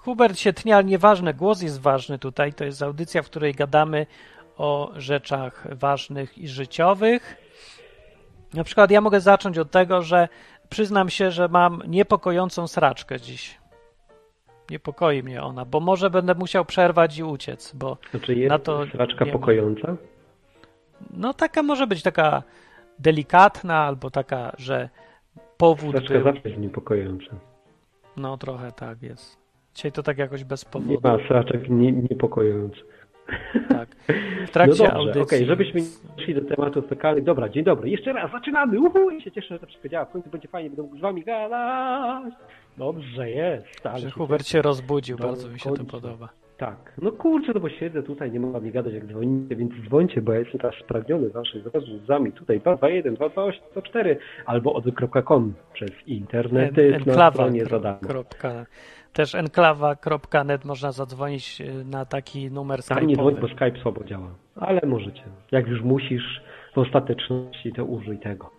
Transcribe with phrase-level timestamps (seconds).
[0.00, 2.52] Hubert się tnie, ale nieważne, głos jest ważny tutaj.
[2.52, 4.06] To jest audycja, w której gadamy
[4.56, 7.36] o rzeczach ważnych i życiowych.
[8.54, 10.28] Na przykład ja mogę zacząć od tego, że
[10.68, 13.58] przyznam się, że mam niepokojącą sraczkę dziś.
[14.70, 18.86] Niepokoi mnie ona, bo może będę musiał przerwać i uciec, bo Znaczy jest na to
[18.86, 19.96] sraczka nie pokojąca?
[21.10, 22.42] no taka może być taka
[22.98, 24.88] delikatna albo taka, że
[25.56, 26.22] powód Sraczka był.
[26.24, 27.26] zawsze jest niepokojąca.
[28.16, 29.45] No trochę tak jest.
[29.76, 31.00] Dzisiaj to tak jakoś bez Nie powodu.
[31.02, 32.84] ma sraczek nie, niepokojących.
[33.68, 33.88] Tak.
[34.48, 35.22] W trakcie no dobrze, audycji.
[35.22, 37.24] okej, żebyśmy nie szli do tematów fekalnych.
[37.24, 37.90] Dobra, dzień dobry.
[37.90, 38.80] Jeszcze raz, zaczynamy.
[38.80, 40.04] Uhu, i się cieszę, że to wszystko działa.
[40.04, 42.34] W końcu będzie fajnie, będę mógł z wami gadać.
[42.78, 43.86] Dobrze jest.
[43.86, 46.28] Ale Że Hubert się rozbudził, No, bardzo mi się to podoba.
[46.56, 46.92] Tak.
[47.02, 50.32] No kurczę, no bo siedzę tutaj, nie mogę mi gadać jak dzwonicie, więc dzwońcie, bo
[50.32, 52.32] ja jestem teraz spragniony waszych rozmówcami.
[52.32, 57.82] Tutaj 221, 228, 104 albo odwy.com przez internety En- na stronie za Enklawa.
[58.00, 58.08] darmo.
[58.08, 58.66] kropka-
[59.16, 63.56] Też enklawa.net można zadzwonić y, na taki numer Tam nie dzwoń, bo skype'owy.
[63.56, 64.28] Skype słabo działa.
[64.56, 65.22] Ale możecie.
[65.52, 66.40] Jak już musisz
[66.74, 68.50] w ostateczności, to użyj tego.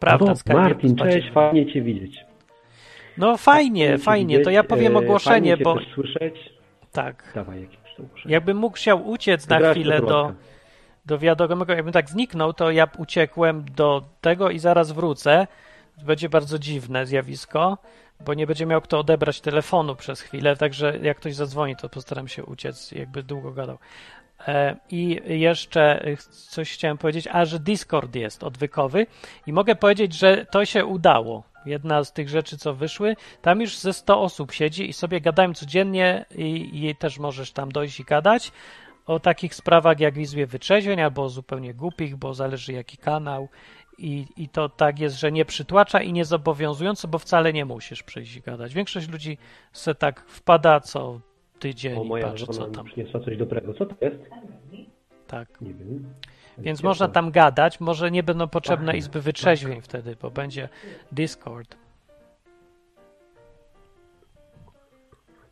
[0.00, 2.24] Prawda, Skype Martin, cześć, fajnie cię widzieć.
[3.18, 6.52] No fajnie, Cię fajnie, to ja powiem e, ogłoszenie, fajnie bo słyszeć.
[6.92, 7.32] tak.
[7.34, 8.34] Dawaj jakieś ogłoszenie.
[8.34, 10.32] Jakbym mógł chciał uciec na chwilę do,
[11.06, 15.46] do wiadomego, jakbym tak zniknął, to ja uciekłem do tego i zaraz wrócę.
[16.06, 17.78] Będzie bardzo dziwne zjawisko,
[18.20, 22.28] bo nie będzie miał kto odebrać telefonu przez chwilę, także jak ktoś zadzwoni, to postaram
[22.28, 23.78] się uciec, jakby długo gadał.
[24.48, 29.06] E, I jeszcze coś chciałem powiedzieć, a że Discord jest odwykowy
[29.46, 31.42] i mogę powiedzieć, że to się udało.
[31.66, 35.54] Jedna z tych rzeczy, co wyszły, tam już ze 100 osób siedzi i sobie gadają
[35.54, 38.52] codziennie i, i też możesz tam dojść i gadać
[39.08, 43.48] o takich sprawach jak Izbie Wyczeźwień albo zupełnie głupich, bo zależy jaki kanał
[43.98, 48.02] i, i to tak jest, że nie przytłacza i nie zobowiązująco, bo wcale nie musisz
[48.02, 48.74] przyjść i gadać.
[48.74, 49.38] Większość ludzi
[49.72, 51.20] se tak wpada co
[51.58, 52.84] tydzień O, i moja patrzy co tam.
[52.86, 53.74] przyniosła coś dobrego.
[53.74, 54.16] Co to jest?
[55.26, 55.60] Tak.
[55.60, 56.14] Nie wiem.
[56.58, 57.12] Więc Gdzie można to?
[57.12, 60.68] tam gadać, może nie będą potrzebne Ach, izby wytrzeźwień wtedy, bo będzie
[61.12, 61.76] Discord.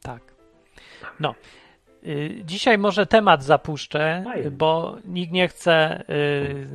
[0.02, 0.22] Tak.
[1.20, 1.34] No.
[2.06, 6.68] Y, Dzisiaj może temat zapuszczę, bo nikt nie chce y,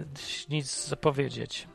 [0.49, 1.67] nic powiedzieć.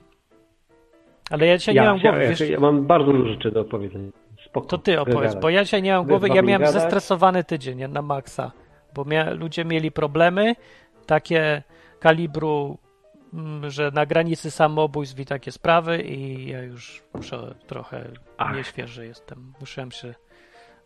[1.31, 2.23] Ale ja dzisiaj nie Ja, mam głowy.
[2.23, 4.11] ja, Wiesz, ja mam bardzo dużo rzeczy do opowiedzenia.
[4.45, 4.67] Spoko.
[4.67, 6.29] to ty opowiedz, bo ja dzisiaj nie mam Wy głowy.
[6.29, 6.83] Ja miałem gadać?
[6.83, 8.53] zestresowany tydzień na maksa,
[8.95, 10.55] bo mia, ludzie mieli problemy
[11.07, 11.63] takie
[12.01, 12.79] kalibru,
[13.35, 18.09] mm, że na granicy samobójstw i takie sprawy i ja już muszę trochę
[18.39, 18.57] Ach.
[18.57, 19.53] nieświeży jestem.
[19.61, 20.15] Musiałem się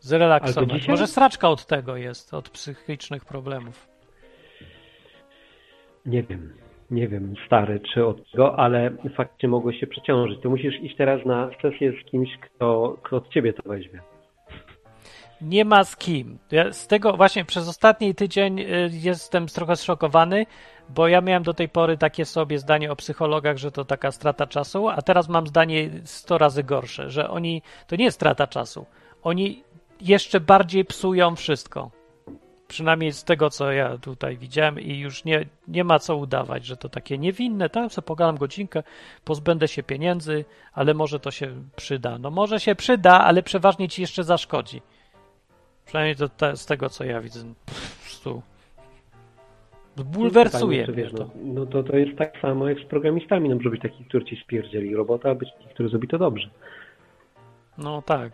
[0.00, 0.70] zrelaksować.
[0.72, 0.90] dzisiaj?
[0.90, 3.88] Może straczka od tego jest, od psychicznych problemów.
[6.06, 6.52] Nie wiem.
[6.90, 10.40] Nie wiem, stary, czy od tego, ale faktycznie mogło się przeciążyć.
[10.42, 14.00] To musisz iść teraz na sesję z kimś, kto, kto od ciebie to weźmie.
[15.40, 16.38] Nie ma z kim.
[16.50, 20.46] Ja z tego właśnie przez ostatni tydzień y, jestem trochę zszokowany,
[20.88, 24.46] bo ja miałem do tej pory takie sobie zdanie o psychologach, że to taka strata
[24.46, 28.86] czasu, a teraz mam zdanie 100 razy gorsze, że oni to nie jest strata czasu.
[29.22, 29.64] Oni
[30.00, 31.99] jeszcze bardziej psują wszystko.
[32.70, 36.76] Przynajmniej z tego, co ja tutaj widziałem, i już nie, nie ma co udawać, że
[36.76, 37.70] to takie niewinne.
[37.70, 38.82] Tam sobie pogadam godzinkę,
[39.24, 42.18] pozbędę się pieniędzy, ale może to się przyda.
[42.18, 44.82] No może się przyda, ale przeważnie ci jeszcze zaszkodzi.
[45.86, 47.40] Przynajmniej to te, z tego, co ja widzę.
[48.02, 48.42] Prostu
[49.96, 51.24] bulwersuje Pytanie, mnie czy to.
[51.24, 53.48] no, no to, to jest tak samo jak z programistami.
[53.48, 56.50] No może być taki, który ci spierdzieli robota, a być taki, który zrobi to dobrze.
[57.78, 58.32] No tak,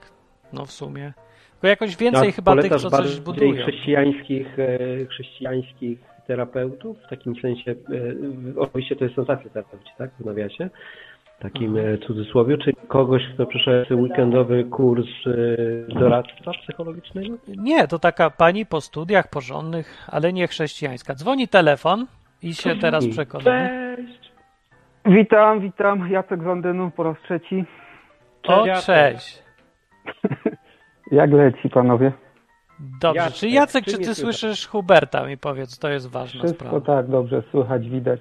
[0.53, 1.13] no w sumie.
[1.61, 3.63] Tylko jakoś więcej A chyba tych, co coś budują.
[3.63, 7.75] chrześcijańskich, e, chrześcijańskich terapeutów, w takim sensie, e,
[8.61, 10.71] oczywiście to jest tacy terapeuci, tak, w nawiasie,
[11.39, 11.99] w takim Mhm.
[11.99, 15.07] cudzysłowie, czy kogoś, kto przeszedł weekendowy kurs
[15.89, 17.35] doradztwa psychologicznego?
[17.49, 21.15] Nie, to taka pani po studiach porządnych, ale nie chrześcijańska.
[21.15, 22.07] Dzwoni telefon
[22.43, 23.97] i się teraz przekonamy.
[23.97, 24.33] Cześć!
[25.07, 26.11] Witam, witam.
[26.11, 27.65] Jacek z Londynu po raz trzeci.
[28.47, 29.15] O, Jacek.
[29.15, 29.43] cześć.
[31.11, 32.13] Jak leci, panowie?
[33.01, 35.27] Dobrze, Jacek, czy Jacek, czy ty słyszysz Huberta?
[35.27, 36.81] Mi powiedz, to jest ważna Wszystko sprawa.
[36.81, 38.21] tak, dobrze, słychać, widać.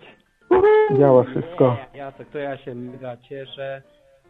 [1.00, 1.78] Działa wszystko.
[1.94, 3.82] Nie, Jacek, to ja się mega cieszę.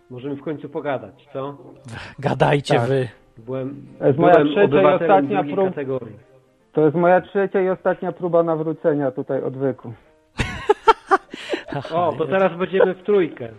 [0.10, 1.58] Możemy w końcu pogadać, co?
[2.20, 2.88] Gadajcie Tak.
[2.88, 3.08] wy.
[3.38, 6.16] Byłem, To jest moja byłem trzecia i obywatelem ostatnia drugiej prób- kategorii.
[6.74, 9.94] To jest moja trzecia i ostatnia próba nawrócenia tutaj odwyku.
[11.94, 13.50] O, to teraz będziemy w trójkę.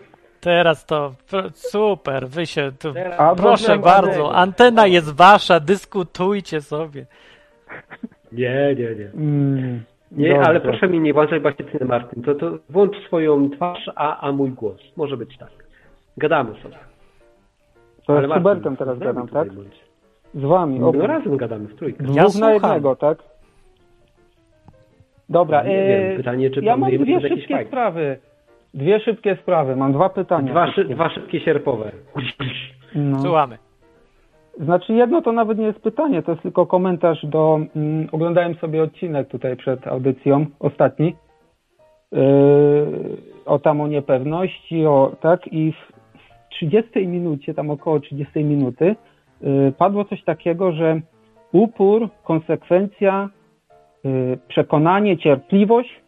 [0.41, 1.13] Teraz to
[1.55, 2.93] super, wy się tu.
[2.93, 7.07] Teraz Proszę bardzo, antena jest wasza, dyskutujcie sobie.
[8.33, 9.11] Nie, nie, nie.
[9.15, 10.49] Mm, Nie, dobrze.
[10.49, 12.23] ale proszę mi nie włączać właśnie ty, Martin.
[12.23, 14.81] To, to włącz swoją twarz, a, a mój głos.
[14.97, 15.51] Może być tak.
[16.17, 16.77] Gadamy sobie.
[18.07, 19.53] To Ale z Hubertem teraz gadam, tak?
[19.53, 19.81] bądź.
[20.35, 20.81] Z wami.
[20.81, 21.07] No obaj.
[21.07, 22.03] razem gadamy w trójkę.
[22.05, 23.19] Dwóch Ja na jednego, tak?
[25.29, 27.69] Dobra, Nie e, wiem, pytanie, czy ja mam dwie fajt.
[27.69, 28.19] sprawy.
[28.77, 30.51] Dwie szybkie sprawy, mam dwa pytania.
[30.51, 31.93] Dwa, szy, dwa szybkie sierpowe.
[32.95, 33.19] No.
[33.21, 33.59] Słuchamy.
[34.61, 37.61] Znaczy jedno to nawet nie jest pytanie, to jest tylko komentarz do...
[37.77, 41.15] Mm, oglądałem sobie odcinek tutaj przed audycją, ostatni,
[42.13, 42.21] yy,
[43.47, 45.93] o tam o niepewności, o tak i w
[46.51, 48.97] 30 minucie, tam około 30 minuty
[49.41, 51.01] yy, padło coś takiego, że
[51.53, 53.29] upór, konsekwencja,
[54.05, 56.01] yy, przekonanie, cierpliwość,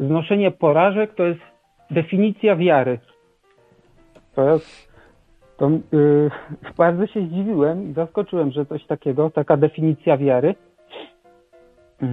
[0.00, 1.55] znoszenie porażek to jest
[1.90, 2.98] definicja wiary.
[4.34, 4.92] To jest
[5.56, 6.30] to yy,
[6.78, 10.54] bardzo się zdziwiłem i zaskoczyłem, że coś takiego, taka definicja wiary.
[12.02, 12.08] Yy,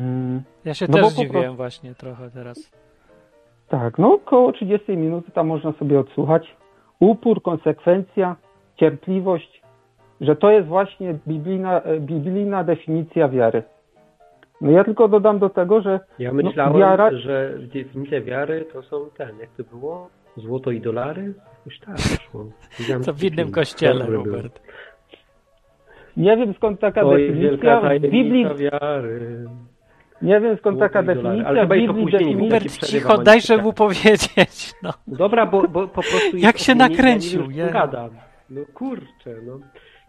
[0.66, 2.72] Ja się No też zdziwiłem prostu- właśnie trochę teraz.
[3.70, 6.56] tak, no około 30 minut tam można sobie odsłuchać.
[7.00, 8.36] Upór, konsekwencja,
[8.76, 9.62] cierpliwość,
[10.22, 13.64] że to jest właśnie biblijna, e, biblijna definicja wiary.
[14.64, 18.84] No ja tylko dodam do tego, że Ja myślałem, No, wiara- że definicja wiary to
[18.84, 20.10] są ten, jak to było?
[20.38, 21.34] Złoto i dolary?
[21.58, 22.46] Jakoś tak szło.
[23.06, 24.24] To w innym kościele, był.
[24.24, 24.60] Hubert.
[26.18, 29.46] nie wiem skąd taka definicja w Biblii, wiary.
[30.22, 32.40] nie wiem skąd taka definicja Ale w chyba Biblii definicja.
[32.40, 33.64] Hubert, cicho, dajże tak.
[33.66, 34.74] mu powiedzieć.
[34.84, 34.94] No.
[35.08, 36.38] Dobra, bo, bo po prostu...
[36.38, 38.10] Jak się nakręcił, nie wiem, co gadam.
[38.50, 39.60] No kurczę, no.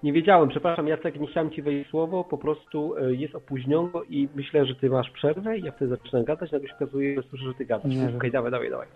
[0.05, 4.29] Nie wiedziałem, przepraszam, Jacek, nie chciałem ci wejść słowo, po prostu e, jest opóźniono i
[4.35, 7.45] myślę, że ty masz przerwę i ja wtedy zaczynam gadać, nagle się okazuje, że słyszę,
[7.45, 7.95] że ty gadasz.
[7.95, 8.87] Nie Okej, dawaj, dawaj, dawaj.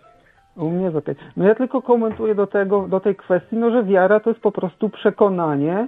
[0.57, 1.15] U mnie jest okej.
[1.37, 4.51] No ja tylko komentuję do tego, do tej kwestii, no że wiara to jest po
[4.51, 5.87] prostu przekonanie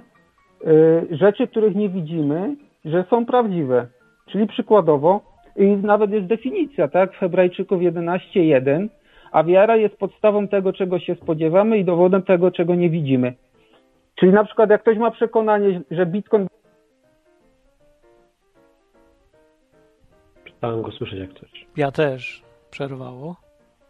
[1.10, 3.86] y, rzeczy, których nie widzimy, że są prawdziwe.
[4.26, 5.20] Czyli przykładowo,
[5.56, 8.88] i nawet jest definicja, tak, w Hebrajczyków 11.1,
[9.32, 13.34] a wiara jest podstawą tego, czego się spodziewamy i dowodem tego, czego nie widzimy.
[14.14, 16.46] Czyli na przykład jak ktoś ma przekonanie, że Bitcoin
[20.44, 21.66] Przestałem go słyszeć jak coś.
[21.76, 22.42] Ja też.
[22.70, 23.36] Przerwało.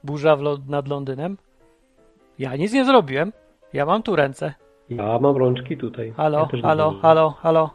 [0.05, 1.37] Burza w nad Londynem.
[2.39, 3.33] Ja nic nie zrobiłem.
[3.73, 4.55] Ja mam tu ręce.
[4.89, 6.13] Ja mam rączki tutaj.
[6.17, 7.71] Halo, ja halo, halo, halo.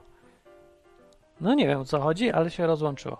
[1.41, 3.17] No nie wiem o co chodzi, ale się rozłączyło.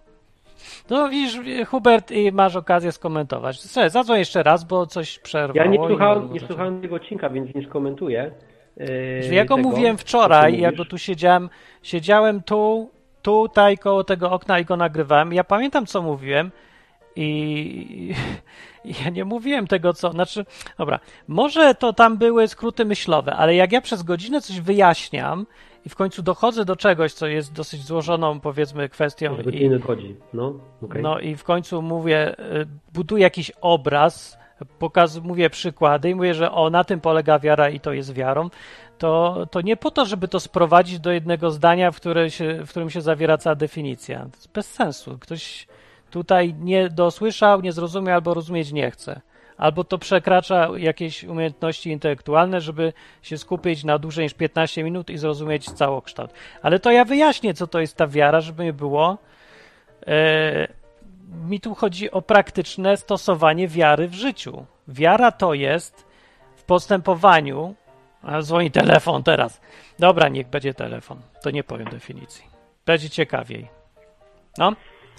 [0.90, 3.62] No widzisz, Hubert, i masz okazję skomentować.
[3.62, 5.66] Słuchaj, Zadzwoń jeszcze raz, bo coś przerwało.
[5.66, 8.32] Ja nie słuchałem, nie słuchałem tego odcinka, więc nie skomentuję.
[8.80, 10.78] Yy, Ja go tego, mówiłem wczoraj, jak mówisz.
[10.78, 11.50] go tu siedziałem,
[11.84, 12.90] siedziałem tu,
[13.22, 15.34] tutaj koło tego okna i go nagrywałem.
[15.34, 16.52] Ja pamiętam, co mówiłem
[17.16, 18.14] i,
[18.86, 20.46] i ja nie mówiłem tego, co, znaczy,
[20.78, 25.46] dobra, może to tam były skróty myślowe, ale jak ja przez godzinę coś wyjaśniam
[25.86, 30.16] i w końcu dochodzę do czegoś, co jest dosyć złożoną, powiedzmy, kwestią i, nie nadchodzi.
[30.34, 31.02] No, okej.
[31.02, 34.38] no i w końcu mówię, y, buduję jakiś obraz,
[34.80, 38.50] pokaz, mówię przykłady i mówię, że o, na tym polega wiara i to jest wiarą,
[38.98, 42.90] to, to nie po to, żeby to sprowadzić do jednego zdania, w, się, w którym
[42.90, 44.20] się zawiera cała definicja.
[44.20, 45.18] To jest bez sensu.
[45.20, 45.68] Ktoś
[46.12, 49.22] tutaj nie dosłyszał, nie zrozumiał albo rozumieć nie chce.
[49.58, 55.18] Albo to przekracza jakieś umiejętności intelektualne, żeby się skupić na dłużej niż 15 minut i
[55.18, 56.32] zrozumieć całokształt.
[56.62, 59.18] Ale to ja wyjaśnię, co to jest ta wiara, żeby nie było.
[60.08, 60.68] E,
[61.28, 64.66] mi tu chodzi o praktyczne stosowanie wiary w życiu.
[64.88, 66.08] Wiara to jest
[66.56, 67.76] w postępowaniu.
[68.24, 69.62] A dzwoni telefon teraz.
[70.00, 71.18] Dobra, niech będzie telefon.
[71.44, 72.46] To nie powiem definicji.
[72.86, 73.68] Będzie ciekawiej.
[74.58, 74.72] No.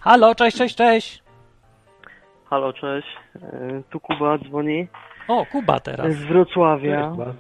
[0.03, 1.23] Halo, cześć, cześć, cześć.
[2.45, 3.09] Halo, cześć.
[3.43, 4.89] E, Tu Kuba dzwoni
[5.29, 6.13] O, Kuba teraz.
[6.13, 7.11] z Wrocławia.
[7.11, 7.35] Chyba.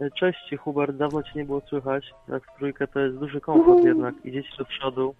[0.00, 2.04] E, Cześć Hubert, dawno Cię nie było słychać.
[2.28, 4.14] Tak w trójkę to jest duży komfort jednak.
[4.24, 5.14] Idziecie do przodu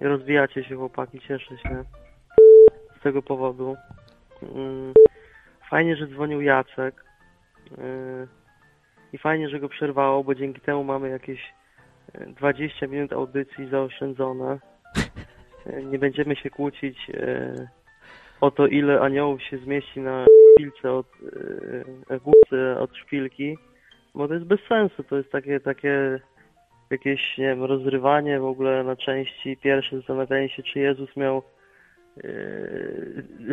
[0.00, 1.84] rozwijacie się chłopaki, cieszę się.
[3.00, 3.76] Z tego powodu.
[4.42, 4.92] Mm,
[5.70, 7.04] Fajnie, że dzwonił Jacek.
[7.78, 8.26] E,
[9.12, 11.54] i fajnie, że go przerwało, bo dzięki temu mamy jakieś
[12.14, 14.58] e, 20 minut audycji zaoszczędzone.
[15.66, 17.10] E, Nie będziemy się kłócić
[18.40, 21.06] o to, ile aniołów się zmieści na szpilce od
[22.10, 23.58] e, główce od szpilki,
[24.14, 26.20] bo to jest bez sensu, to jest takie, takie
[26.90, 31.42] jakieś, nie wiem, rozrywanie w ogóle na części pierwsze, zastanawianie się, czy Jezus miał
[32.24, 32.30] e,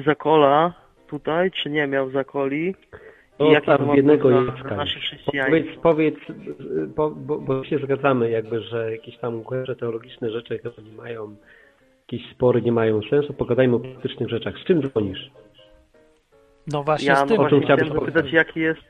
[0.06, 0.74] zakola
[1.08, 2.76] tutaj, czy nie miał zakoli
[3.40, 5.82] i To jaki to tam ma w jednego na, na nasze chrześcijaństwo.
[5.82, 6.40] Powiedz, powiedz
[6.96, 11.36] bo, bo, bo się zgadzamy jakby, że jakieś tam głębsze teologiczne rzeczy chyba nie mają,
[12.02, 13.34] jakieś spory nie mają sensu.
[13.34, 14.56] Pogadajmy o praktycznych rzeczach.
[14.58, 15.32] Z czym dzwonisz?
[16.68, 17.62] No właśnie Ja z no tym.
[17.62, 18.84] chciałem zapytać, jaki jest,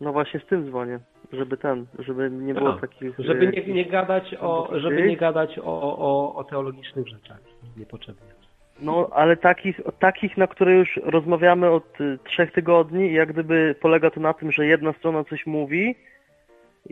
[0.00, 0.98] no właśnie z tym dzwonię,
[1.32, 3.12] żeby ten, żeby nie było A, takich...
[3.18, 7.38] Żeby e, nie, nie gadać o, żeby nie gadać o, o, o teologicznych rzeczach.
[7.76, 8.38] Niepotrzebnie.
[8.80, 13.74] No, ale takich, takich, na które już rozmawiamy od y, trzech tygodni i jak gdyby
[13.80, 15.94] polega to na tym, że jedna strona coś mówi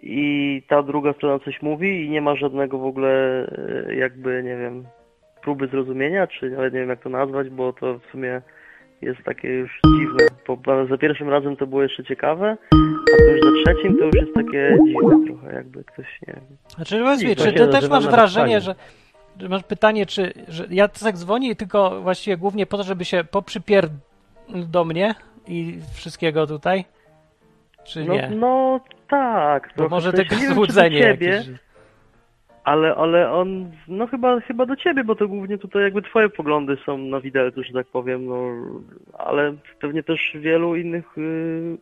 [0.03, 3.47] i ta druga strona coś mówi i nie ma żadnego w ogóle
[3.89, 4.85] e, jakby, nie wiem,
[5.43, 8.43] próby zrozumienia, czy nawet nie wiem jak to nazwać, bo to w sumie
[9.03, 10.27] jest takie już dziwne.
[10.47, 12.57] Bo za pierwszym razem to było jeszcze ciekawe,
[13.15, 16.45] a to już trzecim to już jest takie dziwne trochę, jakby ktoś, nie wiem.
[16.69, 18.75] Znaczy, To czy ty też masz wrażenie, że,
[19.49, 23.89] masz pytanie, czy że ja tak dzwonię tylko właściwie głównie po to, żeby się poprzypier
[24.49, 25.15] do mnie
[25.49, 26.85] i wszystkiego tutaj?
[27.85, 28.31] Czy No, nie?
[28.37, 29.71] no tak.
[29.77, 31.51] Bo może tylko złudzenie ciebie, jakieś.
[32.65, 36.77] Ale, ale on, no chyba, chyba do ciebie, bo to głównie tutaj jakby twoje poglądy
[36.87, 38.53] są na widelcu, że tak powiem, no,
[39.19, 41.77] ale pewnie też wielu innych, y,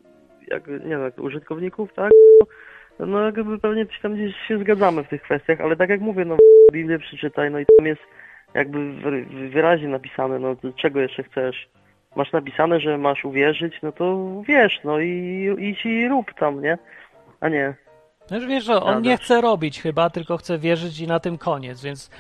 [0.48, 2.12] jak, nie wiem, jak użytkowników, tak?
[2.98, 6.36] No jakby pewnie tam gdzieś się zgadzamy w tych kwestiach, ale tak jak mówię, no
[6.72, 8.02] Biblię przeczytaj, no i tam jest
[8.54, 11.68] jakby wy- wyraźnie napisane, no czego jeszcze chcesz?
[12.16, 16.78] Masz napisane, że masz uwierzyć, no to wiesz, no i idź i rób tam, nie?
[17.40, 17.74] A nie.
[18.30, 21.38] No już wiesz, że on nie chce robić chyba, tylko chce wierzyć i na tym
[21.38, 22.10] koniec, więc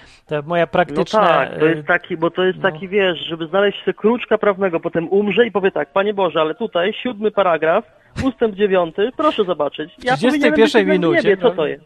[0.46, 1.26] moja No praktyczna...
[1.28, 2.70] tak, to y, jest taki, bo to jest no.
[2.70, 6.54] taki, wiesz, żeby znaleźć sobie kruczka prawnego, potem umrze i powie tak, Panie Boże, ale
[6.54, 7.84] tutaj siódmy paragraf,
[8.22, 9.94] ustęp dziewiąty, proszę zobaczyć.
[10.04, 11.84] Ja 31 powinienem być jak minucie, Nie wie, co to jest.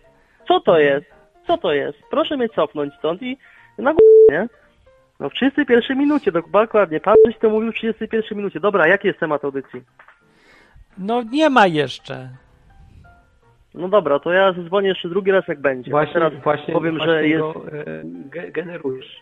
[0.49, 1.06] Co to jest?
[1.47, 1.99] Co to jest?
[2.11, 3.38] Proszę mnie cofnąć stąd i
[3.78, 4.49] na górę, nie?
[5.20, 7.00] No w 31 minucie, dokładnie.
[7.00, 8.61] Pan coś to mówił w 31 minucie.
[8.61, 9.82] Dobra, jaki jest temat audycji?
[10.99, 12.28] No nie ma jeszcze.
[13.75, 15.90] No dobra, to ja zadzwonię jeszcze drugi raz jak będzie.
[15.90, 17.42] A Właśnie, teraz właśnie, powiem, właśnie że jest...
[17.42, 19.16] go e, ge- generujesz.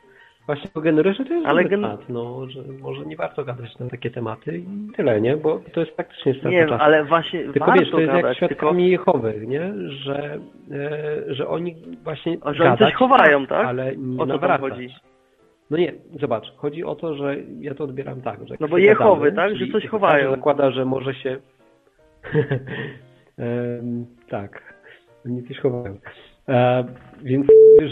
[0.47, 3.79] Właśnie go generujesz, że to jest Ale gen- temat, no, że może nie warto gadać
[3.79, 5.37] na takie tematy i tyle, nie?
[5.37, 6.83] Bo to jest praktycznie strata Nie wiem, czasu.
[6.85, 8.55] ale właśnie Tylko wiesz, to jest jak gadać, tylko...
[8.55, 9.73] świadkami Jehowych, nie?
[9.88, 10.38] Że,
[10.71, 13.67] e, że oni właśnie A, że oni gadać, coś chowają, tak?
[13.67, 14.73] Ale nie O co tam nawracać.
[14.73, 14.88] chodzi?
[15.71, 18.79] No nie, zobacz, chodzi o to, że ja to odbieram tak, że jak No bo
[18.79, 19.59] Jehowy, gadamy, tak?
[19.59, 20.31] Że coś każdy chowają.
[20.31, 21.37] zakłada, że może się...
[23.38, 24.75] Em, tak,
[25.26, 25.97] oni coś chowają.
[26.49, 26.85] E,
[27.23, 27.47] więc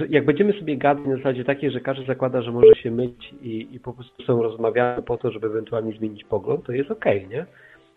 [0.08, 3.68] jak będziemy sobie gadać na zasadzie takiej, że każdy zakłada, że może się myć i,
[3.72, 7.46] i po prostu są rozmawiamy po to, żeby ewentualnie zmienić pogląd, to jest okej, nie?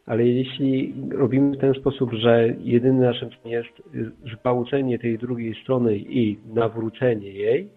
[0.06, 5.98] Ale jeśli robimy w ten sposób, że jedynym naszym jest y, zgwałcenie tej drugiej strony
[5.98, 7.70] i nawrócenie jej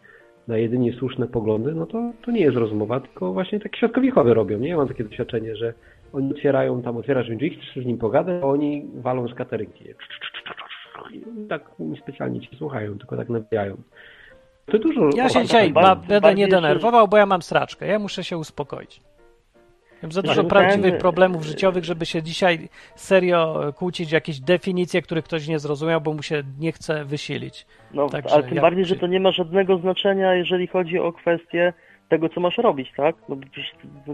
[0.49, 4.59] na jedynie słuszne poglądy, no to, to nie jest rozmowa, tylko właśnie tak świadkowichowie robią,
[4.59, 4.69] nie?
[4.69, 5.75] Ja mam takie doświadczenie, że
[6.13, 9.85] oni otwierają, tam otwierasz drzwi, chcesz z nim pogadać, a oni walą z katerynki.
[11.49, 13.77] Tak niespecjalnie cię słuchają, tylko tak nawijają.
[14.67, 15.11] To dużo...
[15.17, 17.87] Ja się dzisiaj ba- będę nie denerwował, bo ja mam straczkę.
[17.87, 19.01] Ja muszę się uspokoić.
[20.03, 24.41] Mam za dużo no prawdziwych ten- problemów życiowych, żeby się dzisiaj serio kłócić w jakieś
[24.41, 27.67] definicje, których ktoś nie zrozumiał, bo mu się nie chce wysilić.
[27.95, 31.13] No, Także ale tym ja- bardziej, że to nie ma żadnego znaczenia, jeżeli chodzi o
[31.13, 31.73] kwestię
[32.11, 33.17] tego, co masz robić, tak?
[33.29, 33.37] No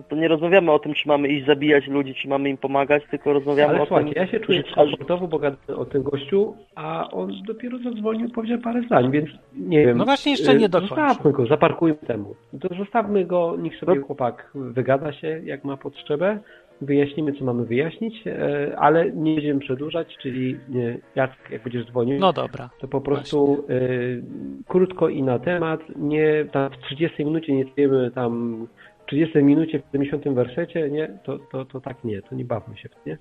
[0.09, 3.33] to, nie rozmawiamy o tym, czy mamy iść zabijać ludzi, czy mamy im pomagać, tylko
[3.33, 7.11] rozmawiamy Ale o słuchajcie, tym, ja się czuję komfortowo, bo gadam o tym gościu, a
[7.11, 9.99] on dopiero zadzwonił, powiedział parę zdań, więc nie wiem.
[9.99, 10.97] No właśnie jeszcze nie y, dokończył.
[10.97, 12.35] Zostawmy go, zaparkujmy temu.
[12.61, 14.07] To zostawmy go, niech sobie No.
[14.07, 16.39] chłopak wygada się, jak ma potrzebę,
[16.81, 22.19] wyjaśnimy, co mamy wyjaśnić, e, ale nie będziemy przedłużać, czyli nie, jak, jak będziesz dzwonił,
[22.19, 22.71] No dobra.
[22.81, 24.23] to po prostu y,
[24.69, 28.57] krótko i na temat, nie tam w 30 minucie nie stajemy tam
[29.03, 32.77] w 30 minucie w 70 wersecie, nie, to, to, to tak nie, to nie bawmy
[32.77, 33.19] się w nie.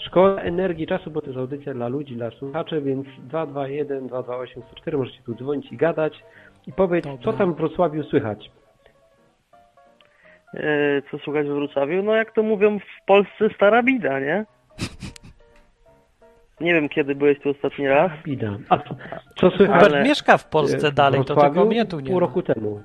[0.00, 4.98] Szkoła energii czasu, bo to jest audycja dla ludzi, dla słuchaczy, więc 221 228 104
[4.98, 6.22] możecie tu dzwonić i gadać
[6.66, 8.50] i powiedz, co tam w Wrocławiu słychać.
[10.54, 12.02] E, co słuchać w Wrocławiu?
[12.02, 14.44] No jak to mówią w Polsce stara bida, nie?
[16.60, 18.10] Nie wiem, kiedy byłeś tu ostatni raz.
[18.24, 18.50] Bida.
[18.68, 18.96] A co,
[19.36, 19.84] co słychać?
[19.84, 22.20] Ale- mieszka w Polsce w dalej, to tylko mnie tu nie Pół ma.
[22.20, 22.82] roku temu.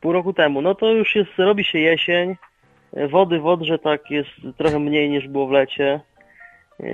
[0.00, 0.62] Pół roku temu.
[0.62, 2.36] No to już jest, robi się jesień.
[2.96, 6.00] E, Wody w Odrze tak jest trochę mniej niż było w lecie.
[6.80, 6.84] E,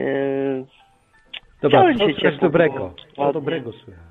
[1.63, 1.85] Dobra,
[2.33, 2.95] co dobrego?
[3.17, 4.10] Co dobrego słychać?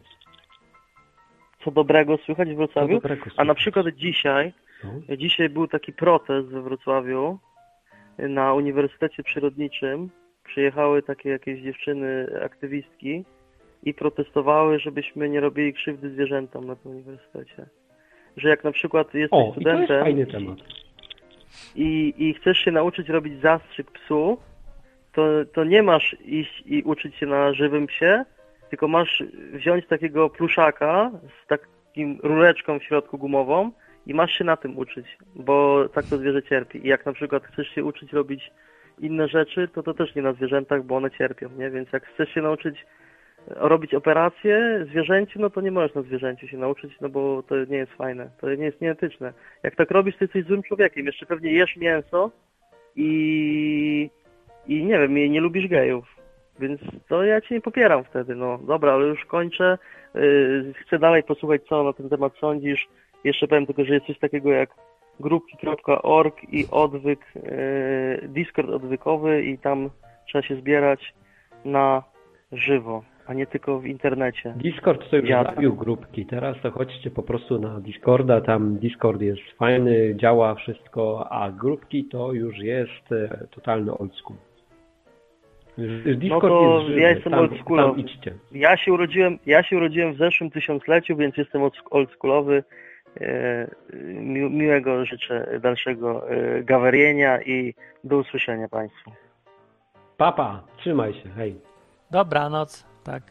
[1.63, 2.93] Co dobrego słychać w Wrocławiu?
[2.95, 3.39] dobrego słychać?
[3.39, 5.15] A na przykład dzisiaj, No.
[5.17, 7.39] dzisiaj był taki protest we Wrocławiu
[8.17, 10.09] na Uniwersytecie Przyrodniczym.
[10.45, 13.25] Przyjechały takie jakieś dziewczyny, aktywistki
[13.83, 17.65] i protestowały, żebyśmy nie robili krzywdy zwierzętom na tym uniwersytecie.
[18.37, 20.57] Że jak na przykład jesteś O, i to jest studentem fajny temat.
[21.75, 24.37] i, i chcesz się nauczyć robić zastrzyk psu,
[25.13, 28.25] to, to nie masz iść i uczyć się na żywym psie,
[28.69, 29.23] tylko masz
[29.53, 31.11] wziąć takiego pluszaka
[31.43, 33.71] z takim rureczką w środku gumową
[34.07, 36.85] i masz się na tym uczyć, bo tak to zwierzę cierpi.
[36.85, 38.51] I jak na przykład chcesz się uczyć robić
[38.99, 41.69] inne rzeczy, to to też nie na zwierzętach, bo one cierpią, nie?
[41.69, 42.85] Więc jak chcesz się nauczyć
[43.47, 47.55] e, robić operację zwierzęciu, no to nie możesz na zwierzęciu się nauczyć, no bo to
[47.65, 49.33] nie jest fajne, to nie jest nieetyczne.
[49.63, 51.05] Jak tak robisz, to jesteś złym człowiekiem.
[51.05, 52.31] Jeszcze pewnie jesz mięso
[52.95, 54.09] i,
[54.67, 56.18] i nie wiem, nie lubisz gejów.
[56.59, 59.77] Więc to ja cię nie popieram wtedy, no dobra, ale już kończę.
[60.15, 62.87] Yy, chcę dalej posłuchać, co na ten temat sądzisz.
[63.23, 64.69] Jeszcze powiem tylko, że jest coś takiego jak
[65.19, 69.89] grupki.org i odwyk, yy, Discord odwykowy i tam
[70.27, 71.13] trzeba się zbierać
[71.65, 72.03] na
[72.51, 74.53] żywo, a nie tylko w internecie.
[74.55, 76.25] Discord to już Ja- zabił grupki.
[76.25, 78.41] Teraz to chodźcie po prostu na Discorda.
[78.41, 84.37] Tam Discord jest fajny, działa wszystko, a grupki to już jest e, totalny old school.
[86.05, 87.01] Już Discord No to jest żywy.
[87.01, 87.91] ja jestem tam, oldschoolowy.
[88.03, 88.33] Tam idźcie.
[88.51, 92.63] Ja się urodziłem, ja się urodziłem w zeszłym tysiącleciu, więc jestem old- oldschoolowy.
[93.21, 93.67] E,
[94.13, 99.11] mi, miłego życzę dalszego e, gawerienia i do usłyszenia Państwu.
[100.17, 101.55] Papa, trzymaj się, hej.
[102.11, 103.23] Dobranoc, tak.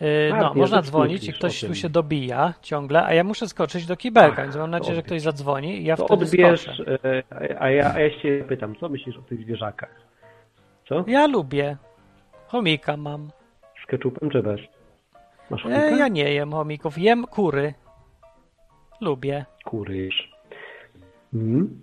[0.00, 3.86] Yy, A, no, można dzwonić i ktoś tu się dobija ciągle, a ja muszę skoczyć
[3.86, 6.98] do kibelka, Ach, więc mam nadzieję, że ktoś zadzwoni i ja To wtedy odbierz, skoczę.
[7.04, 7.22] e,
[7.62, 9.94] a ja, a ja się pytam, co myślisz o tych zwierzakach?
[10.90, 11.04] Co?
[11.06, 11.76] Ja lubię.
[12.46, 13.28] Chomika mam.
[13.82, 14.60] Z keczupem czy bez?
[15.50, 15.96] Masz E, chomika?
[15.96, 17.74] ja nie jem chomików, jem kury.
[19.00, 19.44] Lubię.
[19.64, 20.32] Kury jesz.
[21.34, 21.82] Mhm.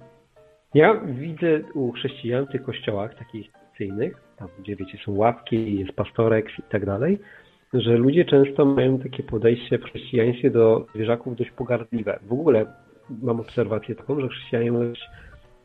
[0.73, 5.91] Ja widzę u chrześcijan w tych kościołach takich tradycyjnych, tam gdzie wiecie, są ławki, jest
[5.91, 7.19] pastorek i tak dalej,
[7.73, 12.19] że ludzie często mają takie podejście w chrześcijaństwie do zwierzaków dość pogardliwe.
[12.21, 12.65] W ogóle
[13.21, 15.09] mam obserwację taką, że chrześcijanie mają dość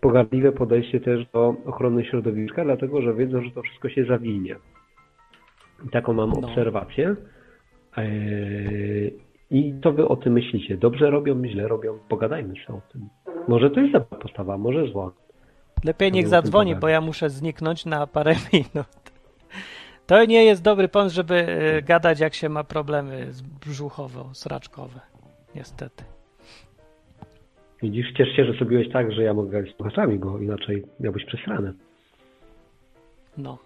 [0.06, 4.56] pogardliwe podejście też do ochrony środowiska, dlatego że wiedzą, że to wszystko się zawinie.
[5.87, 6.49] I taką mam No.
[6.49, 7.16] obserwację.
[7.97, 9.14] Eee,
[9.50, 10.76] I co wy o tym myślicie?
[10.76, 11.99] Dobrze robią, źle robią?
[12.09, 13.09] Pogadajmy sobie o tym.
[13.49, 15.12] Może to jest dobra postawa, może zła.
[15.85, 19.12] Lepiej niech zadzwoni, bo ja muszę zniknąć na parę minut.
[20.06, 25.00] To nie jest dobry pomysł, żeby e, gadać, jak się ma problemy z brzuchowo-sraczkowe.
[25.54, 26.04] Niestety.
[27.82, 31.24] Widzisz, ciesz się, że zrobiłeś tak, że ja mogę gadać z słuchaczami go, inaczej miałbyś
[31.24, 31.72] przesrane.
[33.38, 33.58] No.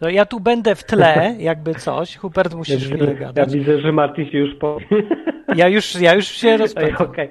[0.00, 2.16] No ja tu będę w tle, jakby coś.
[2.16, 3.52] Hubert musisz Ja, chwilę ja gadać.
[3.52, 4.78] widzę, że Martin się już po...
[5.56, 7.06] Ja już, ja już się rozpędzam.
[7.06, 7.28] Okej.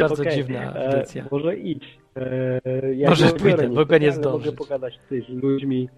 [0.00, 1.24] Bardzo Okej, dziwna e, audycja.
[1.30, 1.98] Może idź.
[2.16, 4.46] E, ja Może pójdę, bo go nie zdążyć.
[4.46, 5.88] Mogę pogadać z ludźmi.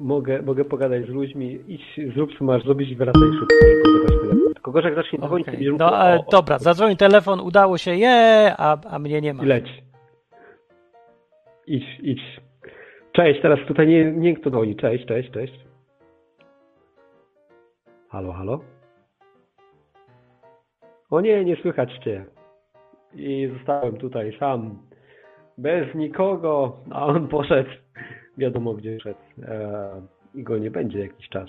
[0.00, 1.60] Mogę, mogę pogadać z ludźmi.
[1.68, 4.54] Idź, zrób co masz zrobić i wracaj szybko, odebrać telefon.
[4.54, 5.54] Tylko gorzej, jak zacznie dzwonić, Okej.
[5.54, 9.42] będziesz No, o, dobra, zadzwoni telefon, udało się, je, a, a mnie nie ma.
[9.42, 9.82] I leć.
[11.66, 12.40] Idź, idź.
[13.12, 14.76] Cześć, teraz tutaj nie, nie kto dzwoni.
[14.76, 15.54] Cześć, cześć, cześć.
[18.08, 18.60] Halo, halo?
[21.10, 22.24] O nie, nie słychać cię.
[23.14, 24.78] I zostałem tutaj sam,
[25.58, 27.70] bez nikogo, a on poszedł,
[28.38, 29.90] wiadomo gdzie szedł e,
[30.34, 31.48] i go nie będzie jakiś czas.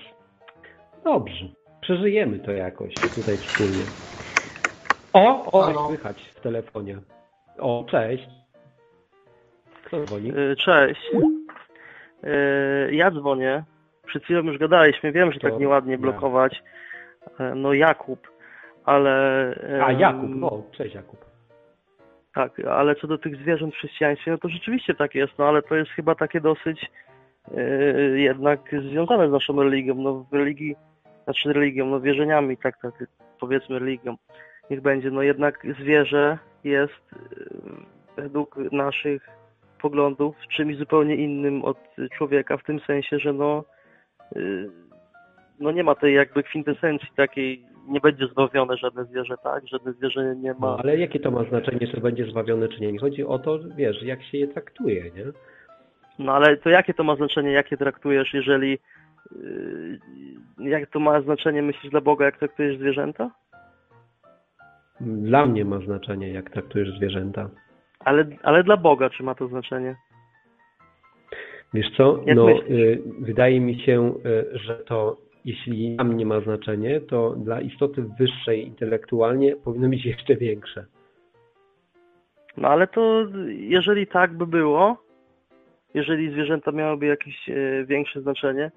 [1.03, 1.45] Dobrze,
[1.81, 3.83] przeżyjemy to jakoś tutaj wspólnie.
[5.13, 5.87] O, o, Halo?
[5.87, 6.97] słychać w telefonie.
[7.59, 8.27] O, cześć.
[9.85, 10.31] Kto dzwoni?
[10.31, 11.01] E, Cześć.
[12.23, 13.63] E, Ja dzwonię.
[14.05, 15.11] Przed chwilą już gadaliśmy.
[15.11, 15.97] Wiem, że To tak nieładnie ja.
[15.97, 16.63] blokować.
[17.39, 18.27] E, No Jakub,
[18.85, 19.09] ale...
[19.83, 21.25] A, Jakub, no, cześć Jakub.
[22.39, 25.61] Tak, ale co do tych zwierząt w chrześcijaństwie, no to rzeczywiście tak jest, no ale
[25.61, 26.91] to jest chyba takie dosyć
[27.57, 27.61] e,
[28.19, 28.59] jednak
[28.91, 29.95] związane z naszą religią.
[29.95, 30.75] No religii,
[31.23, 32.93] znaczy religią, no wierzeniami, tak, tak
[33.39, 34.15] powiedzmy religią.
[34.69, 39.29] Niech będzie, no jednak zwierzę jest e, według naszych
[39.81, 41.77] poglądów czymś zupełnie innym od
[42.17, 43.63] człowieka, w tym sensie, że no,
[44.35, 44.39] e,
[45.59, 49.67] no nie ma tej jakby kwintesencji takiej, nie będzie zbawione żadne zwierzę, tak?
[49.67, 50.59] Żadne zwierzę nie ma.
[50.59, 52.91] No, ale jakie to ma znaczenie, czy będzie zbawiony, czy nie?
[52.91, 55.25] Nie chodzi o to, wiesz, jak się je traktuje, nie?
[56.19, 58.79] No ale to jakie to ma znaczenie, jakie traktujesz, jeżeli
[59.31, 63.31] yy, jak to ma znaczenie, myślisz, dla Boga, jak traktujesz zwierzęta?
[65.01, 67.49] Dla mnie ma znaczenie, jak traktujesz zwierzęta.
[67.99, 69.95] Ale, ale dla Boga czy ma to znaczenie?
[71.73, 76.39] Wiesz co, Jak no, y, wydaje mi się, y, że to jeśli dla mnie ma
[76.41, 80.85] znaczenie, to dla istoty wyższej intelektualnie powinno być jeszcze większe.
[82.57, 84.97] No ale to jeżeli tak by było,
[85.93, 88.71] jeżeli zwierzęta miałyby jakieś e, większe znaczenie,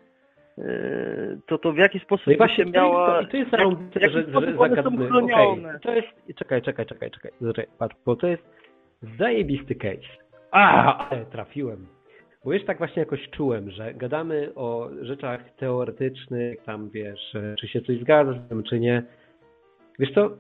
[0.59, 0.65] e,
[1.47, 3.07] to to w jaki sposób No i by właśnie się miała...
[3.07, 5.17] to, i to jest jak- zarąbiste, w jaki że, że?
[5.25, 8.43] Okej, To jest, czekaj, czekaj, czekaj, czekaj, czekaj, patrz, bo to jest
[9.19, 10.09] zajebisty case.
[10.51, 11.87] A, ale trafiłem.
[12.45, 17.81] Bo już tak właśnie jakoś czułem, że gadamy o rzeczach teoretycznych, tam wiesz, czy się
[17.81, 19.03] coś zgadza z tym, czy nie.
[19.99, 20.31] Wiesz co,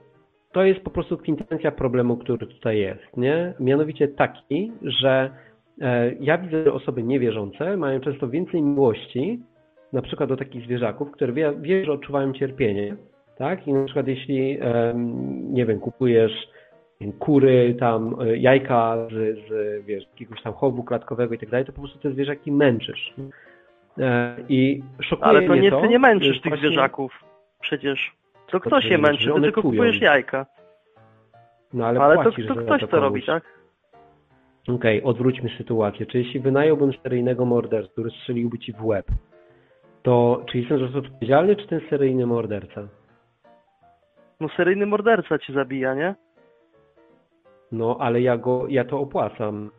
[0.52, 3.54] to jest po prostu kwintencja problemu, który tutaj jest, nie?
[3.60, 5.30] Mianowicie taki, że
[5.80, 9.40] e, ja widzę, że osoby niewierzące mają często więcej miłości,
[9.92, 12.96] na przykład do takich zwierzaków, które wie, wie że odczuwają cierpienie,
[13.38, 13.66] tak?
[13.68, 14.58] I na przykład jeśli,
[15.50, 16.48] nie wiem, kupujesz
[17.12, 21.72] kury, tam e, jajka z, z wiesz, jakiegoś tam chowu klatkowego i tak dalej, to
[21.72, 23.14] po prostu te zwierzaki męczysz.
[23.98, 27.24] E, I szokuje Ale to mnie nie to, ty nie męczysz tych właśnie- zwierzaków.
[27.60, 28.12] Przecież
[28.46, 29.32] to To kto ty się męczy?
[29.34, 30.46] Ty tylko kupujesz jajka.
[31.74, 33.02] No ale, Ale to, płacisz to za ktoś to komuś.
[33.02, 33.42] robi, tak?
[34.68, 36.06] Okej, odwróćmy sytuację.
[36.06, 39.06] Czy jeśli wynająłbym seryjnego mordercę, który strzeliłby ci w łeb,
[40.02, 42.88] to czy jestem za to odpowiedzialny, czy ten seryjny morderca?
[44.40, 46.14] No seryjny morderca ci zabija, nie?
[47.72, 49.70] No, ale ja go, ja to opłacam.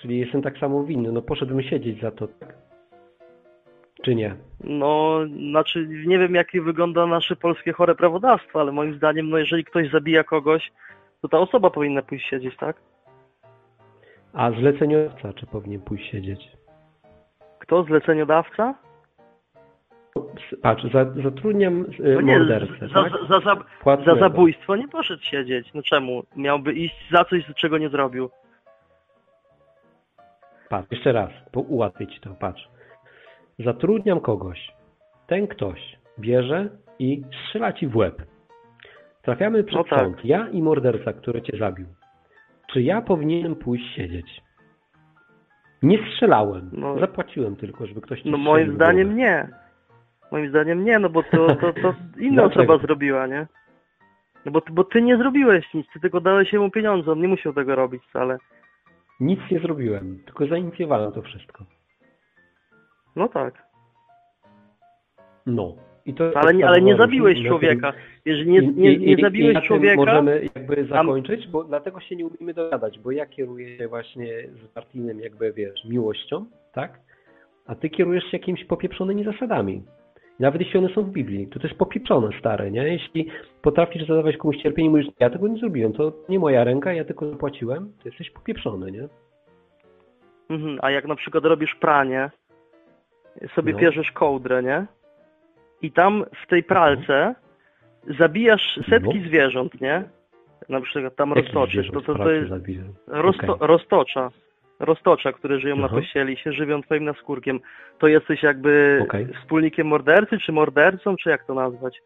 [0.00, 1.12] Czyli jestem tak samo winny.
[1.12, 2.54] No poszedłbym siedzieć za to, tak?
[4.02, 4.36] Czy nie?
[4.64, 5.20] No,
[5.50, 9.90] znaczy nie wiem jak wygląda nasze polskie chore prawodawstwo, ale moim zdaniem, no jeżeli ktoś
[9.90, 10.72] zabija kogoś,
[11.22, 12.76] to ta osoba powinna pójść siedzieć, tak?
[14.32, 16.48] A zleceniodawca, czy powinien pójść siedzieć?
[17.58, 17.82] Kto?
[17.84, 18.74] Zleceniodawca?
[20.62, 23.12] Patrz, za, zatrudniam e, No nie, mordercę, za, tak?
[23.28, 25.74] za, za, za, zabójstwo nie poszedł siedzieć.
[25.74, 26.22] No czemu?
[26.36, 28.30] Miałby iść za coś, czego nie zrobił.
[30.68, 32.68] Patrz, jeszcze raz, bo ułatwię ci to, patrz.
[33.58, 34.72] Zatrudniam kogoś.
[35.26, 38.22] Ten ktoś bierze i strzela ci w łeb.
[39.22, 39.98] Trafiamy przed No tak.
[39.98, 40.24] sąd.
[40.24, 41.86] Ja i morderca, który cię zabił.
[42.72, 44.42] Czy ja powinienem pójść siedzieć?
[45.82, 46.70] Nie strzelałem.
[46.72, 46.98] No.
[46.98, 49.48] Zapłaciłem tylko, żeby ktoś ci No moim zdaniem nie.
[50.32, 53.46] Moim zdaniem nie, no bo to, to, to inna osoba zrobiła, nie?
[54.44, 57.28] No bo, ty- bo ty nie zrobiłeś nic, ty tylko dałeś mu pieniądze, on nie
[57.28, 58.38] musiał tego robić wcale.
[59.20, 61.64] Nic nie zrobiłem, tylko zainicjowałem to wszystko.
[63.16, 63.66] No tak.
[65.46, 65.74] No.
[66.06, 67.92] I to Ale nie, ale nie zabiłeś człowieka.
[68.24, 72.98] Jeżeli nie, nie, nie zabiłeś człowieka, Możemy jakby zakończyć, bo dlatego się nie umiemy dogadać,
[72.98, 74.26] bo ja kieruję się właśnie
[74.64, 77.00] z partyjnym jakby, wiesz, miłością, tak?
[77.66, 79.82] A ty kierujesz się jakimiś popieprzonymi zasadami.
[80.40, 82.88] Nawet jeśli one są w Biblii, to jest popieprzone, stare, nie?
[82.88, 83.28] Jeśli
[83.62, 87.04] potrafisz zadawać komuś cierpienie i mówisz, ja tego nie zrobiłem, to nie moja ręka, ja
[87.04, 89.08] tylko zapłaciłem, to jesteś popieprzony, nie?
[90.50, 92.30] mhm, a jak na przykład robisz pranie,
[93.54, 93.78] sobie No.
[93.78, 94.86] bierzesz kołdrę, nie?
[95.82, 97.34] I tam w tej pralce
[98.18, 99.26] zabijasz setki No.
[99.26, 100.04] zwierząt, nie?
[100.68, 102.52] Na przykład tam roztoczysz, to, to, to jest?
[103.06, 103.68] Rozto, Okej.
[103.68, 104.30] Roztocza.
[104.80, 105.96] Roztocza, które żyją na Aha.
[105.96, 107.60] pościeli się żywią twoim naskórkiem.
[107.98, 109.26] To jesteś jakby Okej.
[109.40, 112.02] wspólnikiem mordercy, czy mordercą, czy jak to nazwać?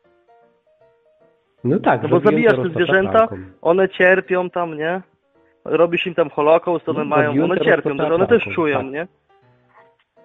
[1.65, 3.29] No tak, No bo zabijasz te zwierzęta,
[3.63, 5.01] one cierpią tam, nie?
[5.65, 8.93] Robisz im tam holokaust, one No, mają, one cierpią, to one też pralką, czują, tak.
[8.93, 9.07] nie?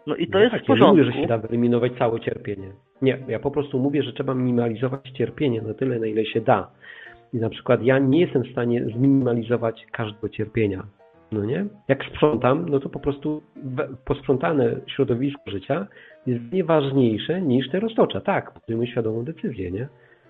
[0.08, 0.98] No i to No jest tak, w Ja nie porządku.
[0.98, 2.72] mówię, że się da wyeliminować całe cierpienie.
[3.02, 6.72] Nie, ja po prostu mówię, że trzeba minimalizować cierpienie na tyle, na ile się da.
[7.34, 10.84] I na przykład ja nie jestem w stanie zminimalizować każdego cierpienia.
[11.32, 11.66] No nie?
[11.88, 13.42] Jak sprzątam, no to po prostu
[14.06, 15.88] posprzątane środowisko życia
[16.26, 18.22] jest nieważniejsze niż te roztocza.
[18.22, 19.88] Tak, podejmuję świadomą decyzję, nie?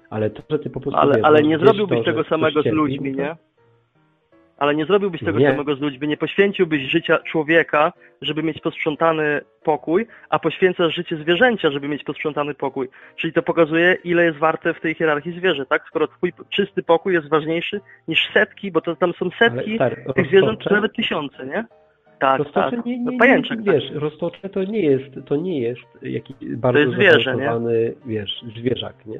[0.09, 2.65] Ale to, że ty po prostu Ale, wiesz, ale nie zrobiłbyś to, tego samego z
[2.65, 3.35] ludźmi, nie?
[4.57, 5.51] Ale nie zrobiłbyś tego Nie.
[5.51, 11.71] samego z ludźmi, nie poświęciłbyś życia człowieka, żeby mieć posprzątany pokój, a poświęcasz życie zwierzęcia,
[11.71, 12.89] żeby mieć posprzątany pokój.
[13.15, 15.83] Czyli to pokazuje, ile jest warte w tej hierarchii zwierzę, tak?
[15.87, 20.13] Skoro twój czysty pokój jest ważniejszy niż setki, bo to tam są setki Ale, stary,
[20.15, 21.65] tych zwierząt, czy nawet tysiące, nie?
[22.19, 22.85] Tak, Roztocze tak.
[22.85, 23.75] nie, No nie, pajęczek, nie, tak.
[23.75, 29.05] wiesz, roztocze to nie jest, to nie jest jakiś bardzo jest zwierzę, zaawansowany, wiesz, zwierzak,
[29.05, 29.19] nie?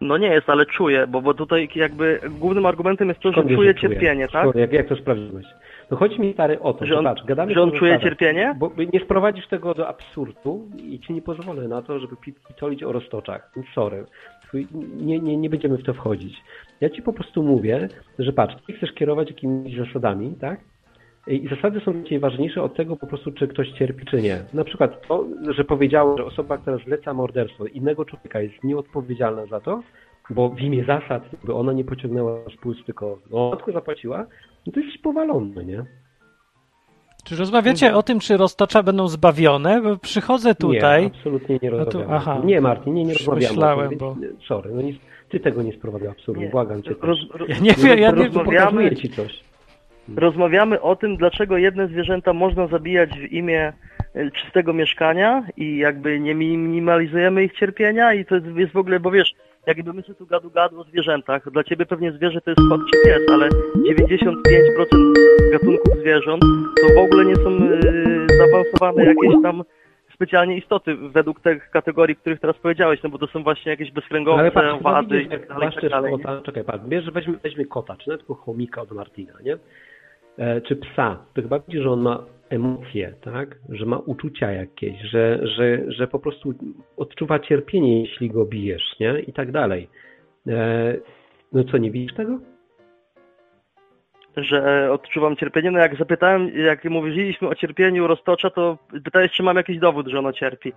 [0.00, 3.54] No nie jest, ale czuję, bo, bo tutaj jakby głównym argumentem jest to, że Skąd
[3.54, 3.74] czuje?
[3.74, 4.42] cierpienie, tak?
[4.42, 5.46] Skąd, Jak, jak to sprawdziłeś?
[5.90, 8.54] No chodzi mi stary o to, Że on- patrz, gadamy że on czuje zasadach, cierpienie?
[8.58, 12.82] Bo nie sprowadzisz tego do absurdu i ci nie pozwolę na to, żeby pi- pitolić
[12.82, 13.50] o roztoczach.
[13.74, 14.04] Sorry.
[14.48, 16.36] Twój- Nie, nie, nie będziemy w to wchodzić.
[16.80, 20.60] Ja ci po prostu mówię, że patrz, ty chcesz kierować jakimiś zasadami, tak?
[21.26, 24.38] I zasady są ciebie ważniejsze od tego po prostu, czy ktoś cierpi, czy nie.
[24.54, 29.60] Na przykład to, że powiedziałem, że osoba, która zleca morderstwo innego człowieka jest nieodpowiedzialna za
[29.60, 29.82] to,
[30.30, 34.26] bo w imię zasad, by ona nie pociągnęła spółz, tylko no, tylko zapłaciła,
[34.66, 35.84] no to jesteś powalony, nie?
[37.24, 39.82] Czy rozmawiacie o tym, czy roztocza będą zbawione?
[39.82, 41.02] Bo przychodzę tutaj.
[41.02, 42.14] Nie, absolutnie nie tu- rozmawiamy.
[42.14, 42.40] aha.
[42.44, 43.48] nie, Martin, nie, nie rozmawiamy.
[43.54, 44.16] myślałem, tym, bo-
[44.48, 44.92] Sorry, no nie,
[45.28, 46.48] ty tego nie sprowadza absurdu, Nie.
[46.48, 46.94] błagam cię.
[47.00, 49.44] Roz, roz, Ja nie wiem, ja nie Pokazuję ci coś.
[50.16, 53.72] Rozmawiamy o tym, dlaczego jedne zwierzęta można zabijać w imię
[54.14, 59.00] e, czystego mieszkania i jakby nie minimalizujemy ich cierpienia i to jest, jest w ogóle,
[59.00, 59.34] bo wiesz,
[59.66, 62.80] jakby my sobie tu gadu gadu o zwierzętach, dla ciebie pewnie zwierzę to jest kot
[62.92, 65.12] czy pies, ale 95%
[65.52, 66.42] gatunków zwierząt
[66.80, 67.80] to w ogóle nie są e,
[68.38, 69.62] zaawansowane jakieś tam
[70.14, 74.40] specjalnie istoty według tych kategorii, których teraz powiedziałeś, no bo to są właśnie jakieś bezkręgowce,
[74.40, 76.12] Ale patrz, wady i widzisz, tak dalej, i tak dalej.
[76.12, 79.58] kota, czekaj, patrz, bierz, weźmy, weźmy kota, czy nawet tylko chomika od Martina, nie?
[80.38, 83.58] E, czy psa, to chyba widzisz, że on ma emocje, tak?
[83.68, 86.54] Że ma uczucia jakieś, że, że, że po prostu
[86.96, 89.20] odczuwa cierpienie, jeśli go bijesz, nie?
[89.20, 89.88] I tak dalej.
[90.46, 90.94] E,
[91.52, 92.38] no co, nie widzisz tego?
[94.36, 95.70] że odczuwam cierpienie.
[95.70, 100.18] No jak zapytałem, jak mówiliśmy o cierpieniu roztocza, to pytałeś, czy mam jakiś dowód, że
[100.18, 100.72] ono cierpi.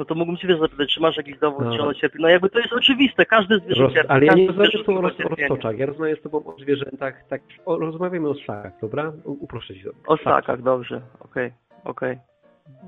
[0.00, 1.72] No to mógłbym cię wiesz zapytać, czy masz jakiś dowód, No.
[1.72, 2.18] że ono cierpi.
[2.20, 4.08] No jakby to jest oczywiste, każdy zwierzę Roz, cierpi.
[4.12, 7.42] ale ja nie rozmawiam z tobą o, roztoczach, ja rozmawiam z tobą o zwierzętach, tak,
[7.66, 9.12] o, rozmawiamy o ssakach, dobra?
[9.24, 9.90] U- Uproszę ci to.
[10.06, 11.52] O ssakach, dobrze, okej,
[11.84, 12.18] okej.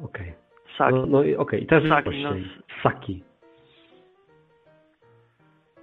[0.05, 0.33] Okej.
[0.75, 0.95] Ssaki.
[0.95, 2.31] No, no i okej, i teraz Ssaki, no.
[2.81, 3.25] Ssaki.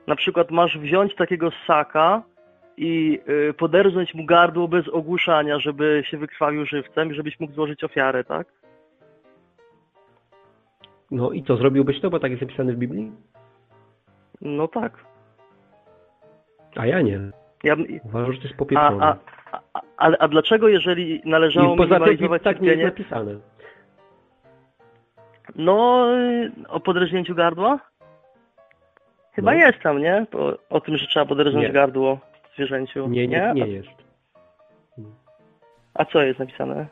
[0.08, 2.24] Na przykład masz wziąć takiego ssaka
[2.78, 7.84] i y, poderznąć mu gardło bez ogłuszania, żeby się wykrwawił żywcem i żebyś mógł złożyć
[7.84, 8.48] ofiarę, tak?
[11.12, 13.12] No i co, zrobiłbyś to, bo tak jest napisane w Biblii?
[14.42, 15.06] No tak.
[16.76, 17.20] A ja nie.
[17.64, 19.06] Ja, Uważam, że to jest a, popieprzone.
[19.06, 19.16] a,
[19.74, 23.40] a, ale, a dlaczego, jeżeli należało I minimalizować tak nie jest cierpienie, napisane.
[25.56, 26.08] no
[26.70, 27.80] o podrżnięciu gardła?
[29.34, 29.58] Chyba No.
[29.58, 30.26] jest tam, nie?
[30.34, 31.74] O, o tym, że trzeba podrżnąć Nie.
[31.74, 32.20] gardło
[32.56, 33.08] zwierzęciu.
[33.08, 33.90] Nie, nie, nie jest.
[35.94, 36.88] A co jest napisane?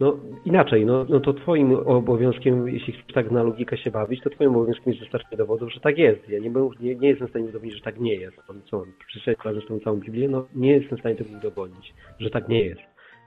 [0.00, 4.30] No inaczej, no, no to twoim obowiązkiem, jeśli chcesz tak na logikę się bawić, to
[4.30, 6.28] twoim obowiązkiem jest dostarczenie dowodów, że tak jest.
[6.28, 8.36] Ja nie, nie, nie jestem w stanie udowodnić, że tak nie jest.
[8.48, 12.30] Mam co, przeczytać razem tą całą Biblię, no nie jestem w stanie tego udowodnić, że
[12.30, 12.80] tak nie jest.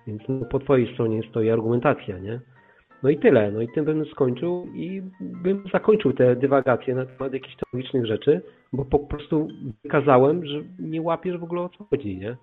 [0.07, 2.39] Więc no, po twojej stronie stoi argumentacja, nie?
[3.03, 7.33] No i tyle, no i tym bym skończył i bym zakończył te dywagacje na temat
[7.33, 8.41] jakichś teologicznych rzeczy,
[8.73, 9.47] bo po prostu
[9.83, 12.37] wykazałem, że nie łapiesz w ogóle o co chodzi, nie?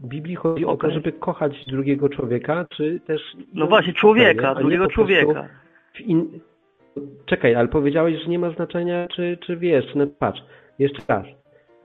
[0.00, 3.22] W Biblii chodzi o to, żeby kochać drugiego człowieka, czy też...
[3.54, 5.48] No właśnie, człowieka, nie drugiego człowieka.
[6.00, 6.40] In...
[7.26, 9.98] Czekaj, ale powiedziałeś, że nie ma znaczenia, czy, czy wiesz, czy...
[9.98, 10.42] no, Patrz,
[10.78, 11.26] jeszcze raz.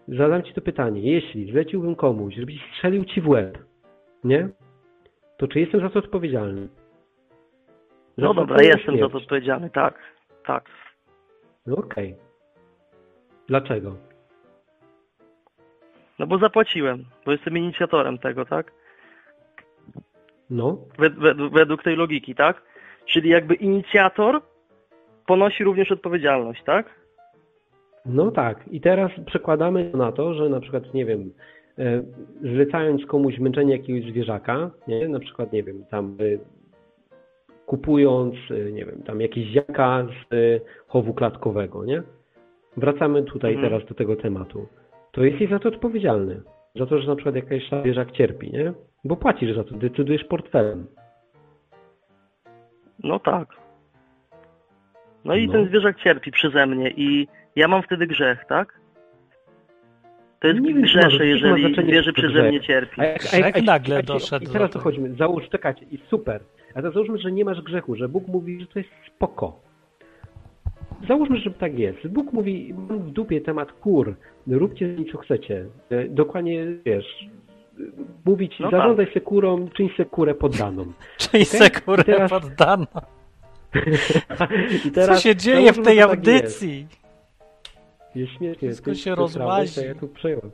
[0.07, 1.01] Zadam ci to pytanie.
[1.01, 3.57] Jeśli zleciłbym komuś, żebyś strzelił ci w łeb,
[4.23, 4.49] nie?
[5.37, 6.67] To czy jestem za to odpowiedzialny?
[8.17, 9.15] Za No dobra, jestem za to śmierć.
[9.15, 9.99] odpowiedzialny, tak,
[10.45, 10.65] tak.
[11.65, 12.15] No okej.
[13.47, 14.08] Dlaczego?
[16.19, 18.71] No bo zapłaciłem, bo jestem inicjatorem tego, tak?
[20.49, 22.61] No, Wed, wed, według tej logiki, tak?
[23.05, 24.41] Czyli jakby inicjator
[25.25, 26.99] ponosi również odpowiedzialność, tak?
[28.05, 28.67] no tak.
[28.71, 31.33] I teraz przekładamy na to, że na przykład, nie wiem,
[31.77, 32.03] e,
[32.41, 35.07] zlecając komuś męczenie jakiegoś zwierzaka, nie?
[35.07, 36.37] Na przykład, nie wiem, tam e,
[37.65, 42.03] kupując, e, nie wiem, tam jakieś jaka z chowu klatkowego, nie?
[42.77, 43.69] Wracamy tutaj Mhm.
[43.69, 44.67] teraz do tego tematu.
[45.11, 46.41] To jesteś za to odpowiedzialny.
[46.75, 48.73] Za to, że na przykład jakaś zwierzak cierpi, nie?
[49.03, 50.87] Bo płacisz za to, decydujesz portfelem.
[53.03, 53.47] No tak.
[55.25, 55.53] No i No.
[55.53, 58.79] ten zwierzak cierpi przeze mnie i ja mam wtedy grzech, tak?
[60.39, 62.49] To jest Nie grzesze, ma jeżeli zwierzę przeze grzech.
[62.49, 63.01] mnie cierpi.
[63.01, 64.79] A jak, Grzech nagle doszedł I do teraz tego.
[64.79, 65.15] dochodźmy.
[65.15, 66.41] Załóż, czekajcie, i super.
[66.75, 69.59] A to załóżmy, że nie masz grzechu, że Bóg mówi, że to jest spoko.
[71.07, 72.07] Załóżmy, że tak jest.
[72.07, 74.15] Bóg mówi, mam w dupie temat kur,
[74.47, 75.65] róbcie z nim co chcecie.
[75.89, 77.29] E, Dokładnie, wiesz,
[78.25, 80.85] mówi ci, No zarządzaj se kurą, czyń se kurę poddaną.
[81.17, 81.45] Czyli Okej?
[81.45, 82.87] sekurę I teraz- poddano.
[84.85, 86.79] I Co teraz się dzieje w tej tak audycji?
[86.79, 88.69] Jest, jest śmiesznie.
[88.69, 89.81] Wszystko się rozłazi.
[89.85, 90.51] Ja tu przejąłem.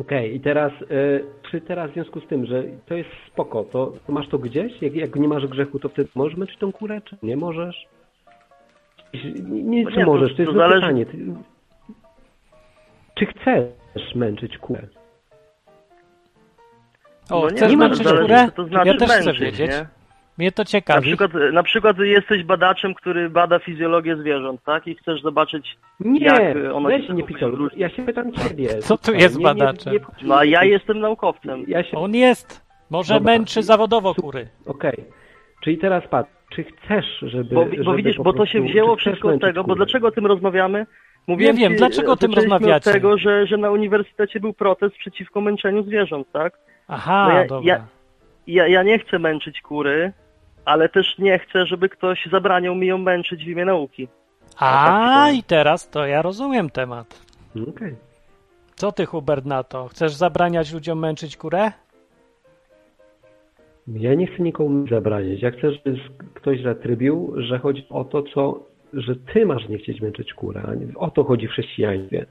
[0.00, 3.92] Okej, i teraz, e, czy teraz w związku z tym, że to jest spoko, to,
[4.06, 4.82] to masz to gdzieś?
[4.82, 7.86] Jak, jak nie masz grzechu, to wtedy możesz męczyć tą kurę, czy nie możesz?
[9.14, 11.06] Nie, nie No czy nie, to- możesz, to, to jest zależy- pytanie.
[11.06, 11.18] Ty,
[13.14, 14.82] czy chcesz męczyć kurę?
[17.30, 18.46] O, No nie, chcesz nie ma męczyć zależy, kurę?
[18.46, 19.70] co to znaczy ja też chcę męczyć, wiedzieć.
[19.70, 19.86] nie?
[20.38, 21.06] Mnie to Na ciekawi.
[21.06, 24.86] przykład, na przykład jesteś badaczem, który bada fizjologię zwierząt, tak?
[24.86, 27.50] I chcesz zobaczyć, Nie, Jak weź się nie zachowują pitol.
[27.50, 28.68] w różnych- Ja się pytam ciebie.
[28.88, 29.92] Co tu jest nie- nie- badaczem?
[29.92, 31.64] nie- no a ja jestem naukowcem.
[31.68, 32.68] Ja się On jest.
[32.90, 33.32] Może Dobra.
[33.32, 34.48] męczy zawodowo kury.
[34.66, 35.04] Okej.
[35.60, 37.54] Czyli teraz patrz, czy chcesz, żeby...
[37.54, 40.26] Bo, żeby bo widzisz, bo to się wzięło wszystko z tego, bo dlaczego o tym
[40.26, 40.86] rozmawiamy?
[41.26, 42.90] Mówiłem Nie wiem, ci, dlaczego o tym rozmawiacie?
[42.90, 46.58] od tego, że, że na uniwersytecie był protest przeciwko męczeniu zwierząt, tak?
[46.88, 47.74] Aha, No ja- dobra.
[47.74, 47.86] ja-
[48.46, 50.12] Ja, ja nie chcę męczyć kury,
[50.64, 54.08] ale też nie chcę, żeby ktoś zabraniał mi ją męczyć w imię nauki.
[54.58, 57.20] A, i teraz to ja rozumiem temat.
[57.68, 57.96] Okej.
[58.74, 59.88] Co ty, Hubert, na to?
[59.88, 61.72] Chcesz zabraniać ludziom męczyć kurę?
[63.94, 65.42] Ja nie chcę nikomu zabraniać.
[65.42, 65.98] Ja chcę, żeby
[66.34, 70.62] ktoś zatrybił, że chodzi o to, co, że ty masz nie chcieć męczyć kurę.
[70.96, 72.26] O to chodzi w chrześcijaństwie.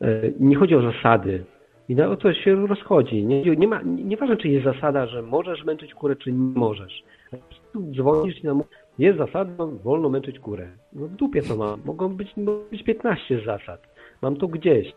[0.00, 1.44] E, Nie chodzi o zasady.
[1.88, 3.26] I na o to się rozchodzi.
[3.26, 7.02] Nie, nie ma, nie, nieważne, czy jest zasada, że możesz męczyć kurę, czy nie możesz.
[7.30, 8.62] Prostu Dzwonisz i nam
[8.98, 10.68] jest zasada, wolno męczyć kurę.
[10.92, 11.80] No w dupie to mam.
[11.84, 13.94] Mogą być, mogą być 15 zasad.
[14.22, 14.92] Mam to gdzieś.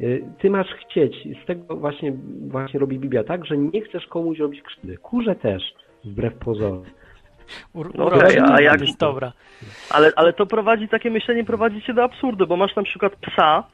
[0.00, 0.02] E,
[0.38, 1.28] Ty masz chcieć.
[1.42, 2.12] Z tego właśnie,
[2.48, 4.96] właśnie robi Biblia tak, że nie chcesz komuś robić krzywdy.
[4.96, 5.62] Kurze też,
[6.04, 6.82] wbrew pozorom.
[7.74, 9.32] Ur- No okej, a jak- jest dobra.
[9.90, 13.64] Ale, ale to prowadzi, takie myślenie prowadzi cię do absurdu, bo masz na przykład psa,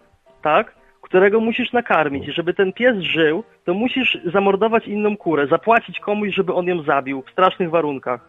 [0.42, 0.74] tak?
[1.02, 2.28] którego musisz nakarmić.
[2.28, 6.82] I żeby ten pies żył, to musisz zamordować inną kurę, zapłacić komuś, żeby on ją
[6.82, 8.28] zabił w strasznych warunkach.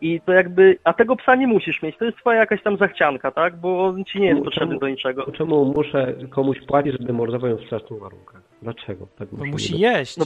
[0.00, 3.30] I to jakby, a tego psa nie musisz mieć, to jest twoja jakaś tam zachcianka,
[3.30, 3.56] tak?
[3.56, 5.32] Bo on ci nie jest Czemu- potrzebny do niczego.
[5.32, 8.42] Czemu muszę komuś płacić, żeby mordował ją w strasznych warunkach?
[8.62, 9.06] Dlaczego?
[9.18, 10.16] Tak Bo musi jeść.
[10.16, 10.24] No,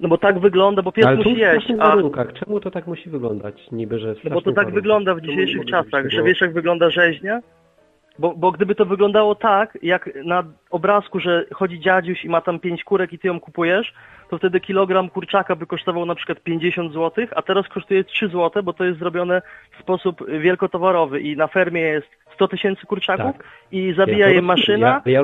[0.00, 1.88] No bo tak wygląda, bo pies Ale musi w jeść, strasznych a...
[1.88, 2.32] warunkach.
[2.32, 3.54] Czemu to tak musi wyglądać?
[3.72, 4.74] Niby, że w No bo to tak warunkach?
[4.74, 7.40] wygląda w dzisiejszych czasach, że wiesz jak wygląda rzeźnia?
[8.18, 12.60] Bo, bo gdyby to wyglądało tak, jak na obrazku, że chodzi dziadziuś i ma tam
[12.60, 13.92] pięć kurek i ty ją kupujesz,
[14.30, 18.62] to wtedy kilogram kurczaka by kosztował na przykład 50 zł, a teraz kosztuje 3 zł,
[18.62, 19.42] bo to jest zrobione
[19.78, 23.46] w sposób wielkotowarowy i na fermie jest 100 tysięcy kurczaków Tak.
[23.72, 25.22] i zabija Ja je maszyna, Ja- ja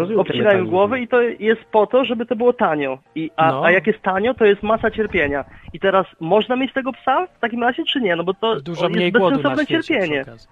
[0.64, 2.99] głowę i to jest po to, żeby to było tanio.
[3.14, 3.64] I, a, No.
[3.64, 5.44] a jak jest tanio, to jest masa cierpienia.
[5.72, 8.16] I teraz można mieć tego psa w takim razie, czy nie?
[8.16, 10.22] No bo to Dużo jest mniej głodu na bezsensowne cierpienie.
[10.22, 10.49] okazji.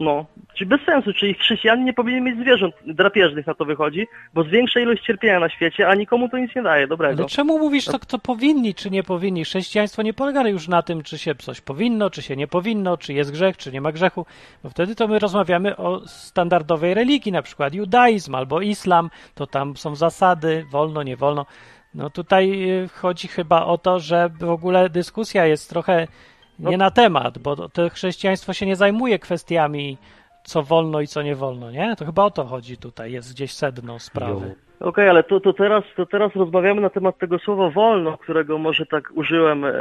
[0.00, 4.42] No, czyli bez sensu, czyli chrześcijanin nie powinien mieć zwierząt drapieżnych na to wychodzi, bo
[4.42, 7.18] zwiększa ilość cierpienia na świecie, a nikomu to nic nie daje dobrego.
[7.18, 9.44] Ale czemu mówisz to, kto powinni, czy nie powinni?
[9.44, 13.12] Chrześcijaństwo nie polega już na tym, czy się coś powinno, czy się nie powinno, czy
[13.12, 14.26] jest grzech, czy nie ma grzechu,
[14.62, 19.76] bo wtedy to my rozmawiamy o standardowej religii, na przykład judaizm albo islam, to tam
[19.76, 21.46] są zasady, wolno, nie wolno.
[21.94, 26.06] No tutaj y, chodzi chyba o to, że w ogóle dyskusja jest trochę
[26.60, 26.84] nie No.
[26.84, 29.96] na temat, bo to- to chrześcijaństwo się nie zajmuje kwestiami,
[30.44, 31.96] co wolno i co nie wolno, nie?
[31.98, 34.54] To chyba o to chodzi tutaj, jest gdzieś sedno sprawy.
[34.80, 38.86] Okej, ale to, to, teraz, to teraz rozmawiamy na temat tego słowa wolno, którego może
[38.86, 39.72] tak użyłem e,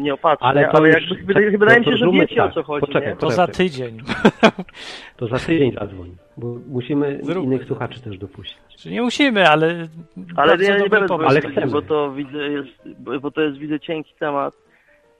[0.00, 2.54] nieopatrznie, Ale ale, już- jakby, wydaje, wydaje mi się, że wiecie o tak.
[2.54, 3.16] co chodzi, Poczekaj, nie?
[3.16, 3.98] To za tydzień.
[5.16, 8.58] To za tydzień zadzwoń, bo musimy Zróbmy innych słuchaczy też dopuścić.
[8.76, 9.88] Czy nie musimy, ale.
[10.36, 11.28] Ale ja nie będę pomysł.
[11.30, 11.66] Ale chcemy.
[11.66, 12.68] bo to widzę jest,
[13.20, 14.54] bo to jest widzę cienki temat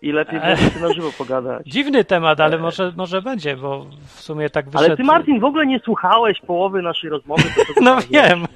[0.03, 0.57] i lepiej E.
[0.57, 1.67] się na żywo pogadać.
[1.75, 4.85] Dziwny temat, ale może, może będzie, bo w sumie tak wyszedł.
[4.87, 7.43] Ale ty Martin w ogóle nie słuchałeś połowy naszej rozmowy.
[7.43, 8.47] To to No wiem.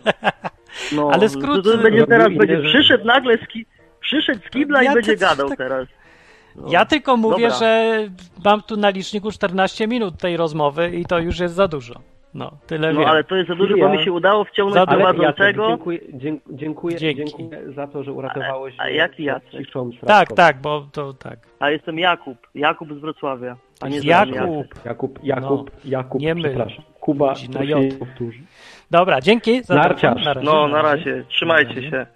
[0.92, 3.66] No, Ale skrót- To, będzie teraz, będzie przyszedł nagle z ki,
[4.00, 5.88] przyszedł z kibla Ja i będzie gadał tak- teraz.
[6.56, 6.66] No.
[6.70, 7.58] Ja tylko mówię, Dobra.
[7.58, 7.94] że
[8.44, 11.94] mam tu na liczniku 14 minut tej rozmowy i to już jest za dużo.
[12.34, 13.08] No, tyle No wiem.
[13.08, 15.68] ale to jest za dużo, bo mi się udało wciągnąć prowadzącego.
[15.68, 15.98] dziękuję,
[16.50, 17.24] dziękuję, Dzięki.
[17.38, 19.66] dziękuję za to, że uratowałeś A- a jaki Jacek?
[20.06, 21.38] Tak, tak, bo to tak.
[21.60, 22.38] A jestem Jakub.
[22.54, 23.56] Jakub z Wrocławia.
[23.80, 24.34] A nie Jakub.
[24.34, 24.84] Jakub.
[24.84, 26.84] Jakub, Jakub, Jakub, nie przepraszam.
[27.00, 27.94] Kuba, Chodzi na J.
[27.98, 28.38] powtórzy.
[28.90, 30.22] Dobra, dzięki za Narciarz.
[30.24, 30.44] telefon.
[30.44, 31.24] No, na razie.
[31.28, 32.06] Trzymajcie się.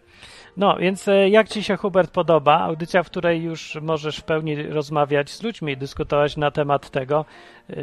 [0.57, 2.59] No, więc e, jak Ci się, Hubert, podoba?
[2.61, 7.25] Audycja, w której już możesz w pełni rozmawiać z ludźmi dyskutować na temat tego,
[7.69, 7.77] yy,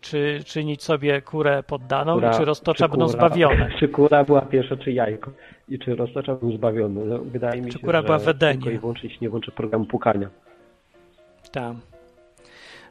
[0.00, 3.70] czy czynić sobie kurę poddaną Kura- i czy roztocza czy będą kura- zbawione.
[3.80, 5.30] Czy kura była pierwsza, czy jajko?
[5.68, 7.04] I czy roztocza był zbawiony?
[7.04, 10.28] No, wydaje mi Czy się, kura że była tylko i wyłącznie nie włączę programu pukania.
[11.52, 11.80] Tam.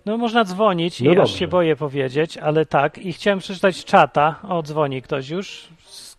[0.05, 1.33] No, można dzwonić No i aż dobrze.
[1.37, 2.97] się boję powiedzieć, ale tak.
[2.97, 4.35] I chciałem przeczytać czata.
[4.49, 5.67] O, dzwoni ktoś już.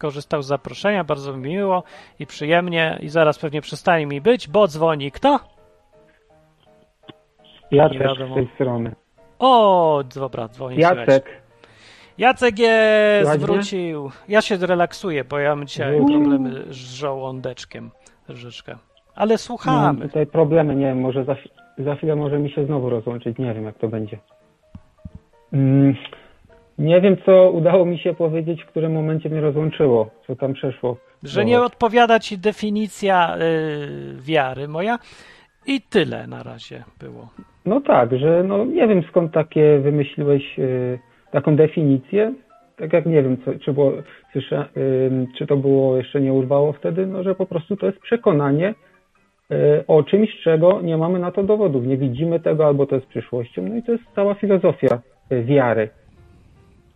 [0.03, 1.83] Skorzystał z zaproszenia, bardzo mi miło
[2.19, 2.99] i przyjemnie.
[3.03, 5.41] I zaraz pewnie przestanie mi być, bo dzwoni kto?
[7.71, 8.35] Ja Nie też wiadomo.
[8.35, 8.95] z tej strony.
[9.39, 10.77] O, dobra, dzwoni.
[10.79, 11.43] Jacek,
[12.19, 13.47] Jacek jest, Ładnie?
[13.47, 14.11] wrócił.
[14.29, 16.21] Ja się relaksuję, bo ja mam dzisiaj Wrócił.
[16.21, 17.91] problemy z żołądeczkiem
[18.27, 18.77] troszeczkę.
[19.15, 20.07] Ale mam słuchamy.
[20.09, 21.37] tutaj problemy, nie wiem, może za,
[21.79, 24.19] za chwilę może mi się znowu rozłączyć, nie wiem jak to będzie.
[25.53, 25.95] Mm,
[26.79, 30.97] nie wiem, co udało mi się powiedzieć, w którym momencie mnie rozłączyło, co tam przeszło.
[31.23, 34.99] Że nie odpowiada ci definicja y, wiary moja
[35.67, 37.29] i tyle na razie było.
[37.67, 40.99] No tak, że no nie wiem skąd takie wymyśliłeś y,
[41.31, 42.35] taką definicję.
[42.77, 43.93] Tak jak nie wiem, co, czy, było,
[44.33, 47.99] słysza, y, czy to było jeszcze nie urwało wtedy, no że po prostu to jest
[47.99, 48.75] przekonanie
[49.51, 51.87] y, o czymś, czego nie mamy na to dowodów.
[51.87, 53.63] Nie widzimy tego, albo to jest przyszłością.
[53.63, 55.01] No i to jest cała filozofia
[55.33, 55.89] y, wiary.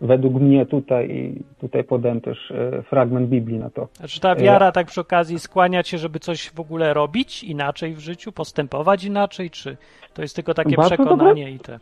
[0.02, 3.88] Według mnie tutaj, i tutaj podałem też y, fragment Biblii na to.
[3.92, 7.98] Znaczy ta wiara tak przy okazji skłania cię, żeby coś w ogóle robić inaczej w
[7.98, 9.76] życiu, postępować inaczej, czy
[10.14, 11.78] to jest tylko takie Bardzo przekonanie i te...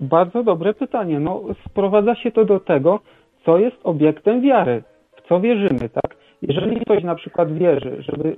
[0.00, 1.20] Bardzo dobre pytanie.
[1.20, 3.00] No, sprowadza się to do tego,
[3.44, 4.82] co jest obiektem wiary,
[5.16, 6.16] w co wierzymy, tak?
[6.42, 8.36] Jeżeli ktoś na przykład wierzy, żeby.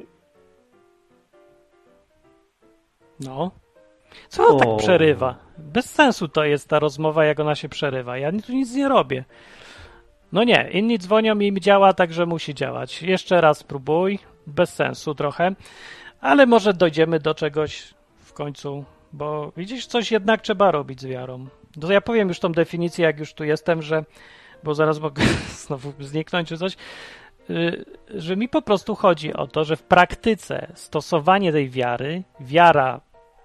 [3.20, 3.50] No.
[4.28, 4.58] Co O.
[4.58, 5.34] tak przerywa?
[5.58, 8.18] Bez sensu to jest ta rozmowa, jak ona się przerywa.
[8.18, 9.24] Ja tu nic nie robię.
[10.32, 13.02] No nie, inni dzwonią i im działa, także musi działać.
[13.02, 14.18] Jeszcze raz spróbuj.
[14.46, 15.54] Bez sensu trochę.
[16.20, 21.46] Ale może dojdziemy do czegoś w końcu, bo widzisz, coś jednak trzeba robić z wiarą.
[21.80, 24.04] To ja powiem już tą definicję, jak już tu jestem, że,
[24.64, 25.22] bo zaraz mogę
[25.66, 26.76] znowu zniknąć czy coś,
[27.50, 33.00] y, że mi po prostu chodzi o to, że w praktyce stosowanie tej wiary, wiara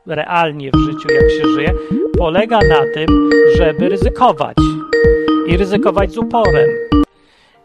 [0.06, 1.74] realnie w życiu, jak się żyje,
[2.18, 4.58] polega na tym, żeby ryzykować.
[5.48, 6.70] I ryzykować z uporem.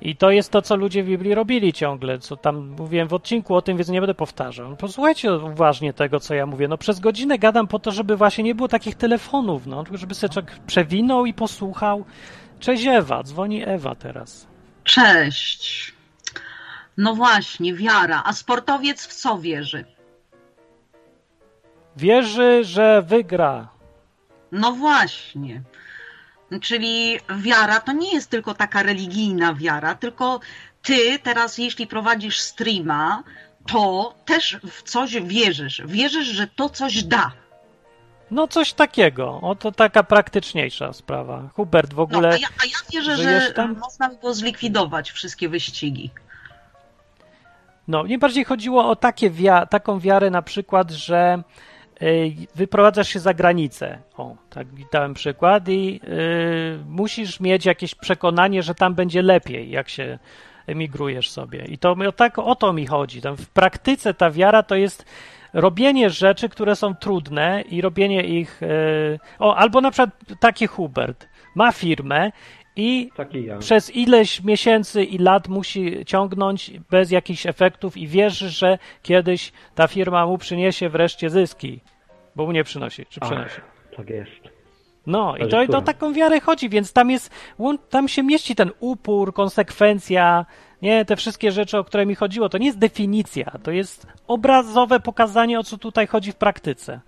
[0.03, 3.55] I to jest to, co ludzie w Biblii robili ciągle, co tam mówiłem w odcinku
[3.55, 4.76] o tym, więc nie będę powtarzał.
[4.76, 6.68] Posłuchajcie uważnie tego, co ja mówię.
[6.68, 10.61] No przez godzinę gadam po to, żeby właśnie nie było takich telefonów, no, żeby człowiek
[10.66, 12.05] przewinął i posłuchał.
[12.61, 14.47] Cześć Ewa, dzwoni Ewa teraz.
[14.84, 15.93] Cześć.
[16.97, 18.22] No właśnie, wiara.
[18.24, 19.95] A sportowiec w co wierzy?
[21.97, 23.68] Wierzy, że wygra.
[24.53, 25.62] No właśnie.
[26.62, 30.40] Czyli wiara to nie jest tylko taka religijna wiara, tylko
[30.82, 33.22] ty teraz, jeśli prowadzisz streama,
[33.66, 35.82] to też w coś wierzysz.
[35.86, 37.32] Wierzysz, że to coś da.
[38.30, 39.40] No coś takiego.
[39.42, 41.49] Oto taka praktyczniejsza sprawa.
[41.55, 42.28] Hubert w ogóle.
[42.28, 43.76] No, a, ja, a ja wierzę, że tam?
[43.78, 46.11] można by było zlikwidować wszystkie wyścigi.
[47.88, 51.42] No, mnie bardziej chodziło o takie wia taką wiarę na przykład, że
[52.55, 53.99] wyprowadzasz się za granicę.
[54.16, 59.88] O, tak dałem przykład i y, musisz mieć jakieś przekonanie, że tam będzie lepiej, jak
[59.88, 60.18] się
[60.66, 61.64] emigrujesz sobie.
[61.64, 63.20] I to o, tak, o to mi chodzi.
[63.20, 65.05] Tam w praktyce ta wiara to jest
[65.53, 68.62] robienie rzeczy, które są trudne i robienie ich.
[68.62, 72.32] Y, o, albo na przykład taki Hubert ma firmę
[72.77, 73.59] i ja.
[73.59, 79.89] przez ileś miesięcy i lat musi ciągnąć bez jakichś efektów i wierzy, że kiedyś ta
[79.89, 81.81] firma mu przyniesie wreszcie zyski,
[82.37, 83.55] bo mu nie przynosi, czy przynosi.
[83.59, 84.57] Ach, tak jest.
[85.07, 87.31] No i to, i to taką wiarę chodzi, więc tam jest,
[87.91, 90.47] tam się mieści ten upór, konsekwencja,
[90.83, 95.01] nie, te wszystkie rzeczy, o które mi chodziło, to nie jest definicja, to jest obrazowe
[95.01, 97.01] pokazanie, o co tutaj chodzi w praktyce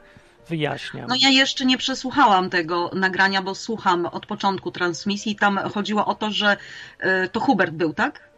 [0.48, 1.06] wyjaśniam.
[1.08, 5.36] No ja jeszcze nie przesłuchałam tego nagrania, bo słucham od początku transmisji.
[5.36, 6.56] Tam chodziło o to, że
[7.24, 8.28] y, to Hubert był, tak?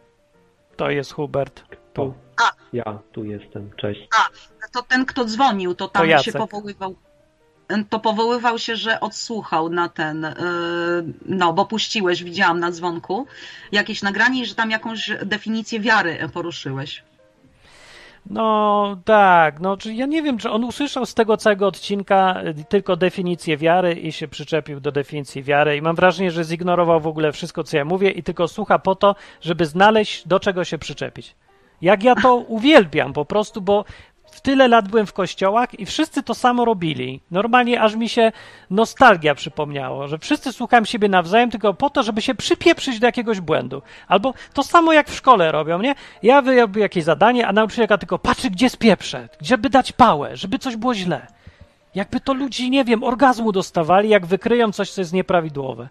[0.77, 1.63] To jest Hubert.
[1.93, 2.13] To.
[2.43, 2.51] A.
[2.73, 4.07] Ja tu jestem, cześć.
[4.19, 4.29] A,
[4.67, 6.95] to ten, kto dzwonił, to tam to się powoływał.
[7.89, 10.33] To powoływał się, że odsłuchał na ten, y,
[11.25, 13.27] no bo puściłeś, widziałam na dzwonku,
[13.71, 17.03] jakieś nagranie i że tam jakąś definicję wiary poruszyłeś.
[18.25, 22.65] No tak, no czy ja nie wiem, czy on usłyszał z tego całego odcinka y,
[22.69, 27.07] tylko definicję wiary i się przyczepił do definicji wiary i mam wrażenie, że zignorował w
[27.07, 30.77] ogóle wszystko, co ja mówię i tylko słucha po to, żeby znaleźć do czego się
[30.77, 31.35] przyczepić.
[31.81, 33.85] Jak ja to uwielbiam po prostu, bo
[34.31, 37.21] w tyle lat byłem w kościołach i wszyscy to samo robili.
[37.31, 38.31] Normalnie aż mi się
[38.69, 43.39] nostalgia przypomniało, że wszyscy słuchałem siebie nawzajem tylko po to, żeby się przypieprzyć do jakiegoś
[43.39, 43.81] błędu.
[44.07, 45.95] Albo to samo jak w szkole robią, nie?
[46.23, 50.75] Ja wyrobię jakieś zadanie, a nauczycielka tylko patrzy, gdzie spieprzę, żeby dać pałę, żeby coś
[50.75, 51.27] było źle.
[51.95, 55.89] Jakby to ludzi, nie wiem, orgazmu dostawali, jak wykryją coś, co jest nieprawidłowe.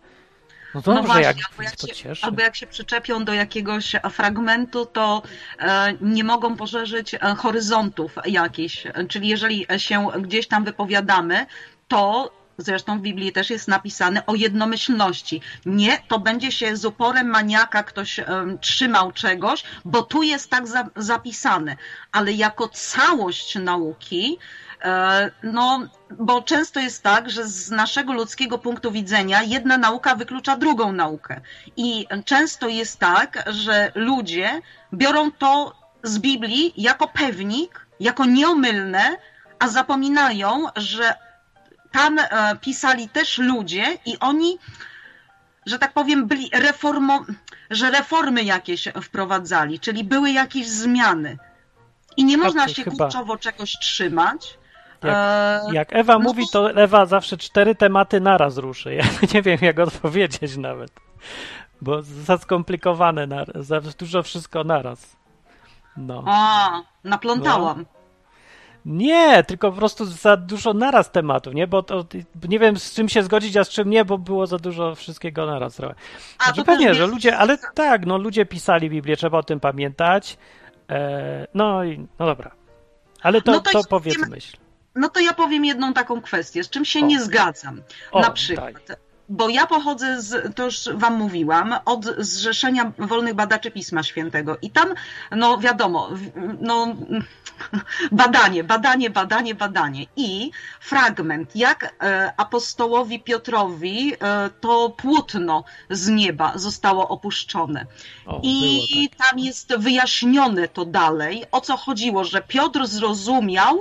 [0.75, 3.93] No dobrze, no właśnie, jak, albo, jak to się, albo jak się przyczepią do jakiegoś
[4.11, 5.23] fragmentu, to
[5.59, 8.87] e, nie mogą poszerzyć e, horyzontów jakichś.
[9.09, 11.47] Czyli jeżeli się gdzieś tam wypowiadamy,
[11.89, 15.41] to zresztą w Biblii też jest napisane o jednomyślności.
[15.67, 20.69] Nie, to będzie się z uporem maniaka ktoś um, trzymał czegoś, bo tu jest tak
[20.69, 21.77] za, zapisane.
[22.13, 24.39] Ale jako całość nauki
[24.83, 25.89] E, no,
[26.19, 31.41] bo często jest tak, że z naszego ludzkiego punktu widzenia jedna nauka wyklucza drugą naukę.
[31.77, 34.61] I często jest tak, że ludzie
[34.95, 39.17] biorą to z Biblii jako pewnik, jako nieomylne,
[39.59, 41.15] a zapominają, że
[41.93, 44.59] tam e, pisali też ludzie i oni,
[45.67, 47.25] że tak powiem, byli reformo,
[47.71, 51.39] że reformy jakieś wprowadzali, czyli były jakieś zmiany.
[52.17, 52.97] I nie można się chyba.
[52.97, 54.59] kurczowo czegoś trzymać,
[55.05, 58.95] jak, eee, jak Ewa no mówi, to Ewa zawsze cztery tematy naraz ruszy.
[58.95, 60.91] Ja nie wiem, jak odpowiedzieć nawet.
[61.81, 65.17] Bo za skomplikowane, za dużo wszystko naraz.
[65.97, 66.25] No.
[66.27, 67.79] A, naplątałam.
[67.79, 68.01] No.
[68.85, 71.67] Nie, tylko po prostu za dużo naraz tematów, nie?
[71.67, 72.05] Bo to
[72.49, 75.47] nie wiem z czym się zgodzić, a z czym nie, bo było za dużo wszystkiego
[75.47, 75.95] naraz trochę.
[76.45, 80.39] Znaczy, pewnie, że ludzie, ale tak, no ludzie pisali Biblię, trzeba o tym pamiętać.
[80.91, 82.51] E, no i no dobra.
[83.23, 84.57] Ale to, no to, to powiedz myśl.
[84.95, 87.07] No to ja powiem jedną taką kwestię, z czym się o.
[87.07, 87.83] nie zgadzam.
[88.13, 88.75] O, Na przykład.
[88.89, 88.97] Daj.
[89.31, 94.59] Bo ja pochodzę z, to już wam mówiłam, od Zrzeszenia Wolnych Badaczy Pisma Świętego.
[94.63, 94.89] I tam,
[95.31, 96.09] no wiadomo,
[96.61, 96.97] no,
[98.13, 100.07] badanie, badanie, badanie, badanie.
[100.17, 107.87] I fragment, jak e, apostołowi Piotrowi e, to płótno z nieba zostało opuszczone.
[108.27, 109.29] O, I tak.
[109.29, 113.79] tam jest wyjaśnione to dalej, o co chodziło, że Piotr zrozumiał,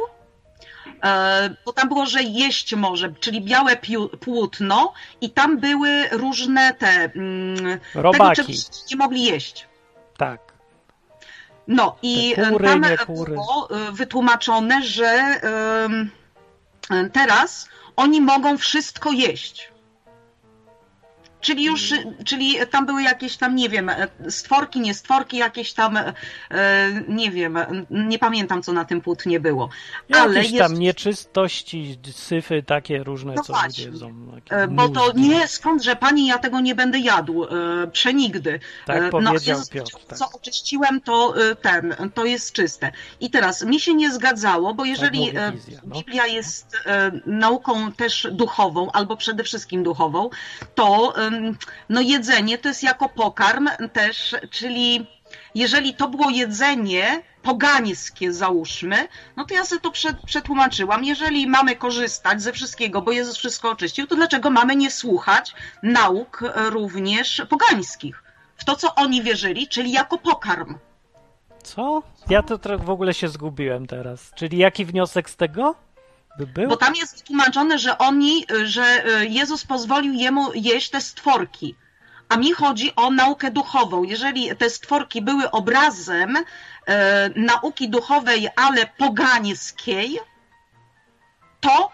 [1.66, 3.76] bo tam było, że jeść może, czyli białe
[4.20, 6.88] płótno i tam były różne te...
[6.88, 8.36] Mm, Robaki.
[8.36, 8.54] Tego,
[8.92, 9.68] nie mogli jeść.
[10.18, 10.40] Tak.
[11.68, 12.82] No i kury, tam
[13.26, 15.40] było e, wytłumaczone, że
[17.14, 19.70] teraz oni mogą wszystko jeść.
[21.42, 21.94] Czyli już,
[22.26, 23.92] czyli tam były jakieś tam, nie wiem,
[24.30, 26.14] stworki, nie stworki, jakieś tam, e,
[27.08, 27.58] nie wiem,
[27.90, 29.70] nie pamiętam co na tym płótnie było.
[30.14, 30.64] Ale jakieś jest...
[30.64, 34.40] tam nieczystości, syfy takie różne, no co właśnie, ludzie jedzą.
[34.50, 37.48] E, bo to nie, skądże pani, ja tego nie będę jadł, e,
[37.92, 38.60] przenigdy.
[38.86, 39.92] Tak no, powiedział Piotr.
[40.08, 40.18] Tak.
[40.18, 42.92] Co oczyściłem, to ten, to jest czyste.
[43.20, 45.96] I teraz, mi się nie zgadzało, bo jeżeli tak wizja, no.
[45.96, 46.78] Biblia jest
[47.26, 50.30] nauką też duchową, albo przede wszystkim duchową,
[50.76, 51.14] to
[51.90, 55.08] no jedzenie to jest jako pokarm też, czyli
[55.56, 59.92] jeżeli to było jedzenie pogańskie, załóżmy, no to ja sobie to
[60.26, 61.04] przetłumaczyłam.
[61.04, 65.54] Jeżeli mamy korzystać ze wszystkiego, bo Jezus wszystko oczyścił, to dlaczego mamy nie słuchać
[65.84, 68.24] nauk również pogańskich?
[68.56, 70.78] W to, co oni wierzyli, czyli jako pokarm.
[71.64, 72.04] Co?
[72.30, 74.32] Ja to trochę w ogóle się zgubiłem teraz.
[74.36, 75.76] Czyli jaki wniosek z tego?
[76.40, 76.70] By był?
[76.70, 81.76] Bo tam jest tłumaczone, że oni, że e, Jezus pozwolił jemu jeść te stworki.
[82.30, 84.04] A mi chodzi o naukę duchową.
[84.04, 90.20] Jeżeli te stworki były obrazem e, nauki duchowej, ale pogańskiej,
[91.60, 91.92] to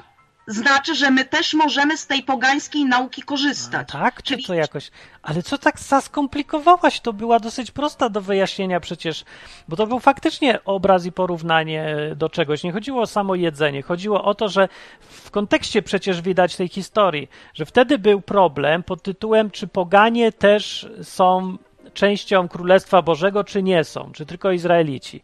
[0.48, 3.88] znaczy, że my też możemy z tej pogańskiej nauki korzystać.
[3.90, 4.46] A, tak, czy Czyli...
[4.46, 4.92] to jakoś.
[5.24, 7.00] Ale co tak skomplikowałaś?
[7.00, 9.26] To była dosyć prosta do wyjaśnienia przecież,
[9.68, 12.64] bo to był faktycznie obraz i porównanie do czegoś.
[12.64, 14.70] Nie chodziło o samo jedzenie, chodziło o to, że
[15.00, 20.90] w kontekście przecież widać tej historii, że wtedy był problem pod tytułem, czy poganie też
[21.04, 21.58] są
[21.94, 25.22] częścią Królestwa Bożego, czy nie są, czy tylko Izraelici.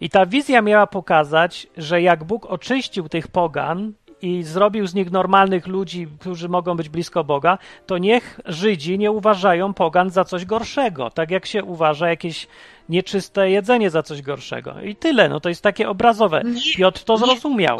[0.00, 3.92] I ta wizja miała pokazać, że jak Bóg oczyścił tych pogan,
[4.22, 9.10] i zrobił z nich normalnych ludzi, którzy mogą być blisko Boga, to niech Żydzi nie
[9.10, 12.46] uważają pogan za coś gorszego, tak jak się uważa jakieś
[12.88, 14.80] nieczyste jedzenie za coś gorszego.
[14.80, 16.42] I tyle, no to jest takie obrazowe.
[16.76, 17.78] Piotr to zrozumiał.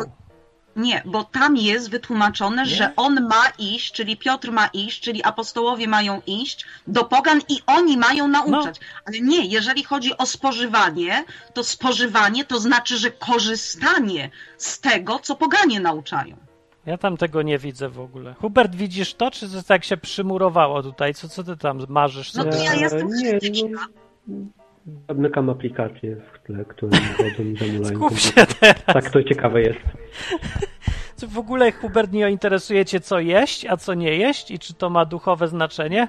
[0.77, 2.69] Nie, bo tam jest wytłumaczone, nie?
[2.69, 7.59] że on ma iść, czyli Piotr ma iść, czyli apostołowie mają iść do pogan i
[7.67, 8.81] oni mają nauczać.
[8.81, 9.03] No.
[9.07, 15.37] Ale nie, jeżeli chodzi o spożywanie, to spożywanie to znaczy, że korzystanie z tego, co
[15.37, 16.37] poganie nauczają.
[16.87, 18.35] Ja tam tego nie widzę w ogóle.
[18.35, 21.15] Hubert, widzisz to, czy to tak się przymurowało tutaj?
[21.15, 22.35] Co, co ty tam marzysz?
[22.35, 23.39] No to ja jestem nie,
[23.71, 23.87] no,
[25.09, 27.97] Zamykam aplikację w tle, którą chodzą zamulają.
[28.09, 28.85] Skup się teraz.
[28.87, 29.81] Tak, to ciekawe jest.
[31.21, 34.51] Czy w ogóle, Hubert, nie interesuje cię, co jeść, a co nie jeść?
[34.51, 36.09] I czy to ma duchowe znaczenie?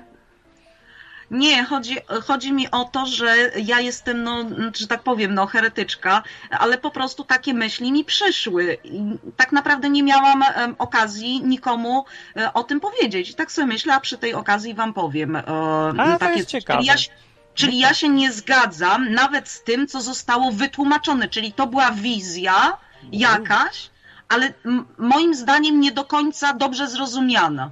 [1.32, 1.97] Nie, chodzi,
[2.28, 4.45] chodzi mi o to, że ja jestem, no,
[4.76, 8.78] że tak powiem, no, heretyczka, ale po prostu takie myśli mi przyszły.
[8.84, 9.01] I
[9.38, 12.05] tak naprawdę nie miałam um, okazji nikomu
[12.36, 13.30] um, o tym powiedzieć.
[13.30, 15.36] I tak sobie myślę, a przy tej okazji wam powiem.
[15.36, 16.84] Um, a, takie, to jest ciekawe.
[16.84, 16.95] Ja,
[17.54, 22.78] Czyli ja się nie zgadzam nawet z tym, co zostało wytłumaczone, czyli to była wizja
[23.12, 23.89] jakaś,
[24.30, 24.54] ale
[24.97, 27.72] moim zdaniem nie do końca dobrze zrozumiana.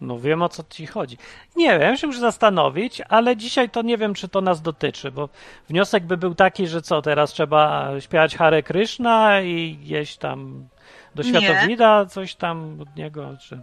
[0.00, 1.18] No wiem o co ci chodzi.
[1.56, 5.28] Nie wiem, się muszę zastanowić, ale dzisiaj to nie wiem, czy to nas dotyczy, bo
[5.68, 10.68] wniosek by był taki, że co, teraz trzeba śpiewać Hare Krishna i jeść tam
[11.14, 13.62] do światowida coś tam od niego, czy...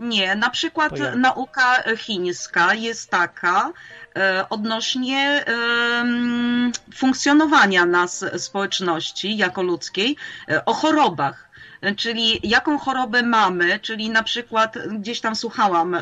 [0.00, 3.72] Nie, na przykład nauka chińska jest taka
[4.16, 5.44] e, odnośnie e,
[6.94, 10.16] funkcjonowania nas społeczności jako ludzkiej
[10.48, 11.46] e, o chorobach.
[11.96, 15.96] Czyli jaką chorobę mamy, czyli na przykład gdzieś tam słuchałam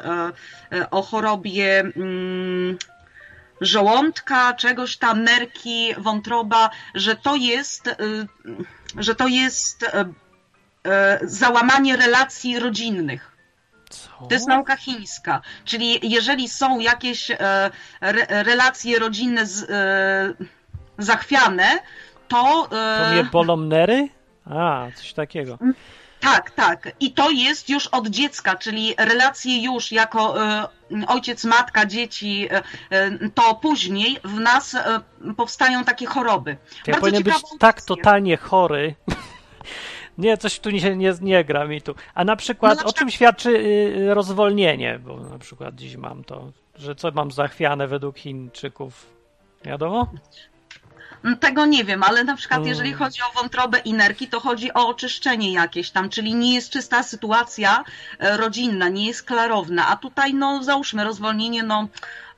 [0.91, 2.79] o chorobie mm,
[3.61, 7.97] żołądka, czegoś tam, nerki, wątroba, że to jest,
[8.99, 9.85] że to jest
[11.23, 13.34] załamanie relacji rodzinnych
[13.95, 14.27] co?
[14.29, 15.41] To jest nauka chińska.
[15.65, 17.37] Czyli jeżeli są jakieś e,
[18.01, 20.45] re, relacje rodzinne z, e,
[20.99, 21.79] zachwiane,
[22.29, 22.69] to...
[22.73, 24.09] E, to mnie bolą nery?
[24.47, 25.59] A, coś takiego.
[26.21, 26.89] Tak, tak.
[27.01, 30.35] I to jest już od dziecka, czyli relacje już jako
[31.07, 32.49] ojciec, matka, dzieci,
[33.35, 34.77] to później w nas
[35.37, 36.51] powstają takie choroby.
[36.51, 38.95] Ja Bardzo powinien być tak totalnie chory,
[40.19, 41.95] nie, coś tu nie, nie, nie gra mi tu.
[42.15, 44.99] A na przykład, no, na o czym świadczy y, rozwolnienie?
[44.99, 49.07] Bo na przykład dziś mam to, że co mam zachwiane według Chińczyków.
[49.65, 50.09] Wiadomo?
[51.25, 53.07] Mm, tego nie wiem, ale na przykład jeżeli hmm.
[53.09, 57.03] chodzi o wątrobę i nerki, to chodzi o oczyszczenie jakieś tam, czyli nie jest czysta
[57.03, 57.85] sytuacja
[58.19, 59.89] e, rodzinna, nie jest klarowna.
[59.89, 61.89] A tutaj, no załóżmy, rozwolnienie, no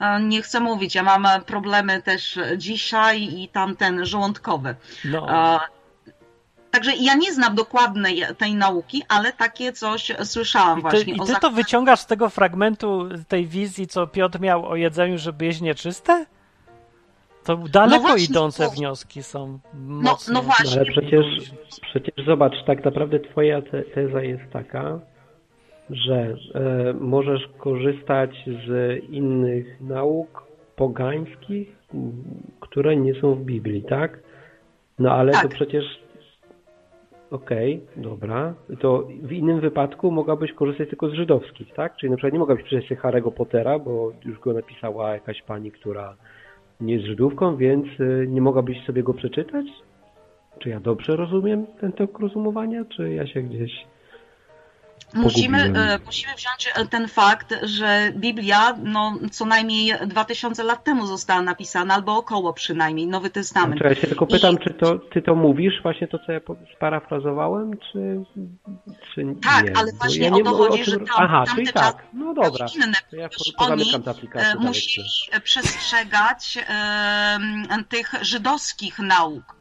[0.01, 4.75] e, nie chcę mówić, ja mam problemy też dzisiaj i tamten żołądkowy.
[5.05, 5.27] No.
[6.77, 11.13] Także ja nie znam dokładnej tej nauki, ale takie coś słyszałam I ty, właśnie.
[11.13, 15.45] I ty to wyciągasz z tego fragmentu tej wizji, co Piotr miał o jedzeniu, żeby
[15.45, 16.27] jeść nieczyste?
[17.45, 18.71] To daleko no właśnie, idące to...
[18.71, 19.59] wnioski są.
[19.75, 20.81] No, no właśnie.
[20.81, 21.25] ale przecież,
[21.83, 25.01] przecież zobacz, tak naprawdę twoja te, teza jest taka,
[25.91, 28.31] że e, możesz korzystać
[28.69, 30.47] z innych nauk
[30.77, 31.69] pogańskich,
[32.61, 34.19] które nie są w Biblii, tak?
[34.99, 35.55] No ale to Tak.
[35.55, 36.06] przecież
[37.31, 38.55] okej, dobra.
[38.81, 41.97] To w innym wypadku mogłabyś korzystać tylko z żydowskich, tak?
[41.97, 45.73] Czyli na przykład nie mogłabyś przeczytać sobie Harry'ego Pottera, bo już go napisała jakaś pani,
[45.73, 46.17] która
[46.81, 49.67] nie jest Żydówką, więc y, nie mogłabyś sobie go przeczytać?
[50.59, 53.73] Czy ja dobrze rozumiem ten tok rozumowania, czy ja się gdzieś...
[55.15, 61.07] Musimy, e, musimy wziąć e, ten fakt, że Biblia no, co najmniej 2000 lat temu
[61.07, 63.81] została napisana, albo około przynajmniej, Nowy Testament.
[63.81, 66.41] Znaczy, ja się tylko pytam, I- czy to, ty to mówisz, właśnie to, co ja
[66.77, 68.25] sparafrazowałem, czy,
[69.15, 69.77] czy Tak, nie?
[69.77, 72.67] ale Bo właśnie ja o to chodzi, czym- że tam- Aha, czyli tak, no dobra.
[72.77, 73.29] inne, To ja
[73.59, 73.83] oni
[74.35, 75.09] e, musieli
[75.45, 79.57] przestrzegać em, tych żydowskich nauk.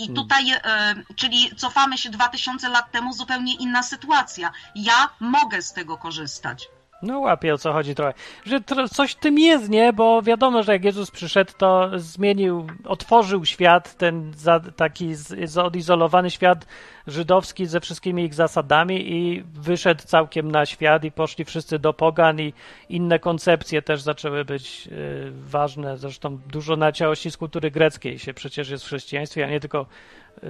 [0.00, 0.14] I Hmm.
[0.14, 4.52] tutaj, e, czyli cofamy się 2000 lat temu, zupełnie inna sytuacja.
[4.74, 6.68] Ja mogę z tego korzystać.
[7.02, 8.14] No łapię o co chodzi trochę.
[8.44, 9.92] Że tro, coś tym jest, nie?
[9.92, 15.14] Bo wiadomo, że jak Jezus przyszedł, to zmienił, otworzył świat, ten za, taki
[15.62, 16.66] odizolowany świat
[17.06, 22.40] żydowski ze wszystkimi ich zasadami i wyszedł całkiem na świat i poszli wszyscy do pogan
[22.40, 22.52] i
[22.88, 25.98] inne koncepcje też zaczęły być y, ważne.
[25.98, 29.86] Zresztą dużo naciałości z kultury greckiej się przecież jest w chrześcijaństwie, a nie tylko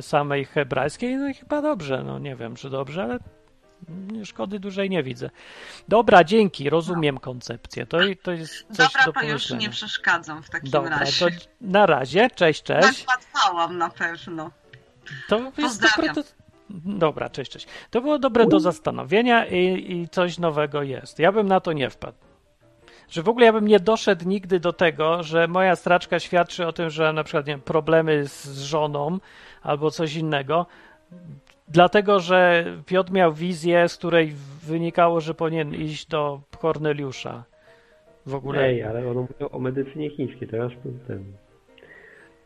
[0.01, 1.17] samej hebrajskiej.
[1.17, 3.19] No i chyba dobrze, no nie wiem, czy dobrze, ale
[4.25, 5.31] szkody dużej nie widzę.
[5.89, 7.87] Dobra, dzięki, rozumiem koncepcję.
[7.87, 11.31] To, to jest coś Dobra, do to już nie przeszkadzam w takim Dobra, razie.
[11.31, 13.07] to na razie, cześć, cześć.
[13.07, 14.51] Nakładałam na pewno.
[15.29, 16.23] To jest dobre do...
[16.85, 17.67] Dobra, cześć, cześć.
[17.91, 21.19] To było dobre do zastanowienia i, i coś nowego jest.
[21.19, 22.19] Ja bym na to nie wpadł.
[23.11, 26.73] Że w ogóle ja bym nie doszedł nigdy do tego, że moja straczka świadczy o
[26.73, 29.19] tym, że na przykład nie wiem, problemy z żoną
[29.63, 30.67] albo coś innego,
[31.71, 37.45] dlatego że Piotr miał wizję, z której wynikało, że powinien iść do Korneliusza.
[38.27, 38.63] W ogóle.
[38.63, 40.73] Ej, ale ono mówiło o medycynie chińskiej, teraz
[41.07, 41.25] ten...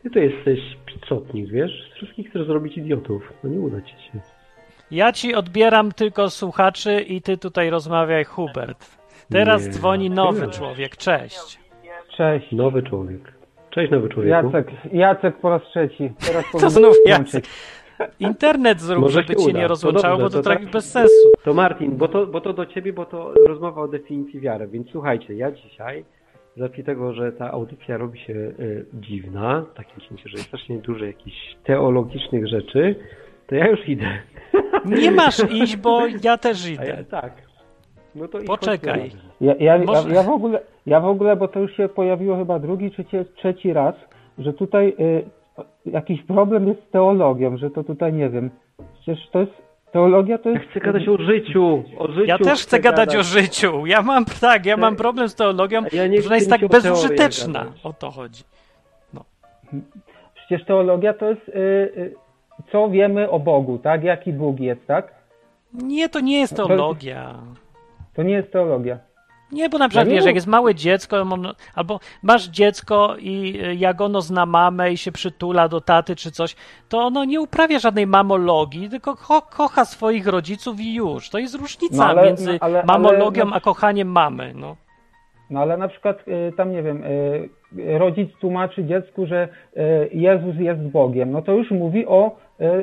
[0.03, 1.91] Ty to jesteś picotnik, wiesz?
[1.93, 3.33] Z wszystkich chcesz zrobić idiotów.
[3.45, 4.20] No nie uda ci się.
[4.91, 8.99] Ja ci odbieram tylko słuchaczy i ty tutaj rozmawiaj, Hubert.
[9.31, 9.70] Teraz Nie.
[9.72, 10.53] dzwoni nowy Nie.
[10.53, 10.97] człowiek.
[10.97, 11.59] Cześć.
[12.16, 12.53] Cześć.
[12.53, 13.33] Nowy człowiek.
[13.70, 14.47] Cześć, nowy człowieku.
[14.47, 16.12] Jacek, Jacek po raz trzeci.
[16.27, 16.95] Teraz To znów.
[17.07, 17.45] Jacek.
[18.21, 21.29] Internet zrób, Może żeby cię nie To rozłączało, dobrze, bo to, to tak- bez sensu.
[21.45, 24.67] To Martin, bo to, bo to do ciebie, bo to rozmowa o definicji wiary.
[24.67, 26.05] Więc słuchajcie, ja dzisiaj,
[26.57, 30.47] z racji tego, że ta audycja robi się y, dziwna, w takim sensie, że jest
[30.49, 32.95] strasznie dużo jakichś teologicznych rzeczy,
[33.47, 34.07] to ja już idę.
[35.03, 37.05] Nie masz iść, bo ja też A ja, idę.
[37.05, 37.33] tak.
[38.15, 39.11] No to Poczekaj.
[39.41, 42.91] Ja, ja, ja, w ogóle, ja w ogóle, bo to już się pojawiło chyba drugi
[42.91, 43.05] czy
[43.37, 43.95] trzeci raz,
[44.39, 45.25] że tutaj y,
[45.87, 48.51] jakiś problem jest z teologią, że to tutaj nie wiem.
[49.01, 49.53] Przecież to jest,
[49.93, 50.71] teologia to Ja jest...
[50.71, 52.25] chcę gadać o życiu, o życiu.
[52.27, 53.87] Ja też chcę gadać o życiu.
[53.87, 56.69] Ja mam tak, ja mam Ja- problem z teologią, ja nie że ona jest tak
[56.69, 57.67] bezużyteczna.
[57.83, 58.43] O to chodzi.
[60.35, 62.15] Przecież teologia to jest, y, y,
[62.73, 64.05] co wiemy o Bogu, tak?
[64.05, 65.15] Jaki Bóg jest, tak?
[65.73, 67.35] Nie, to nie jest teologia.
[68.15, 68.99] To nie jest teologia.
[69.55, 71.27] Nie, bo na przykład wiesz, jak jest małe dziecko,
[71.75, 76.31] albo masz dziecko i y, jak ono zna mamę i się przytula do taty czy
[76.31, 76.57] coś,
[76.89, 81.31] to ono nie uprawia żadnej mamologii, tylko ko kocha swoich rodziców i już.
[81.31, 84.53] To jest różnica No ale- między no ale- ale- mamologią no- a kochaniem mamy.
[84.55, 84.77] No.
[85.51, 87.49] No ale na przykład y, tam nie wiem, y,
[87.99, 89.49] rodzic tłumaczy dziecku, że
[90.13, 92.37] Jezus jest Bogiem, no to już mówi o,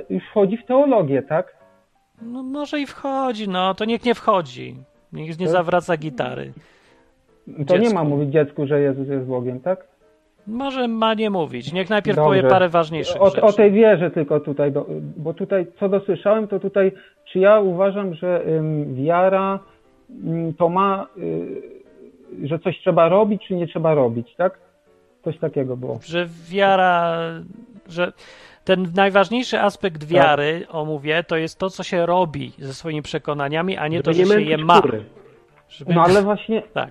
[0.09, 1.61] już wchodzi w teologię, tak?
[2.22, 4.76] no może i wchodzi, no to niech nie wchodzi.
[5.14, 6.51] Niech nie To- zawraca gitary.
[7.68, 7.95] To nie Dziecku.
[7.95, 9.88] ma mówić dziecku, że Jezus jest Bogiem, tak?
[10.47, 11.74] Może ma nie mówić.
[11.74, 12.30] Niech najpierw Dobrze.
[12.41, 13.41] powie parę ważniejszych O, rzeczy.
[13.41, 14.74] o tej wierze tylko tutaj,
[15.18, 16.91] bo tutaj co dosłyszałem, to tutaj,
[17.32, 18.43] czy ja uważam, że
[18.93, 19.59] wiara
[20.57, 24.57] to ma, y, że coś trzeba robić, czy nie trzeba robić, tak?
[25.24, 25.99] Coś takiego było.
[26.05, 27.18] że wiara,
[27.89, 28.12] że
[28.64, 30.76] ten najważniejszy aspekt wiary, Tak.
[30.76, 34.26] omówię, to jest to, co się robi ze swoimi przekonaniami, a nie Żeby to, że
[34.26, 34.82] się je ma.
[35.70, 35.93] Żeby...
[35.93, 36.89] No ale właśnie, Tak.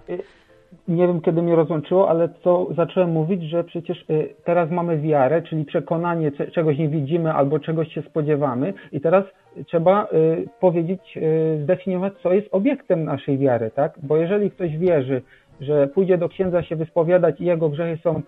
[0.89, 5.43] nie wiem kiedy mnie rozłączyło, ale co zacząłem mówić, że przecież y, teraz mamy wiarę,
[5.43, 9.25] czyli przekonanie, cze- czegoś nie widzimy albo czegoś się spodziewamy i teraz
[9.67, 13.93] trzeba y, powiedzieć, y, zdefiniować, co jest obiektem naszej wiary, tak?
[14.03, 15.23] Bo jeżeli ktoś wierzy,
[15.61, 18.23] że pójdzie do księdza się wyspowiadać i jego grzechy są y,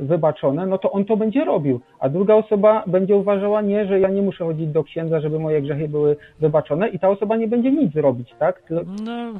[0.00, 4.08] wybaczone, no to on to będzie robił, a druga osoba będzie uważała nie, że ja
[4.08, 7.72] nie muszę chodzić do księdza, żeby moje grzechy były wybaczone i ta osoba nie będzie
[7.72, 8.62] nic robić, tak?
[8.70, 8.80] No,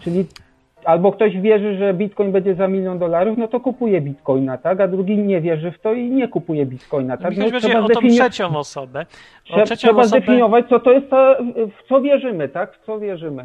[0.01, 0.27] Czyli
[0.85, 4.81] albo ktoś wierzy, że bitcoin będzie za milion dolarów, no to kupuje bitcoina, tak?
[4.81, 7.37] A drugi nie wierzy w to i nie kupuje bitcoina, tak?
[7.37, 9.01] No, będzie o tą zdefini- trzecią osobę.
[9.01, 10.21] O trzeba, trzecią trzeba osobę...
[10.21, 11.37] zdefiniować, co to jest ta,
[11.79, 12.75] w co wierzymy, tak?
[12.75, 13.45] W co wierzymy.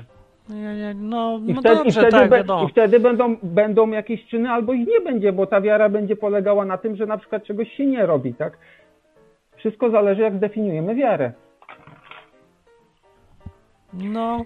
[0.49, 3.89] Nie, nie, no, I no wtedy, i dobrze, wtedy, tak, be- i wtedy będą, będą
[3.89, 7.17] jakieś czyny, albo ich nie będzie, bo ta wiara będzie polegała na tym, że na
[7.17, 8.57] przykład czegoś się nie robi, tak?
[9.55, 11.31] Wszystko zależy, jak zdefiniujemy wiarę.
[13.93, 14.45] No,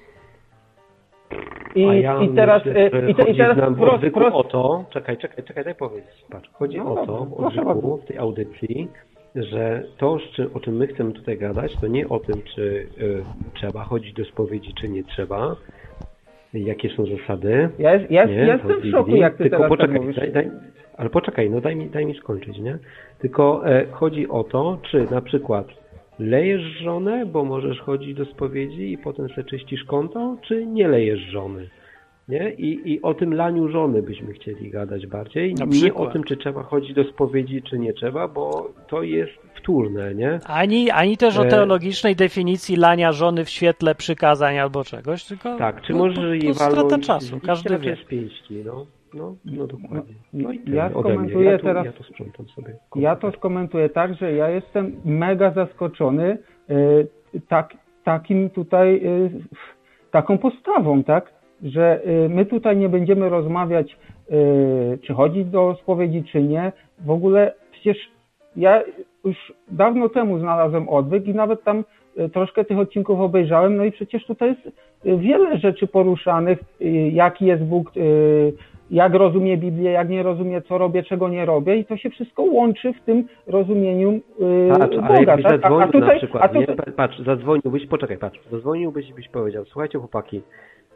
[1.75, 4.85] I, ja i teraz, myślę, że i, te, i chodzi teraz prost, prost, o to,
[4.89, 8.87] czekaj, czekaj, czekaj, daj powiedzieć, patrz, chodzi No o to w odwyku, w tej audycji,
[9.35, 10.17] że to,
[10.53, 12.61] o czym my chcemy tutaj gadać, to nie o tym, czy
[13.01, 13.23] y,
[13.53, 15.55] trzeba chodzić do spowiedzi, czy nie trzeba,
[16.53, 19.99] jakie są zasady, ja, ja, nie, ja jestem w szoku, jak ty tylko tak poczekaj,
[19.99, 20.15] mówisz.
[20.15, 20.51] daj, daj,
[20.97, 22.77] ale poczekaj, no daj mi, daj mi skończyć, nie?
[23.19, 25.67] Tylko e, chodzi o to, czy na przykład
[26.19, 31.19] lejesz żonę, bo możesz chodzić do spowiedzi i potem sobie czyścisz konto, czy nie lejesz
[31.19, 31.69] żony?
[32.31, 32.51] Nie?
[32.53, 35.53] I, I o tym laniu żony byśmy chcieli gadać bardziej.
[35.53, 36.09] Na nie przykład.
[36.09, 40.39] o tym, czy trzeba chodzić do spowiedzi, czy nie trzeba, bo to jest wtórne, nie?
[40.45, 45.57] ani, ani też o E, teologicznej definicji lania żony w świetle przykazań albo czegoś, tylko
[45.57, 47.95] Tak, czy no, możesz to, jej to strata walnąć czasu, każdy wie.
[47.95, 48.85] z pięści, no.
[49.13, 50.13] No, no dokładnie.
[50.33, 52.75] No, i ja skomentuję Ja tu, teraz- ja tu sprzątam sobie.
[52.95, 56.37] Ja to skomentuję tak, że ja jestem mega zaskoczony
[56.69, 57.73] y, tak,
[58.03, 59.31] takim tutaj, y,
[60.11, 61.40] taką postawą, tak?
[61.63, 63.97] Że y, my tutaj nie będziemy rozmawiać,
[64.31, 66.71] y, czy chodzić do spowiedzi, czy nie.
[67.05, 67.97] W ogóle przecież
[68.55, 68.83] ja
[69.25, 71.83] już dawno temu znalazłem odwyk i nawet tam
[72.19, 74.77] y, troszkę tych odcinków obejrzałem, no i przecież tutaj jest
[75.21, 76.59] wiele rzeczy poruszanych,
[77.11, 77.91] jaki jest Bóg,
[78.91, 82.43] jak rozumie Biblię, jak nie rozumie, co robię, czego nie robię i to się wszystko
[82.43, 84.19] łączy w tym rozumieniu
[84.79, 85.31] Patrz, ale Boga.
[85.31, 85.53] jakbyś Tak?
[85.63, 86.67] A, a zadzwonił tutaj, na a przykład, nie?
[86.67, 90.41] tutaj, Patrz, zadzwoniłbyś, poczekaj, patrz, zadzwoniłbyś i byś powiedział, słuchajcie chłopaki,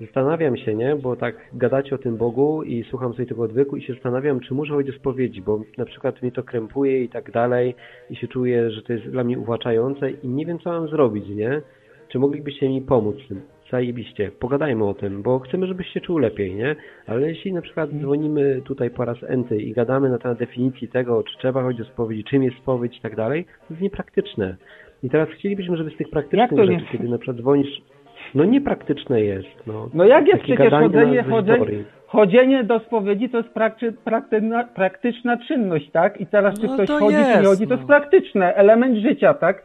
[0.02, 3.82] zastanawiam się, nie, bo tak gadacie o tym Bogu i słucham sobie tego odwyku i
[3.82, 7.32] się zastanawiam, czy muszę chodzić do spowiedzi, bo na przykład mnie to krępuje i tak
[7.32, 7.76] dalej
[8.10, 11.30] i się czuję, że to jest dla mnie uwłaczające i nie wiem, co mam zrobić,
[11.30, 11.62] nie?
[12.10, 13.42] Czy moglibyście mi pomóc w tym?
[13.72, 16.76] Zajebiście, pogadajmy o tym, bo chcemy, żebyś się czuł lepiej, nie?
[17.08, 21.24] Ale jeśli na przykład dzwonimy tutaj po raz enty i gadamy na temat definicji tego,
[21.24, 24.56] czy trzeba chodzić do spowiedzi, czym jest spowiedź i tak dalej, to jest niepraktyczne.
[25.04, 27.82] I teraz chcielibyśmy, żeby z tych praktycznych rzeczy, kiedy na przykład dzwonisz,
[28.36, 29.90] no niepraktyczne jest, no.
[29.94, 35.38] no jak jest Takie przecież chodzenie, chodzenie, chodzenie do spowiedzi to jest prakty, praktyczna, praktyczna
[35.48, 36.22] czynność, tak?
[36.22, 37.76] I teraz czy No ktoś to chodzi, czy jest, nie chodzi, to no.
[37.76, 39.64] jest praktyczne, element życia, tak?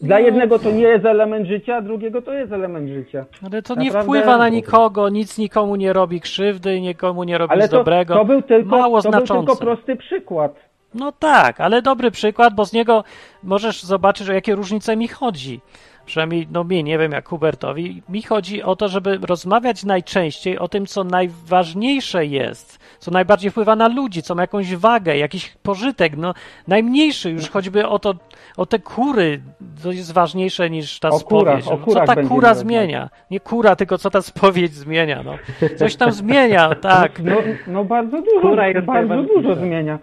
[0.00, 0.24] Dla No.
[0.24, 3.24] jednego to nie jest element życia, a drugiego to jest element życia.
[3.46, 7.52] Ale to nie Naprawdę- wpływa na nikogo, nic nikomu nie robi krzywdy, nikomu nie robi
[7.52, 8.14] Ale nic to, dobrego.
[8.14, 10.54] to był tylko, Mało to był tylko prosty przykład.
[10.94, 13.04] No tak, ale dobry przykład, bo z niego
[13.42, 15.60] możesz zobaczyć, o jakie różnice mi chodzi.
[16.06, 20.68] Przynajmniej, no mi, nie wiem jak Hubertowi, mi chodzi o to, żeby rozmawiać najczęściej o
[20.68, 26.16] tym, co najważniejsze jest, co najbardziej wpływa na ludzi, co ma jakąś wagę, jakiś pożytek,
[26.16, 26.34] no
[26.68, 28.14] najmniejszy już choćby o to,
[28.56, 29.40] o te kury,
[29.82, 31.82] to jest ważniejsze niż ta O kurach, spowiedź.
[31.82, 32.58] o No, co ta kura rozmawiać.
[32.58, 33.08] zmienia?
[33.30, 35.34] Nie kura, tylko co ta spowiedź zmienia, no.
[35.76, 37.22] Coś tam zmienia, tak.
[37.22, 37.36] No,
[37.66, 39.98] no bardzo dużo, bardzo dużo zmienia.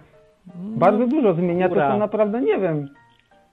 [0.55, 2.89] Bardzo dużo zmienia, to to naprawdę nie wiem.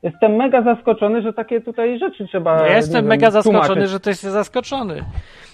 [0.05, 2.57] Jestem mega zaskoczony, że takie tutaj rzeczy trzeba.
[2.59, 3.90] No ja jestem wiem, mega zaskoczony, tłumaczyć.
[3.90, 5.05] że ty jesteś zaskoczony.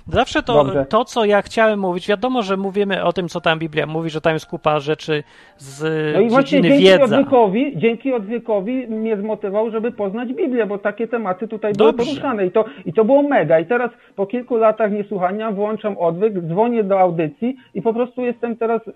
[0.08, 0.86] Zawsze to, Dobrze.
[0.86, 4.20] to, co ja chciałem mówić, wiadomo, że mówimy o tym, co tam Biblia mówi, że
[4.20, 5.22] tam jest kupa rzeczy
[5.56, 5.84] z
[6.14, 7.04] No i właśnie dzięki wiedza.
[7.04, 12.06] odwykowi, dzięki odwykowi mnie zmotywował, żeby poznać Biblię, bo takie tematy tutaj były Dobrze.
[12.06, 13.60] poruszane i to, i to było mega.
[13.60, 18.56] I teraz po kilku latach niesłuchania włączam odwyk, dzwonię do audycji i po prostu jestem
[18.56, 18.88] teraz.
[18.88, 18.90] y,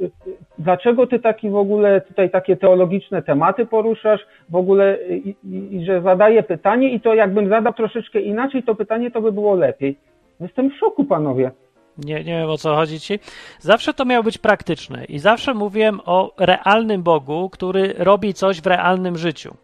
[0.00, 0.10] y, y,
[0.58, 5.84] Dlaczego ty taki w ogóle tutaj takie teologiczne tematy poruszasz, w ogóle i, i, i
[5.84, 9.98] że zadaję pytanie i to jakbym zadał troszeczkę inaczej to pytanie, to by było lepiej.
[10.40, 11.50] Jestem w szoku, panowie.
[11.98, 13.18] Nie, nie wiem o co chodzi ci.
[13.60, 18.66] Zawsze to miało być praktyczne i zawsze mówiłem o realnym Bogu, który robi coś w
[18.66, 19.54] realnym życiu.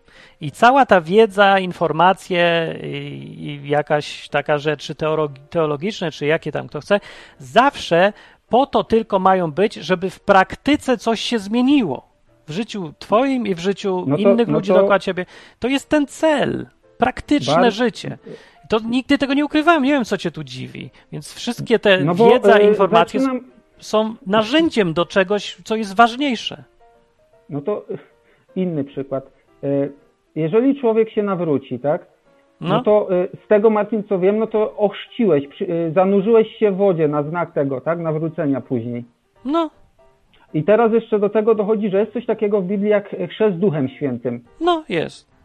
[0.40, 2.86] I cała ta wiedza, informacje i,
[3.64, 7.00] i jakaś taka rzeczy teologi- teologiczne, czy jakie tam kto chce,
[7.38, 8.12] zawsze
[8.48, 12.08] po to tylko mają być, żeby w praktyce coś się zmieniło.
[12.46, 15.26] W życiu twoim i w życiu No to- innych no ludzi to- dookoła ciebie.
[15.58, 16.66] To jest ten cel.
[16.98, 18.18] Praktyczne Bar- życie.
[18.68, 20.90] To nigdy tego nie ukrywałem, nie wiem co cię tu dziwi.
[21.12, 23.44] Więc wszystkie te No bo, wiedza e, i informacje zaczynam-
[23.78, 26.64] są narzędziem do czegoś, co jest ważniejsze.
[27.50, 27.98] No to y,
[28.56, 29.30] inny przykład.
[29.64, 29.92] Y,
[30.34, 32.06] Jeżeli człowiek się nawróci, tak?
[32.60, 35.44] No, No, to y, z tego, Marcin, co wiem, no to ochrzciłeś,
[35.94, 37.98] zanurzyłeś się w wodzie na znak tego, tak?
[37.98, 39.04] Nawrócenia później.
[39.44, 39.70] no,
[40.54, 43.88] I teraz jeszcze do tego dochodzi, że jest coś takiego w Biblii jak chrzest Duchem
[43.88, 44.44] Świętym.
[44.60, 45.35] no jest.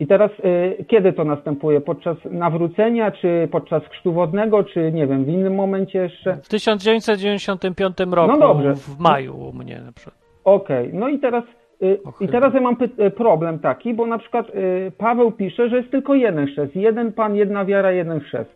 [0.00, 0.30] I teraz
[0.80, 1.80] y, kiedy to następuje?
[1.80, 6.36] Podczas nawrócenia, czy podczas chrztu wodnego, czy nie wiem, w innym momencie jeszcze?
[6.42, 8.74] W 1995 roku, No dobrze.
[8.74, 10.16] w maju u mnie na przykład.
[10.44, 11.44] Okej, no i teraz,
[11.82, 14.46] y, i teraz ja mam y, problem taki, bo na przykład
[14.98, 16.76] Paweł pisze, że jest tylko jeden chrzest.
[16.76, 18.50] Jeden Pan, jedna wiara, jeden chrzest.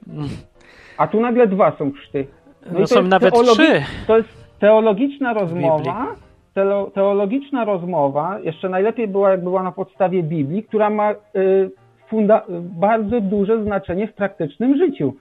[0.99, 2.26] a tu nagle dwa są chrzty.
[2.72, 3.82] No, to są nawet trzy.
[4.07, 4.28] To jest
[4.61, 6.07] teologiczna rozmowa,
[6.94, 11.70] teologiczna rozmowa, jeszcze najlepiej była, jak była na podstawie Biblii, która ma y,
[12.61, 15.14] bardzo duże znaczenie w praktycznym życiu.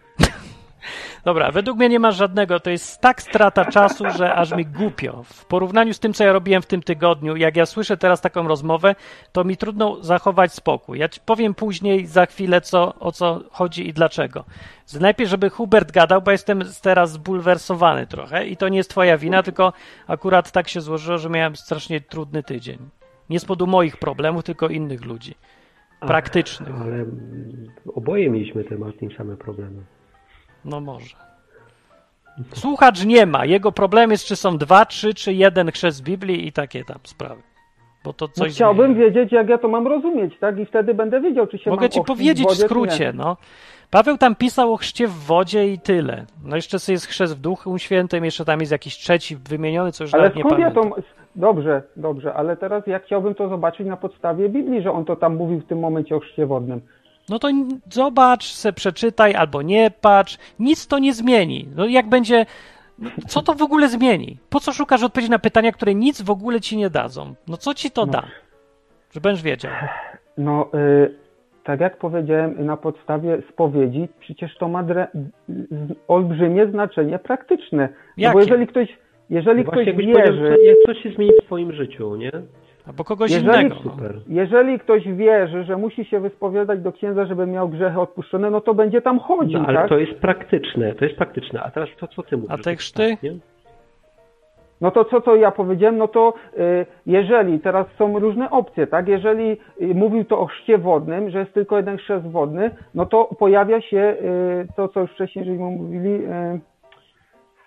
[1.28, 2.59] Dobra, według mnie nie ma żadnego.
[2.59, 5.23] To jest tak strata czasu, że aż mi głupio.
[5.23, 8.47] W porównaniu z tym, co ja robiłem w tym tygodniu, jak ja słyszę teraz taką
[8.47, 8.95] rozmowę,
[9.32, 10.99] to mi trudno zachować spokój.
[10.99, 14.45] Ja ci powiem później, za chwilę, co, o co chodzi i dlaczego.
[14.99, 19.43] Najpierw, żeby Hubert gadał, bo jestem teraz zbulwersowany trochę i to nie jest twoja wina,
[19.43, 19.73] tylko
[20.07, 22.78] akurat tak się złożyło, że miałem strasznie trudny tydzień.
[23.30, 25.36] Nie z powodu moich problemów, tylko innych ludzi.
[25.99, 26.82] Praktycznych.
[26.82, 29.97] Ale mm, oboje mieliśmy te Martin same problemy.
[30.66, 31.16] No może.
[32.53, 33.45] Słuchacz nie ma.
[33.45, 37.41] Jego problem jest, czy są dwa, trzy, czy jeden chrzest Biblii i takie tam sprawy.
[38.03, 39.05] Bo to No, coś chciałbym zmienia.
[39.12, 40.60] wiedzieć, jak ja to mam rozumieć, tak?
[40.60, 43.38] I wtedy będę wiedział, czy się Mogę ci powiedzieć w w wodzie, czy skrócie, no.
[43.91, 46.26] Paweł tam pisał o chrzcie w wodzie i tyle.
[46.43, 50.14] No jeszcze jest chrzest w Duchu Świętym, jeszcze tam jest jakiś trzeci wymieniony, co już
[50.14, 51.01] Ale nawet nie skąd ja pamiętam.
[51.01, 51.08] to...
[51.36, 55.36] Dobrze, dobrze, ale teraz ja chciałbym to zobaczyć na podstawie Biblii, że on to tam
[55.36, 56.82] mówił w tym momencie o chrzcie wodnym.
[57.30, 57.47] No to
[57.89, 60.38] zobacz, se przeczytaj albo nie patrz.
[60.59, 61.67] Nic to nie zmieni.
[61.75, 62.45] No jak będzie...
[62.99, 64.38] no Co to w ogóle zmieni?
[64.49, 67.34] Po co szukasz odpowiedzi na pytania, które nic w ogóle ci nie dadzą?
[67.47, 68.11] No co ci to No.
[68.11, 68.23] da?
[69.11, 69.71] Że będziesz wiedział.
[70.38, 71.13] No, y,
[71.63, 75.07] tak jak powiedziałem, na podstawie spowiedzi, przecież to ma dre,
[75.49, 77.89] z- olbrzymie znaczenie praktyczne.
[77.91, 78.34] No Jakie?
[78.34, 78.97] bo jeżeli ktoś,
[79.30, 80.55] jeżeli Właśnie ktoś powiedział, wierzy,
[80.86, 82.32] coś się zmieni w twoim życiu, nie?
[82.88, 83.76] Albo kogoś Jeżeli- innego.
[83.86, 83.92] No.
[83.92, 84.16] Super.
[84.28, 88.74] jeżeli ktoś wierzy, że musi się wyspowiadać do księdza, żeby miał grzechy odpuszczone, no to
[88.74, 89.90] będzie tam chodził, No, ale tak?
[89.90, 91.64] to jest praktyczne, to jest praktyczne.
[91.64, 92.52] A teraz to, co ty mówisz.
[92.52, 93.10] A te chrzty?
[93.12, 93.32] tak, nie?
[94.82, 99.08] No to co to ja powiedziałem, no to y, jeżeli, teraz są różne opcje, tak?
[99.08, 99.58] Jeżeli y,
[99.96, 103.98] mówił to o chrzcie wodnym, że jest tylko jeden chrzest wodny, no to pojawia się
[103.98, 106.60] y, to, co już wcześniej żeśmy mówili, y,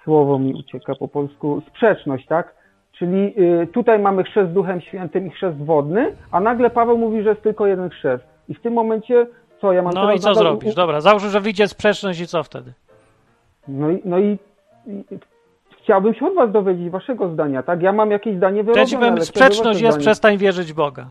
[0.05, 2.59] słowo mi ucieka po polsku, sprzeczność, tak?
[3.01, 7.28] Czyli y, tutaj mamy chrzest Duchem Świętym i chrzest wodny, a nagle Paweł mówi, że
[7.30, 8.24] jest tylko jeden chrzest.
[8.48, 9.26] I w tym momencie,
[9.61, 10.74] co ja mam No i co nadal- zrobisz?
[10.74, 12.72] Dobra, załóż, że wyjdzie sprzeczność i co wtedy?
[13.68, 14.38] No i, no i,
[14.86, 15.05] i
[15.82, 17.82] chciałbym się od was dowiedzieć waszego zdania, tak?
[17.82, 18.86] Ja mam jakieś zdanie To ja
[19.20, 20.01] sprzeczność jest, zdanie.
[20.01, 21.11] przestań wierzyć w Boga.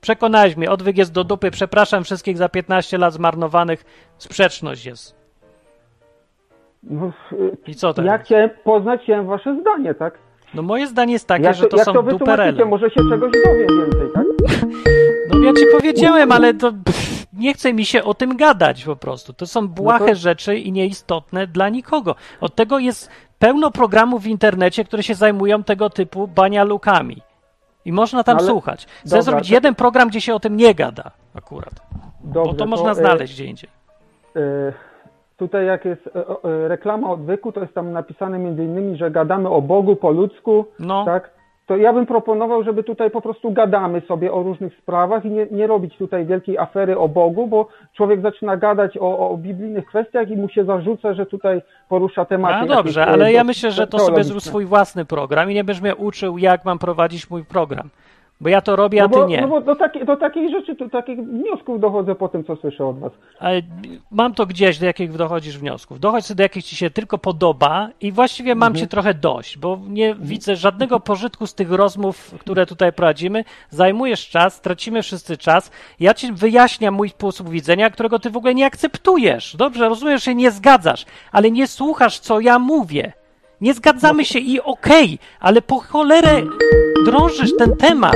[0.00, 3.84] Przekonałeś mnie, odwyk jest do dupy, przepraszam wszystkich za 15 lat zmarnowanych,
[4.18, 5.16] sprzeczność jest.
[6.82, 8.06] No, y, I co teraz?
[8.10, 10.18] ja chciałem poznać chciałem wasze zdanie, tak?
[10.54, 12.64] No moje zdanie jest takie, jak że to jak są to duperele.
[12.64, 14.24] może się czegoś dowiem więcej, tak?
[15.32, 18.96] No ja ci powiedziałem, ale to pff, nie chce mi się o tym gadać po
[18.96, 19.32] prostu.
[19.32, 22.14] To są błahe No to- rzeczy i nieistotne dla nikogo.
[22.40, 27.22] Od tego jest pełno programów w internecie, które się zajmują tego typu banialukami.
[27.84, 28.86] I można tam No ale- słuchać.
[29.00, 31.74] Chcę dobra, zrobić to- jeden program, gdzie się o tym nie gada akurat.
[32.24, 33.70] Dobrze, Bo to można e, znaleźć gdzie indziej.
[34.36, 34.72] e,
[35.38, 36.10] tutaj jak jest e,
[36.44, 40.64] e, reklama odwyku, to jest tam napisane między innymi, że gadamy o Bogu po ludzku,
[40.78, 41.04] No.
[41.04, 41.38] tak?
[41.66, 45.46] To ja bym proponował, żeby tutaj po prostu gadamy sobie o różnych sprawach i nie,
[45.50, 50.30] nie robić tutaj wielkiej afery o Bogu, bo człowiek zaczyna gadać o, o biblijnych kwestiach
[50.30, 52.54] i mu się zarzuca, że tutaj porusza tematy.
[52.54, 55.64] Jakieś, dobrze, e, ale ja myślę, że to sobie zrób swój własny program i nie
[55.64, 57.90] będziesz mnie uczył, jak mam prowadzić mój program.
[58.40, 59.40] Bo ja to robię, a No ty bo, nie.
[59.40, 62.86] no bo do, takiej, do takich rzeczy, do takich wniosków dochodzę po tym, co słyszę
[62.86, 63.12] od was.
[63.38, 63.62] Ale
[64.10, 66.00] mam to gdzieś, do jakich dochodzisz wniosków.
[66.00, 68.80] Dochodź sobie do jakich ci się tylko podoba i właściwie mam Mhm.
[68.84, 73.44] cię trochę dość, bo nie widzę żadnego pożytku z tych rozmów, które tutaj prowadzimy.
[73.70, 75.70] Zajmujesz czas, tracimy wszyscy czas.
[76.00, 79.56] Ja ci wyjaśniam mój sposób widzenia, którego ty w ogóle nie akceptujesz.
[79.56, 83.12] Dobrze, rozumiesz, że się nie zgadzasz, ale nie słuchasz, co ja mówię.
[83.60, 86.42] Nie zgadzamy się i okej, ale po cholerę
[87.04, 88.14] drążysz ten temat.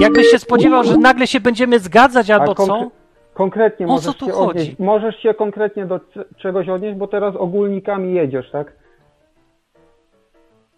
[0.00, 2.90] Jakbyś się spodziewał, że nagle się będziemy zgadzać albo A konkre- co?
[3.34, 4.50] Konkretnie O możesz co tu się chodzi?
[4.50, 4.78] odnieść.
[4.78, 6.00] Możesz się konkretnie do
[6.36, 8.72] czegoś odnieść, bo teraz ogólnikami jedziesz, tak?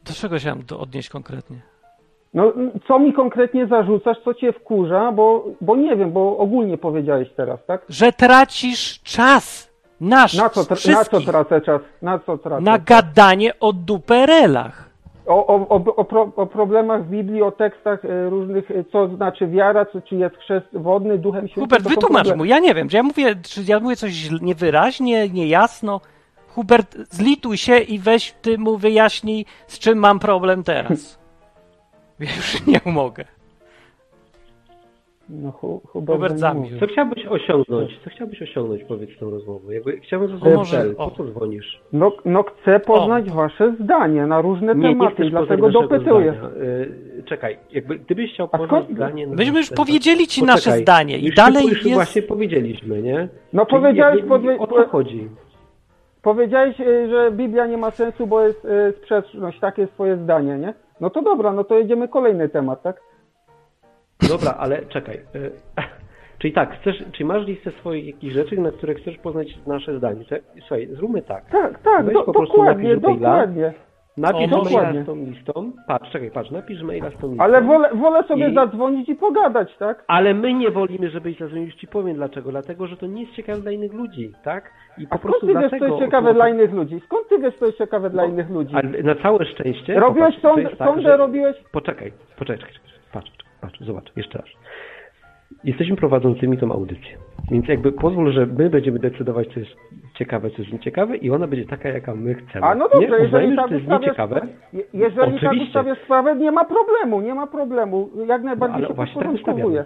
[0.04, 1.56] Do czego się mam do- odnieść konkretnie?
[2.34, 2.52] No,
[2.88, 7.60] co mi konkretnie zarzucasz, co cię wkurza, bo, bo nie wiem, bo ogólnie powiedziałeś teraz,
[7.66, 7.84] tak?
[7.88, 9.71] Że tracisz czas
[10.02, 11.82] nasz, Na co, na co tracę czas?
[12.02, 12.62] Na co tracę?
[12.62, 14.88] na gadanie o duperelach.
[15.26, 19.08] O, o, o, o, pro, o problemach w Biblii, o tekstach e, różnych, e, co
[19.16, 21.62] znaczy wiara, co, czy jest chrzest wodny, duchem świętym.
[21.64, 22.36] Hubert, wytłumacz problemy.
[22.36, 26.00] mu, ja nie wiem, czy ja mówię, czy ja mówię coś niewyraźnie, niejasno.
[26.48, 31.18] Hubert, zlituj się i weź ty mu wyjaśnij, z czym mam problem teraz.
[32.20, 33.24] Ja już nie mogę.
[35.34, 36.80] No, hu, Hubert, Hubert nie zamilkł.
[36.80, 38.00] Co chciałbyś osiągnąć?
[38.04, 39.70] Co chciałbyś osiągnąć, powiedz tą rozmową?
[39.70, 40.94] Jakby chciałbym O, zrozumieć może- cel.
[40.98, 41.10] o.
[41.10, 41.80] Po co dzwonisz?
[41.92, 46.32] No, no chcę poznać wasze zdanie na różne Nie, nie tematy, chcesz dlatego dopytuję.
[46.38, 46.64] zdania.
[46.64, 49.26] Y, czekaj, jakby gdybyś chciał poznać skąd- zdanie...
[49.26, 51.94] na Myśmy już temat- powiedzieli ci Poczekaj, nasze zdanie i już dalej już jest...
[51.94, 53.28] właśnie powiedzieliśmy, nie?
[53.52, 55.28] No Czyli powiedziałeś nie, nie, O co chodzi?
[56.22, 60.58] powiedziałeś, y, że Biblia nie ma sensu, bo jest y, sprzeczność, takie jest twoje zdanie,
[60.58, 60.74] nie?
[61.00, 63.00] No to dobra, no to jedziemy kolejny temat, tak?
[64.28, 65.14] Dobra, ale czekaj.
[65.34, 65.50] y,
[66.38, 70.24] Czyli tak, chcesz, czy masz listę swoich jakichś rzeczy, na które chcesz poznać nasze zdanie?
[70.24, 71.50] To- Słuchaj, zróbmy tak.
[71.50, 73.18] Tak, tak, Weź do, po prostu dokładnie, napisz maila.
[73.30, 73.72] dokładnie.
[74.16, 75.72] Napisz O, maila z tą listą.
[75.88, 77.44] Patrz, czekaj, patrz, napisz maila z tą listą.
[77.44, 80.04] Ale wolę, wolę sobie I- zadzwonić i pogadać, tak?
[80.06, 82.50] Ale my nie wolimy, żebyś zadzwonił, już ci powiem dlaczego.
[82.50, 84.70] Dlatego, że to nie jest ciekawe dla innych ludzi, tak?
[84.98, 87.00] I po A skąd prostu ty wiesz, co jest ciekawe dla innych ludzi?
[87.04, 88.74] Skąd ty wiesz, co jest ciekawe dla innych ludzi?
[88.74, 90.00] Ale na całe szczęście...
[90.00, 91.56] Robiłeś popatrz, to sąd, tak, sądę, że- robiłeś...
[91.72, 93.00] Poczekaj, poczekaj, czekaj, czekaj.
[93.12, 93.30] patrz,
[93.62, 94.48] patrz, zobacz, jeszcze raz.
[95.64, 97.16] Jesteśmy prowadzącymi tą audycję,
[97.50, 99.72] więc jakby pozwól, że my będziemy decydować, co jest
[100.18, 102.66] ciekawe, co jest nieciekawe i ona będzie taka, jaka my chcemy.
[102.66, 103.16] A no dobrze, nie?
[103.24, 105.66] jeżeli tak że jest ustawiasz- nieciekawe, Je- Jeżeli tak Oczywiście.
[105.68, 108.10] ustawię sprawę, nie ma problemu, nie ma problemu.
[108.26, 109.84] Jak najbardziej ale się właśnie tak podporządkowuję.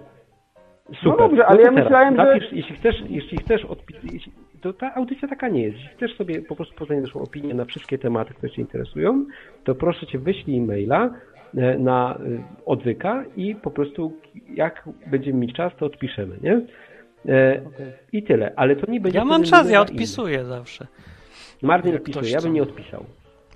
[0.87, 1.05] Super.
[1.05, 4.33] No dobrze, ale to ja teraz myślałem, że- napisz, Jeśli chcesz, jeśli chcesz odpi- jeśli,
[4.63, 5.77] to ta audycja taka nie jest.
[5.77, 9.25] Jeśli chcesz sobie po prostu poznać naszą opinię na wszystkie tematy, które Cię interesują,
[9.65, 11.11] to proszę Cię wyślij maila
[11.79, 14.13] na e, odwyka i po prostu
[14.55, 16.61] jak będziemy mieć czas, to odpiszemy, nie?
[17.29, 17.61] E,
[18.13, 19.19] I tyle, ale to nie będzie...
[19.19, 20.85] Ja mam czas, ja odpisuję zawsze.
[20.85, 21.07] innych.
[21.63, 23.05] Martin Jak odpisuje, ja bym nie odpisał.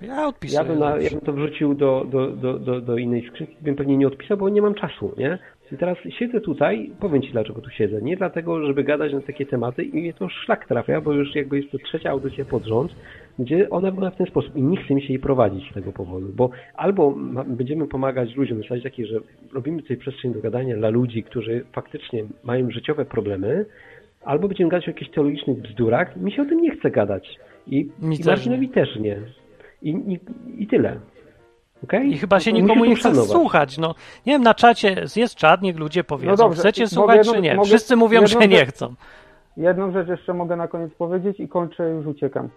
[0.01, 0.61] Ja odpisuję.
[0.61, 1.15] Ja bym, na, ja zawsze.
[1.15, 4.49] bym to wrzucił do, do, do, do, do innej skrzynki, bym pewnie nie odpisał, bo
[4.49, 5.39] nie mam czasu, nie?
[5.71, 8.01] I teraz siedzę tutaj, powiem Ci dlaczego tu siedzę.
[8.01, 11.57] Nie dlatego, żeby gadać na takie tematy i mnie to szlak trafia, bo już jakby
[11.57, 12.95] jest to trzecia audycja pod rząd,
[13.39, 15.91] gdzie ona była w ten sposób i nie chce mi się jej prowadzić z tego
[15.91, 17.15] powodu, bo albo
[17.47, 19.19] będziemy pomagać ludziom, zasadzie takiej, że
[19.53, 23.65] robimy tutaj przestrzeń do gadania dla ludzi, którzy faktycznie mają życiowe problemy,
[24.25, 26.17] albo będziemy gadać o jakichś teologicznych bzdurach.
[26.17, 27.39] Mi się o tym nie chce gadać.
[27.67, 29.17] I, Mi i też Marcinowi też nie.
[29.81, 30.19] I, i,
[30.63, 30.99] i tyle.
[31.83, 32.05] Okay?
[32.05, 33.77] I chyba się No to nikomu nie chce słuchać.
[33.77, 37.33] No, nie wiem, na czacie jest czat, niech ludzie powiedzą, No dobrze, chcecie słuchać jedno-
[37.33, 37.55] czy nie.
[37.55, 38.93] mogę Wszyscy mówią, że nie chcą.
[39.57, 42.49] Jedną rzecz jeszcze mogę na koniec powiedzieć i kończę, już uciekam.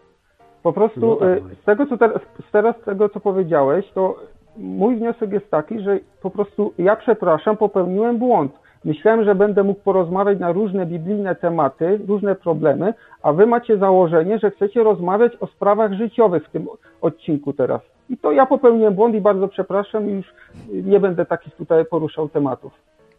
[0.63, 2.21] Po prostu No y, z tego, co teraz,
[2.53, 4.17] teraz z tego, co powiedziałeś, to
[4.57, 8.53] mój wniosek jest taki, że po prostu ja przepraszam, popełniłem błąd.
[8.85, 14.39] Myślałem, że będę mógł porozmawiać na różne biblijne tematy, różne problemy, a wy macie założenie,
[14.39, 16.67] że chcecie rozmawiać o sprawach życiowych w tym
[17.01, 17.81] odcinku teraz.
[18.11, 20.27] I to ja popełniłem błąd i bardzo przepraszam i już
[20.73, 22.73] nie będę takich tutaj poruszał tematów.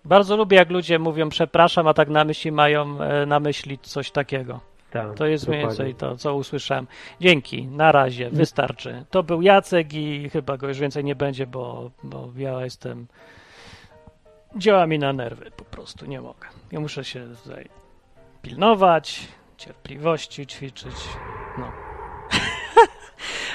[0.05, 4.11] Bardzo lubię, jak ludzie mówią przepraszam, a tak na myśli mają e, na myśli coś
[4.11, 4.59] takiego.
[4.91, 5.85] Tak, To jest mniej dokładnie.
[5.85, 6.87] więcej to, co usłyszałem.
[7.21, 9.05] Dzięki, na razie, wystarczy.
[9.09, 13.07] To był Jacek i chyba go już więcej nie będzie, bo, bo ja jestem.
[14.55, 16.47] Działa mi na nerwy, po prostu nie mogę.
[16.71, 17.69] Ja muszę się tutaj
[18.41, 19.27] pilnować,
[19.57, 20.95] cierpliwości ćwiczyć.
[21.57, 21.71] No.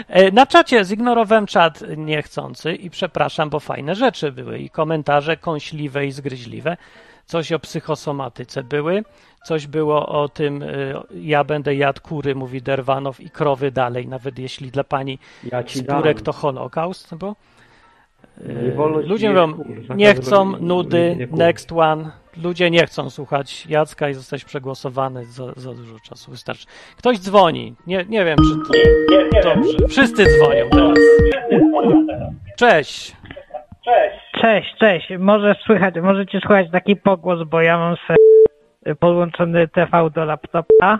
[0.08, 6.06] E, Na czacie zignorowałem czat niechcący i przepraszam, bo fajne rzeczy były i komentarze kąśliwe
[6.06, 6.76] i zgryźliwe.
[7.26, 9.04] Coś o psychosomatyce były,
[9.44, 14.38] coś było o tym, y, ja będę jadł kury, mówi Derwanow, i krowy dalej, nawet
[14.38, 15.18] jeśli dla pani
[15.52, 15.84] Ja ci
[16.24, 18.29] to Holokaust, bo y, Nie wolno ci
[19.06, 19.64] ludzie mówią,
[19.96, 22.10] nie chcą, nudy, nie next one.
[22.42, 26.66] Ludzie nie chcą słuchać Jacka i zostać przegłosowany za, za dużo czasu, wystarczy.
[26.96, 29.54] Ktoś dzwoni, nie, nie wiem, czy to...
[29.54, 30.98] Dobrze, wszyscy dzwonią teraz.
[32.56, 33.16] Cześć.
[34.40, 35.08] Cześć, cześć.
[35.18, 38.14] Może słychać, możecie słychać taki pogłos, bo ja mam se
[38.94, 40.98] podłączony TV do laptopa.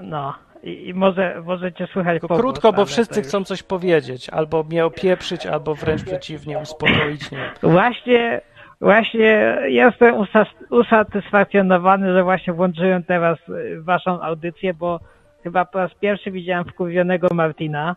[0.00, 0.34] No.
[0.62, 5.46] I, i może możecie słychać Tylko krótko, bo wszyscy chcą coś powiedzieć, albo mnie opieprzyć,
[5.46, 7.30] albo wręcz przeciwnie, uspokoić.
[7.30, 7.52] Nie.
[7.62, 8.40] Właśnie,
[8.80, 10.26] właśnie jestem
[10.70, 15.00] usatysfakcjonowany, że właśnie włączyłem teraz y, waszą audycję, bo
[15.42, 17.96] chyba po raz pierwszy widziałem wkurwionego Martina.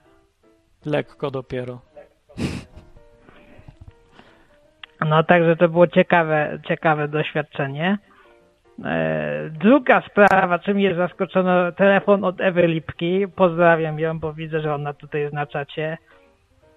[0.86, 1.82] Lekko dopiero.
[5.06, 7.98] No także to było ciekawe, ciekawe doświadczenie.
[8.86, 13.28] E, druga sprawa, czym jest zaskoczono, telefon od Ewy Lipki.
[13.36, 15.98] Pozdrawiam ją, bo widzę, że ona tutaj jest na czacie.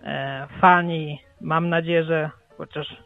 [0.03, 2.97] E, fani, mam nadzieję, że chociaż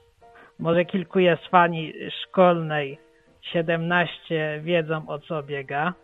[0.58, 2.98] może kilku jest fani szkolnej
[3.42, 5.94] 17 wiedzą o co biega.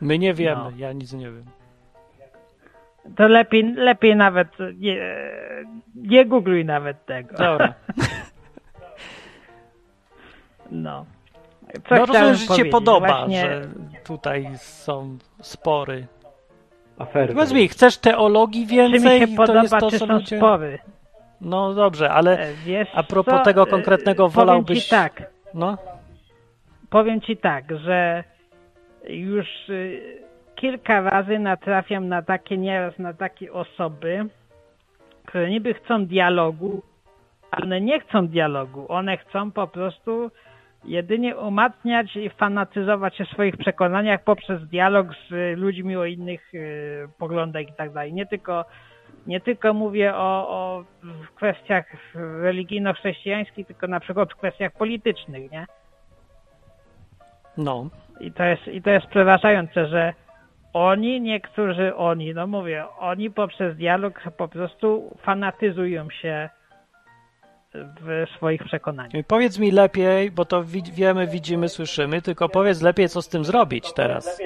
[0.00, 0.72] My nie wiemy, No.
[0.76, 1.44] ja nic nie wiem.
[3.16, 4.48] To lepiej, lepiej nawet
[4.78, 5.00] nie,
[5.94, 7.36] nie googluj nawet tego.
[7.36, 7.74] Dobra.
[10.72, 11.04] No.
[11.88, 13.62] Co No rozumiem, że ci się podoba, Właśnie- że
[14.04, 16.06] tutaj są spory.
[16.98, 17.34] Afery.
[17.34, 19.20] Powiedz mi, chcesz teologii Czy mi więcej?
[19.20, 20.36] się to podoba, jest to, czy co są ludzie...
[20.36, 20.78] spory?
[21.40, 23.40] No dobrze, ale E, Wiesz a propos co?
[23.44, 24.84] tego E, konkretnego powiem wolałbyś...
[24.84, 25.22] Ci tak,
[25.54, 25.78] No,
[26.90, 28.24] powiem ci tak, że
[29.08, 30.02] już y,
[30.56, 34.26] kilka razy natrafiam na takie, nieraz na takie osoby,
[35.26, 36.82] które niby chcą dialogu,
[37.50, 38.86] ale nie chcą dialogu.
[38.88, 40.30] One chcą po prostu
[40.84, 46.54] jedynie umacniać i fanatyzować się w swoich przekonaniach poprzez dialog z y, ludźmi o innych
[46.54, 48.12] y, poglądach i tak dalej.
[48.12, 48.64] Nie tylko,
[49.26, 55.66] nie tylko mówię o, o w kwestiach religijno-chrześcijańskich, tylko na przykład w kwestiach politycznych, nie?
[57.56, 57.88] No.
[58.20, 60.14] I to jest, i to jest przerażające, że
[60.72, 66.50] oni, niektórzy oni, no mówię, oni poprzez dialog po prostu fanatyzują się
[67.74, 69.26] w swoich przekonaniach.
[69.26, 73.44] Powiedz mi lepiej, bo to wi- wiemy, widzimy, słyszymy, tylko powiedz lepiej, co z tym
[73.44, 74.40] zrobić teraz.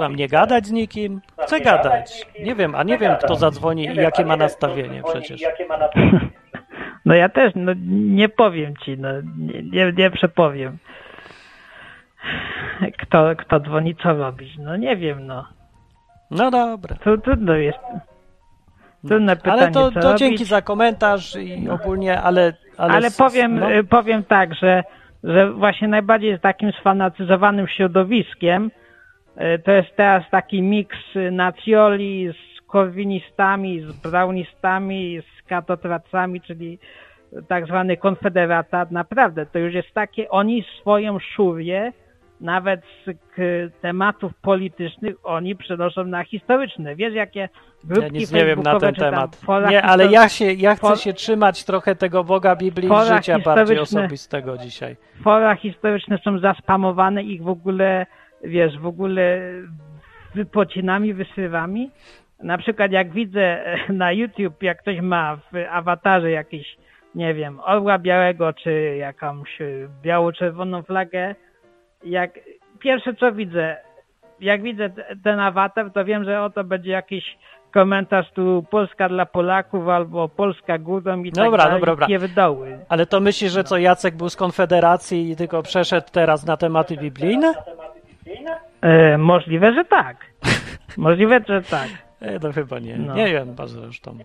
[0.00, 1.20] Mam nie gadać z nikim?
[1.42, 2.26] Chcę gadać.
[2.42, 5.40] Nie wiem, a nie wiem, kto zadzwoni i jakie ma nastawienie przecież.
[7.04, 9.08] No ja też, no nie powiem ci, no
[9.38, 10.78] nie, nie, nie przepowiem.
[12.98, 14.58] Kto, kto dzwoni, co robić?
[14.58, 15.46] No nie wiem, no.
[16.30, 16.96] No dobra.
[17.04, 17.78] To trudno jest.
[19.08, 22.52] Trudne pytanie, Ale to, to dzięki za komentarz i ogólnie, ale...
[22.76, 24.82] Ale, Ale powiem, no, y, powiem tak, że,
[25.24, 28.70] że właśnie najbardziej z takim sfanatyzowanym środowiskiem
[29.36, 30.98] y, to jest teraz taki miks
[31.32, 36.78] nacjoli z korwinistami, z brownistami, z katotracami, czyli
[37.48, 38.86] tak zwany konfederata.
[38.90, 41.92] Naprawdę, to już jest takie, oni swoją szurię
[42.40, 46.96] nawet z tematów politycznych oni przenoszą na historyczne.
[46.96, 47.48] Wiesz, jakie
[47.84, 49.40] grupki ja nic nie wiem na ten temat.
[49.70, 53.78] Nie, ale ja się, ja chcę się trzymać trochę tego Boga Biblii i życia bardziej
[53.78, 54.96] osobistego dzisiaj.
[55.24, 58.06] fora historyczne są zaspamowane ich w ogóle,
[58.44, 59.40] wiesz, w ogóle
[60.34, 61.90] wypocinami, wysywami.
[62.42, 66.76] Na przykład jak widzę e, na YouTube, jak ktoś ma w awatarze jakiś,
[67.14, 69.58] nie wiem, orła białego, czy jakąś
[70.02, 71.34] biało-czerwoną flagę,
[72.04, 72.38] jak
[72.78, 73.76] pierwsze co widzę,
[74.40, 74.90] jak widzę
[75.24, 77.38] ten awatar, to wiem, że oto będzie jakiś
[77.70, 82.78] komentarz tu Polska dla Polaków albo Polska górą i tak Dobra, dalej, dobra, pierdoły.
[82.88, 86.96] Ale to myślisz, że co Jacek był z Konfederacji i tylko przeszedł teraz na tematy
[86.96, 87.54] biblijne?
[88.80, 90.16] E, możliwe, że tak.
[90.96, 91.88] Możliwe, że tak.
[92.20, 92.98] E, no chyba nie.
[92.98, 93.14] No.
[93.14, 94.18] Nie wiem bardzo zresztą.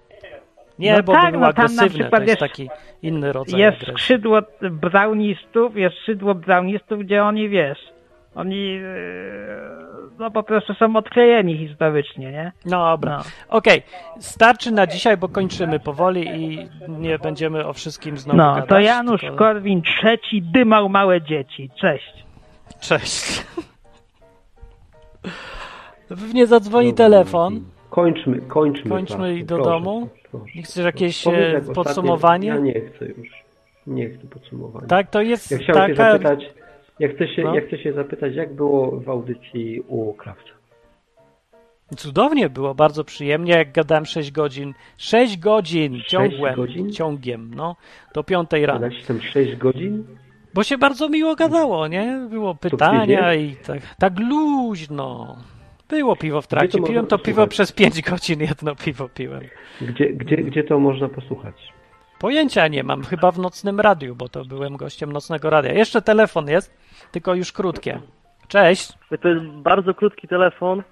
[0.80, 2.70] Nie, No bo tak, był no tam na to jest jest- taki
[3.02, 3.94] inny rodzaj Jest agresji.
[3.94, 4.40] skrzydło
[4.72, 7.80] brownistów, jest skrzydło brownistów, gdzie oni, wiesz,
[8.36, 9.86] oni e,
[10.20, 12.52] no po prostu są odklejeni historycznie, nie?
[12.66, 13.18] No dobra.
[13.18, 13.24] No.
[13.58, 13.84] Okej,
[14.20, 18.70] starczy na dzisiaj, bo kończymy powoli i nie będziemy o wszystkim znowu No, gadać.
[18.70, 19.38] to Janusz tylko...
[19.38, 21.70] Korwin trzeci dymał małe dzieci.
[21.82, 22.26] Cześć.
[22.80, 23.46] Cześć.
[26.10, 27.64] Pewnie zadzwoni telefon.
[27.96, 28.90] Kończmy, kończmy.
[28.90, 30.10] Kończmy i do proszę, domu?
[30.32, 30.46] Proszę.
[30.56, 32.48] Nie chcesz jakieś Powiedz, e, jak podsumowanie?
[32.48, 33.28] Ja nie chcę już.
[33.88, 34.88] Nie chcę podsumowania.
[34.88, 36.12] Tak, to jest Ja chciałem się taka...
[36.12, 36.54] zapytać,
[37.00, 37.56] ja chcę się, No.
[37.56, 40.50] ja chcę się zapytać, jak było w audycji u Krawca?
[41.98, 44.74] Cudownie było, bardzo przyjemnie, jak gadałem 6 godzin.
[44.98, 46.92] 6 godzin ciągłem, godzin?
[46.92, 47.76] ciągiem, no,
[48.14, 48.80] do 5 rano.
[48.80, 50.04] Gadaliście tam 6 godzin?
[50.54, 52.28] Bo się bardzo miło gadało, nie?
[52.30, 55.38] Było pytania i tak, tak luźno.
[55.90, 56.78] Było piwo w trakcie.
[56.80, 59.42] to Piłem to piwo przez 5 godzin, jedno piwo piłem.
[59.82, 61.56] Gdzie, gdzie, gdzie to można posłuchać?
[62.20, 65.74] Pojęcia nie mam, chyba w nocnym radiu, bo to byłem gościem nocnego radia.
[65.74, 66.78] Jeszcze telefon jest,
[67.12, 68.00] tylko już krótkie.
[68.48, 68.94] Cześć.
[69.22, 70.84] To jest bardzo krótki telefon.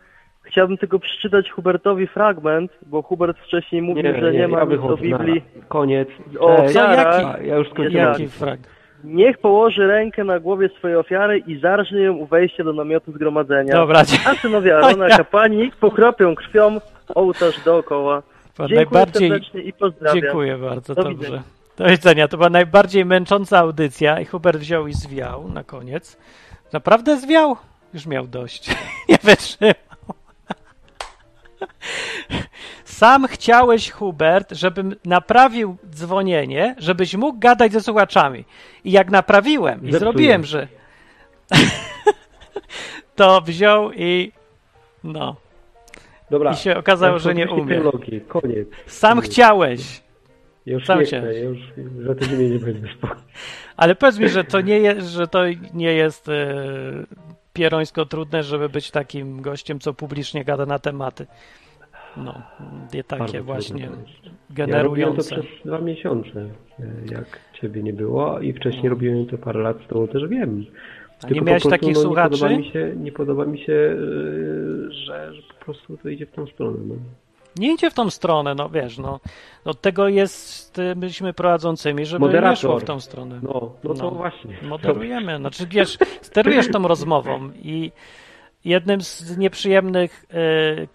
[0.43, 4.77] Chciałbym tylko przeczytać Hubertowi fragment, bo Hubert wcześniej mówił, że nie, ma ja nic o
[4.77, 5.01] wychodzę.
[5.01, 5.41] Biblii.
[5.55, 6.09] Na koniec.
[6.39, 6.73] O Cześć.
[6.73, 7.25] Co, jaki?
[7.25, 8.07] A, Ja już skończyłem.
[8.07, 8.59] Jaki frag?
[9.03, 13.73] Niech położy rękę na głowie swojej ofiary i zarżnie ją u wejścia do namiotu zgromadzenia.
[13.73, 16.79] Dobra, A synowie Arona, kapłani, pokropią krwią
[17.15, 18.23] ołtarz dookoła.
[18.57, 19.29] Dziękuję najbardziej...
[19.29, 20.21] serdecznie i pozdrawiam.
[20.21, 21.17] Dziękuję bardzo, Do dobrze.
[21.17, 21.43] widzenia.
[21.77, 22.27] Do widzenia.
[22.27, 26.17] To była najbardziej męcząca audycja i Hubert wziął i zwiał na koniec.
[26.73, 27.55] Naprawdę zwiał?
[27.93, 28.69] Już miał dość.
[29.09, 29.73] Nie wytrzymał.
[32.85, 38.45] Sam chciałeś, Hubert, żebym naprawił dzwonienie, żebyś mógł gadać ze słuchaczami.
[38.83, 40.67] I jak naprawiłem i zrobiłem, że
[43.15, 44.31] to wziął i
[45.03, 45.35] no.
[46.31, 46.51] Dobra.
[46.51, 47.81] I się okazało, że nie umie.
[48.27, 48.67] Koniec.
[48.85, 49.31] Sam Koniec.
[49.31, 50.03] chciałeś.
[50.65, 51.57] Już Sam nie chcę, już
[52.05, 53.15] za tydzień nie będę spał.
[53.77, 56.53] Ale powiedz mi, że to nie jest, że to nie jest e,
[57.53, 61.27] pierońsko trudne, żeby być takim gościem, co publicznie gada na tematy.
[62.17, 62.41] No,
[62.93, 63.93] nie takie Bardzo właśnie jest.
[63.93, 65.35] Ja robiłem to generujące.
[65.35, 66.49] przez dwa miesiące,
[66.79, 70.65] e, jak ciebie nie było i wcześniej robiłem to parę lat, to też wiem.
[71.17, 72.31] A Tylko nie miałeś prostu, takich no, słuchaczy?
[72.31, 73.95] Nie podoba mi się, nie podoba mi się e,
[74.91, 76.77] że, że po prostu to idzie w tą stronę.
[76.87, 76.95] No.
[77.57, 79.19] Nie idzie w tą stronę, no wiesz, no.
[79.65, 83.39] Od tego jest, byliśmy prowadzącymi, żeby nie szło w tą stronę.
[83.43, 84.11] No, no to No.
[84.11, 84.57] właśnie.
[84.61, 85.37] Moderujemy.
[85.37, 87.91] Znaczy, wiesz, sterujesz tą rozmową i
[88.65, 90.25] jednym z nieprzyjemnych,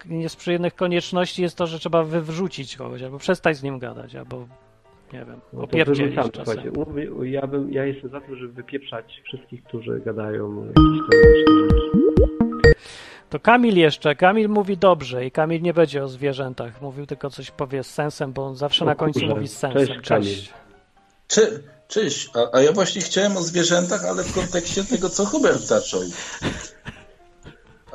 [0.09, 4.47] e, nieprzyjemnych konieczności jest to, że trzeba wywrzucić kogoś, albo przestać z nim gadać, albo
[5.13, 6.73] nie wiem, No opierdzielić czasem.
[7.23, 11.88] ja, bym, ja jestem za tym, żeby wypieprzać wszystkich, którzy gadają jakieś tam różne rzeczy.
[13.29, 14.15] To Kamil jeszcze.
[14.15, 16.81] Kamil mówi dobrze i Kamil nie będzie o zwierzętach.
[16.81, 19.33] Mówił tylko coś powie z sensem, bo on zawsze O na końcu kurze.
[19.33, 19.87] mówi z sensem.
[19.87, 20.35] Cześć, Kamil.
[21.27, 21.41] Cze,
[21.87, 26.01] cześć, a, a ja właśnie chciałem o zwierzętach, ale w kontekście tego, co Hubert zaczął.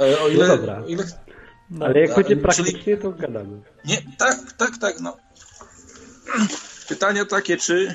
[0.01, 0.81] E, O ile, No dobra.
[0.83, 1.05] o ile
[1.71, 3.61] No, Ale jak a, będzie czyli- praktycznie, to gadamy.
[3.85, 5.17] Nie, tak, tak, tak, no.
[6.89, 7.95] Pytanie takie, czy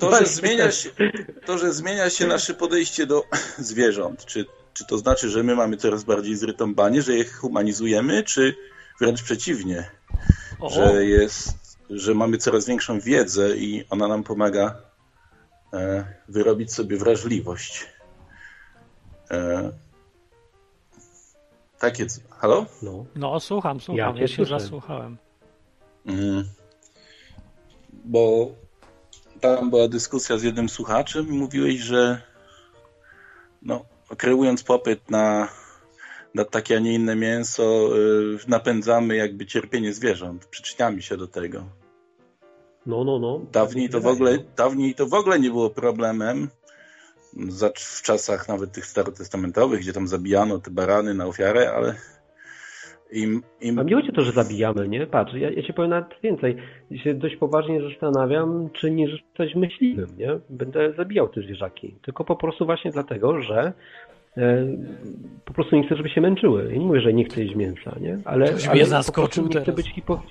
[0.00, 0.90] to, że zmienia się,
[1.46, 3.22] to, że zmienia się nasze podejście do
[3.58, 4.44] zwierząt, czy,
[4.74, 8.54] czy to znaczy, że my mamy coraz bardziej zrytąbanie, że je humanizujemy, czy
[9.00, 9.90] wręcz przeciwnie,
[10.60, 14.76] o, że jest, że mamy coraz większą wiedzę i ona nam pomaga
[15.72, 17.86] e, wyrobić sobie wrażliwość.
[19.30, 19.72] E,
[21.78, 22.66] takie, halo?
[22.82, 23.04] No.
[23.14, 24.16] no słucham, słucham.
[24.16, 25.16] Ja Ja, się zasłuchałem.
[26.06, 26.44] Mm.
[27.92, 28.52] Bo
[29.40, 32.22] tam była dyskusja z jednym słuchaczem i mówiłeś, że
[33.62, 33.84] no,
[34.16, 35.48] kreując popyt na,
[36.34, 40.46] na takie, a nie inne mięso, y, napędzamy jakby cierpienie zwierząt.
[40.46, 41.64] Przyczyniamy się do tego.
[42.86, 43.40] No, no, no.
[43.52, 46.48] Dawniej to w ogóle, dawniej to w ogóle nie było problemem.
[47.78, 51.94] W czasach nawet tych starotestamentowych, gdzie tam zabijano te barany na ofiarę, ale
[53.14, 55.06] im, im A mnie chodzi o to, że zabijamy, nie?
[55.06, 56.56] Patrz, ja, ja ci powiem nawet więcej.
[56.90, 60.38] Ja się dość poważnie zastanawiam, czy nie zostać myśliwym, nie?
[60.50, 61.96] Będę zabijał te zwierzaki.
[62.02, 63.72] Tylko po prostu właśnie dlatego, że
[65.44, 66.68] po prostu nie chcę, żeby się męczyły.
[66.72, 68.18] Ja nie mówię, że nie chcę jeść mięsa, nie?
[68.24, 69.76] Ale, Ktoś ale mnie zaskoczył nie chcę teraz.
[69.76, 70.22] być hipo...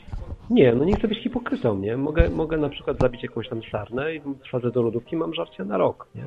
[0.50, 1.98] Nie, no nie chcę być hipokrytą, nie?
[1.98, 5.78] Mogę, mogę na przykład zabić jakąś tam sarnę i wsadzę do lodówki, mam żarcie na
[5.78, 6.24] rok, nie?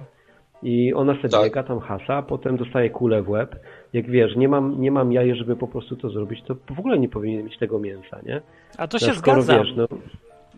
[0.62, 1.44] I ona sobie Tak.
[1.44, 3.56] biega, tam hasa, a potem dostaje kulę w łeb.
[3.92, 6.98] Jak wiesz, nie mam, nie mam jaje, żeby po prostu to zrobić, to w ogóle
[6.98, 8.40] nie powinien mieć tego mięsa, nie?
[8.78, 9.64] A to No, się skoro zgadzam.
[9.66, 9.86] Wiesz, no,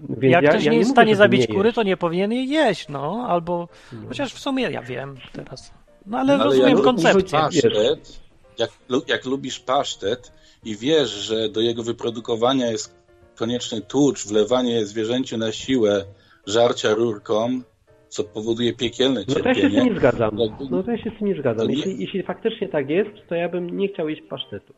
[0.08, 2.48] więc Jak ja, ktoś ja nie jest w stanie zabić kury, to nie powinien jej
[2.48, 3.26] jeść, no.
[3.28, 3.68] Albo,
[4.08, 5.77] chociaż w sumie ja wiem teraz.
[6.08, 7.38] No ale Ale rozumiem jak koncepcję.
[7.38, 8.20] pasztet,
[8.58, 8.70] jak,
[9.08, 10.32] jak lubisz pasztet
[10.64, 12.98] i wiesz, że do jego wyprodukowania jest
[13.36, 16.04] konieczny tłucz, wlewanie zwierzęciu na siłę,
[16.46, 17.60] żarcia rurką,
[18.08, 19.82] co powoduje piekielne No to ja się z cierpienie.
[19.84, 20.38] tym nie zgadzam.
[20.38, 21.70] Jakby- No to ja się z tym nie zgadzam.
[21.70, 24.74] Jeśli, jeśli faktycznie tak jest, to ja bym nie chciał jeść pasztetu.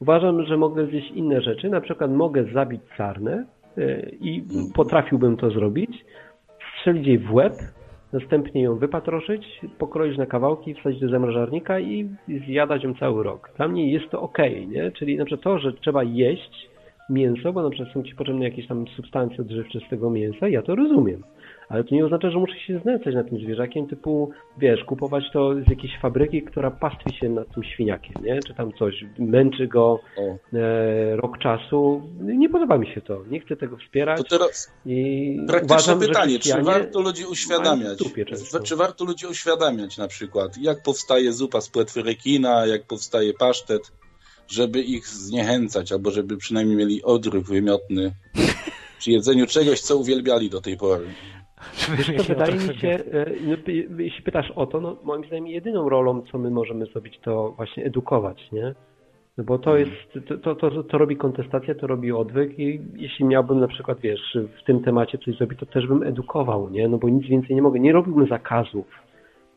[0.00, 1.68] Uważam, że mogę zjeść inne rzeczy.
[1.68, 3.44] Na przykład mogę zabić sarnę
[3.78, 4.42] y, i
[4.74, 5.90] potrafiłbym to zrobić,
[6.78, 7.52] strzelić jej w łeb,
[8.12, 12.08] następnie ją wypatroszyć, pokroić na kawałki, wsadzić do zamrażarnika i
[12.46, 13.50] zjadać ją cały rok.
[13.56, 14.90] Dla mnie jest to okej, nie?
[14.90, 16.70] Czyli na przykład to, że trzeba jeść
[17.10, 20.62] mięso, bo na przykład są ci potrzebne jakieś tam substancje odżywcze z tego mięsa, ja
[20.62, 21.22] to rozumiem.
[21.70, 25.54] Ale to nie oznacza, że muszę się znęcać nad tym zwierzakiem, typu, wiesz, kupować to
[25.66, 28.40] z jakiejś fabryki, która pastwi się nad tym świniakiem, nie?
[28.46, 30.00] Czy tam coś, męczy go
[30.52, 32.02] e, rok czasu.
[32.20, 33.24] Nie podoba mi się to.
[33.30, 34.18] Nie chcę tego wspierać.
[34.18, 37.98] to teraz I praktyczne uważam, pytanie, czy warto ludzi uświadamiać?
[38.64, 43.92] Czy warto ludzi uświadamiać na przykład, jak powstaje zupa z płetwy rekina, jak powstaje pasztet,
[44.48, 48.12] żeby ich zniechęcać, albo żeby przynajmniej mieli odruch wymiotny
[48.98, 51.06] przy jedzeniu czegoś, co uwielbiali do tej pory.
[51.96, 53.00] Wiesz co, wydaje mi się, e,
[53.46, 53.56] no,
[53.98, 57.84] jeśli pytasz o to, no moim zdaniem jedyną rolą, co my możemy zrobić, to właśnie
[57.84, 58.74] edukować, nie?
[59.38, 59.90] No bo to jest,
[60.28, 64.38] to, to, to, to robi kontestacja, to robi odwyk i jeśli miałbym na przykład, wiesz,
[64.60, 66.88] w tym temacie coś zrobić, to też bym edukował, nie?
[66.88, 67.80] No bo nic więcej nie mogę.
[67.80, 68.86] Nie robiłbym zakazów.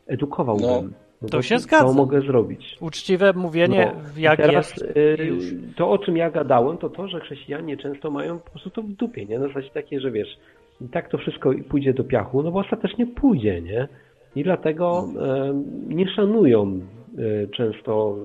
[0.06, 0.66] Edukowałbym.
[0.66, 0.82] No,
[1.22, 1.96] No to się To zgadzam.
[1.96, 2.76] mogę zrobić.
[2.80, 4.82] Uczciwe mówienie, No, jak teraz, jest.
[4.96, 5.32] y.
[5.76, 8.88] To, o czym ja gadałem, to to, że chrześcijanie często mają po prostu to w
[8.88, 9.38] dupie, nie?
[9.38, 10.36] Na zasadzie takie, że wiesz,
[10.80, 13.88] i tak to wszystko pójdzie do piachu, no bo ostatecznie pójdzie, nie?
[14.36, 15.62] I dlatego e,
[15.94, 16.80] nie szanują
[17.18, 18.16] e, często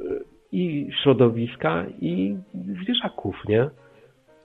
[0.00, 0.04] e,
[0.52, 2.36] i środowiska, i
[2.82, 3.70] zwierzaków, nie?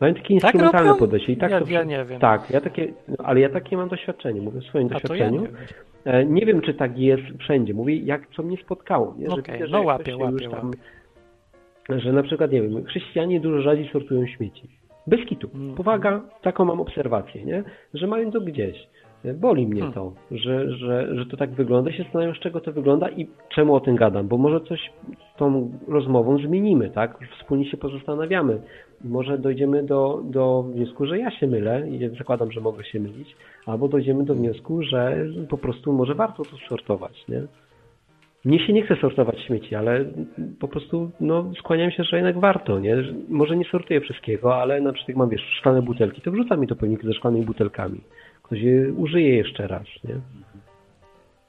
[0.01, 0.99] Mają takie Tak instrumentalne robią?
[0.99, 1.33] podejście.
[1.33, 2.19] I tak Ja- to, ja nie wiem.
[2.19, 4.99] Tak, ja takie, no, ale ja takie mam doświadczenie, mówię w swoim A to ja
[4.99, 5.41] doświadczeniu.
[5.41, 6.33] nie wiem.
[6.33, 7.73] Nie wiem, czy tak jest wszędzie.
[7.73, 9.15] Mówię, jak co mnie spotkało.
[9.17, 9.29] Nie?
[9.29, 11.99] Że widzę, że no łapię, łapię, tam- łapię.
[12.01, 14.69] Że na przykład, nie wiem, chrześcijanie dużo rzadziej sortują śmieci.
[15.07, 15.47] Bez kitu.
[15.53, 15.75] Mhm.
[15.75, 17.63] Powaga, taką mam obserwację, nie?
[17.93, 18.87] Że mają to gdzieś.
[19.35, 19.93] Boli mnie Hmm.
[19.93, 21.91] to, że, że, że to tak wygląda.
[21.91, 24.79] Się zastanawiam, z czego to wygląda i czemu o tym gadam, bo może coś
[25.37, 27.19] tą rozmową zmienimy, tak?
[27.39, 28.61] Wspólnie się pozastanawiamy.
[29.03, 33.35] Może dojdziemy do, do wniosku, że ja się mylę i zakładam, że mogę się mylić,
[33.65, 37.41] albo dojdziemy do wniosku, że po prostu może warto to sortować, nie?
[38.45, 40.05] Mnie się nie chce sortować śmieci, ale
[40.59, 43.03] po prostu no, skłaniam się, że jednak warto, nie?
[43.03, 46.59] Że Może nie sortuję wszystkiego, ale na przykład jak mam, wiesz, szklane butelki, to wrzucam
[46.59, 48.01] mi do pojemniki ze szklanymi butelkami.
[48.43, 50.15] Ktoś je użyje jeszcze raz, nie?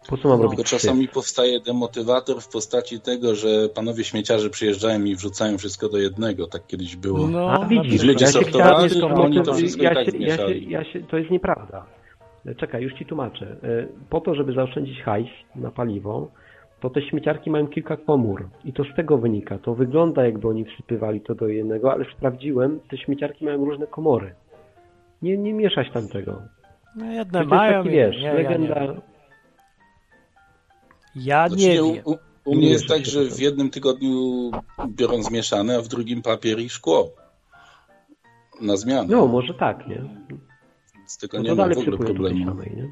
[0.09, 0.43] Po co mam No.
[0.45, 0.87] robić Tylko psy?
[0.87, 6.47] czasami powstaje demotywator w postaci tego, że panowie śmieciarze przyjeżdżają i wrzucają wszystko do jednego.
[6.47, 7.29] Tak kiedyś było.
[7.29, 10.19] No, A widzisz, Ludzie ja się sortowali, tylko- oni to wszystko ja i tak się,
[10.19, 11.87] ja się, ja się, To jest nieprawda.
[12.57, 13.47] Czekaj, już ci tłumaczę.
[13.63, 16.31] E, Po to, żeby zaoszczędzić hajs na paliwo,
[16.81, 19.59] to te śmieciarki mają kilka komór i to z tego wynika.
[19.59, 24.35] To wygląda jakby oni wsypywali to do jednego, ale sprawdziłem, te śmieciarki mają różne komory.
[25.23, 26.43] Nie, nie mieszać tam tego.
[26.97, 28.75] no To jedne jest mają, taki, wiesz, nie, ja nie legenda...
[28.81, 29.01] wiem.
[31.15, 32.03] Ja Znaczy, nie wiem.
[32.05, 34.11] u, u mnie jest tak, że w jednym tygodniu
[34.89, 37.11] biorą zmieszane, a w drugim papier i szkło.
[38.61, 39.09] Na zmianę.
[39.11, 40.03] No, może tak, nie?
[40.97, 42.45] Więc tego No nie to ma dalej w ogóle problemu.
[42.45, 42.89] samej, nie?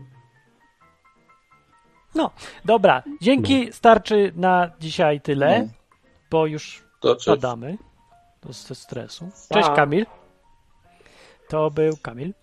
[2.18, 2.30] No,
[2.64, 3.02] dobra.
[3.20, 5.68] Dzięki, starczy na dzisiaj tyle, No.
[6.30, 7.78] bo już To padamy
[8.42, 9.28] do ze stresu.
[9.52, 9.68] Cześć.
[9.76, 10.06] Kamil.
[11.48, 12.34] To był Kamil.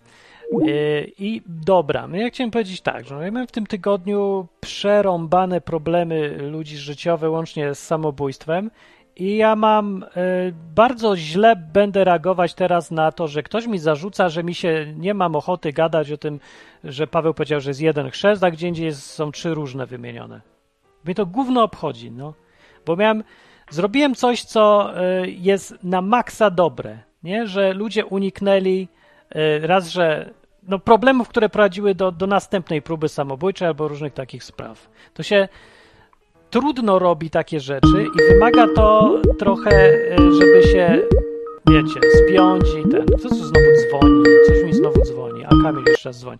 [0.52, 5.60] Yy, I dobra, no ja chciałem powiedzieć tak, że ja mam w tym tygodniu przerąbane
[5.60, 8.70] problemy ludzi życiowe, łącznie z samobójstwem.
[9.16, 10.06] I ja mam y,
[10.74, 15.14] bardzo źle będę reagować teraz na to, że ktoś mi zarzuca, że mi się nie
[15.14, 16.40] mam ochoty gadać o tym,
[16.84, 20.40] że Paweł powiedział, że jest jeden chrzest, a gdzie indziej są trzy różne wymienione.
[21.04, 22.34] Mnie to gówno obchodzi, no.
[22.86, 23.24] Bo miałem,
[23.70, 24.92] zrobiłem coś, co
[25.24, 27.46] y, jest na maksa dobre, nie?
[27.46, 28.88] Że ludzie uniknęli
[29.36, 30.30] y, raz, że
[30.62, 34.88] no problemów, które prowadziły do, do następnej próby samobójczej albo różnych takich spraw.
[35.14, 35.48] To się
[36.50, 41.02] trudno robi takie rzeczy i wymaga to trochę, y, żeby się,
[41.70, 43.06] wiecie, spiąć i ten.
[43.22, 44.22] Co tu znowu dzwoni?
[44.46, 46.38] Coś mi znowu dzwoni, a Kamil jeszcze raz dzwoni.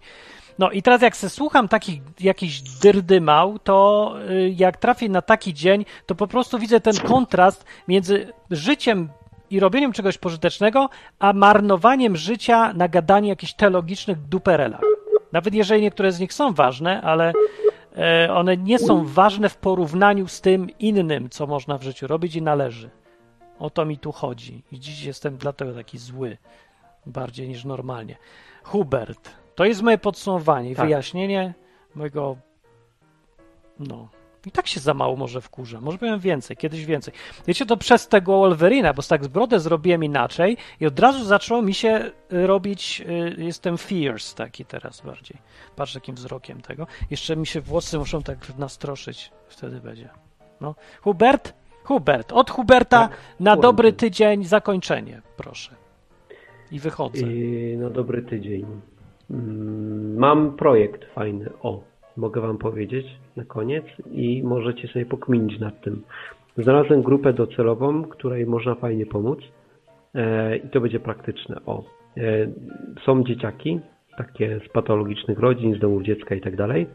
[0.58, 5.54] No i teraz jak se słucham takich jakichś dyrdymał, to y, jak trafię na taki
[5.54, 9.08] dzień, to po prostu widzę ten kontrast między życiem
[9.50, 10.88] i robieniem czegoś pożytecznego,
[11.18, 14.80] a marnowaniem życia na gadanie jakichś teologicznych duperelach.
[15.32, 17.32] Nawet jeżeli niektóre z nich są ważne, ale e,
[18.30, 22.42] one nie są ważne w porównaniu z tym innym, co można w życiu robić i
[22.42, 22.90] należy.
[23.58, 24.62] O to mi tu chodzi.
[24.72, 26.36] I dziś jestem dlatego taki zły.
[27.06, 28.16] Bardziej niż normalnie.
[28.62, 30.86] Hubert, to jest moje podsumowanie i Tak.
[30.86, 31.54] wyjaśnienie
[31.94, 32.36] mojego.
[33.78, 34.08] No.
[34.46, 35.80] I tak się za mało może wkurza.
[35.80, 37.14] Może powiem więcej, kiedyś więcej.
[37.46, 41.62] Wiecie, to przez tego Wolverina, bo tak z brodę zrobiłem inaczej i od razu zaczęło
[41.62, 43.02] mi się y, robić,
[43.38, 45.36] y, jestem fierce taki teraz bardziej.
[45.76, 46.86] Patrz jakim wzrokiem tego.
[47.10, 50.08] Jeszcze mi się włosy muszą tak nastroszyć, wtedy będzie.
[50.60, 50.74] No.
[51.00, 51.54] Hubert?
[51.84, 52.32] Hubert.
[52.32, 55.74] Od Huberta Tak, na dobry tydzień zakończenie, proszę.
[56.70, 57.32] I wychodzę.
[57.32, 58.66] I na dobry tydzień.
[59.30, 61.50] Mm, Mam projekt fajny.
[61.62, 61.80] O,
[62.16, 63.06] mogę Wam powiedzieć
[63.36, 66.02] na koniec i możecie sobie pokminić nad tym.
[66.58, 69.38] Znalazłem grupę docelową, której można fajnie pomóc
[70.14, 71.60] e, i to będzie praktyczne.
[71.66, 71.84] O,
[72.16, 72.22] e,
[73.04, 73.80] są dzieciaki,
[74.18, 76.86] takie z patologicznych rodzin, z domów dziecka i tak dalej.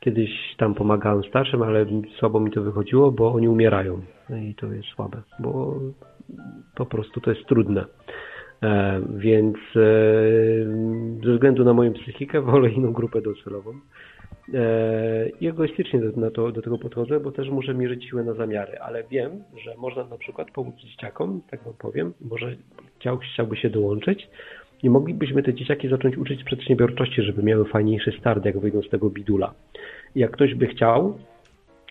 [0.00, 1.86] Kiedyś tam pomagałem starszym, ale
[2.18, 4.00] słabo mi to wychodziło, bo oni umierają.
[4.30, 5.80] No i to jest słabe, bo
[6.74, 7.84] po prostu to jest trudne.
[8.62, 9.82] E, Więc e,
[11.24, 13.72] ze względu na moją psychikę wolę inną grupę docelową.
[14.54, 18.78] E, I egoistycznie do, to, do tego podchodzę, bo też muszę mierzyć siłę na zamiary,
[18.78, 22.56] ale wiem, że można na przykład pomóc dzieciakom, tak wam powiem, może
[22.98, 24.28] chciał, chciałby się dołączyć
[24.82, 29.10] i moglibyśmy te dzieciaki zacząć uczyć przedsiębiorczości, żeby miały fajniejszy start, jak wyjdą z tego
[29.10, 29.54] bidula.
[30.14, 31.18] Jak ktoś by chciał,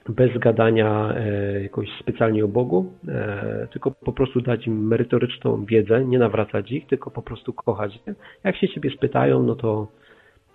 [0.09, 6.05] bez gadania e, jakoś specjalnie o Bogu, e, tylko po prostu dać im merytoryczną wiedzę,
[6.05, 7.99] nie nawracać ich, tylko po prostu kochać.
[8.43, 9.87] Jak się ciebie spytają, no to,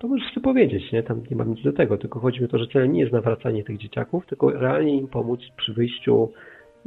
[0.05, 1.03] to możesz sobie powiedzieć, nie?
[1.03, 3.13] Tam nie mam nic do tego, tylko chodzi mi o to, że celem nie jest
[3.13, 6.29] nawracanie tych dzieciaków, tylko realnie im pomóc przy wyjściu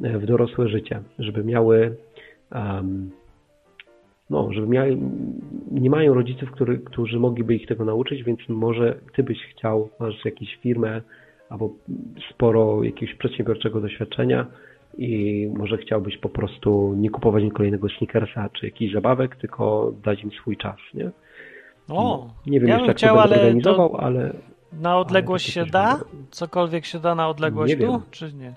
[0.04, 1.96] e, w dorosłe życie, żeby miały
[2.52, 3.12] em,
[4.30, 4.98] no, żeby miały,
[5.72, 10.26] nie mają rodziców, który, którzy mogliby ich tego nauczyć, więc może ty byś chciał, masz
[10.26, 11.02] jakąś firmę,
[11.50, 11.70] albo
[12.30, 14.46] sporo jakiegoś przedsiębiorczego doświadczenia
[14.98, 20.24] i może chciałbyś po prostu nie kupować im kolejnego sneakersa czy jakichś zabawek, tylko dać
[20.24, 21.12] im swój czas, nie?
[21.90, 24.34] O, Nie wiem ja jeszcze jak chciał, to ale to ale
[24.74, 26.00] na odległość takie się da?
[26.32, 27.92] Cokolwiek się da na odległość Nie wiem.
[27.92, 28.54] tu, czy nie?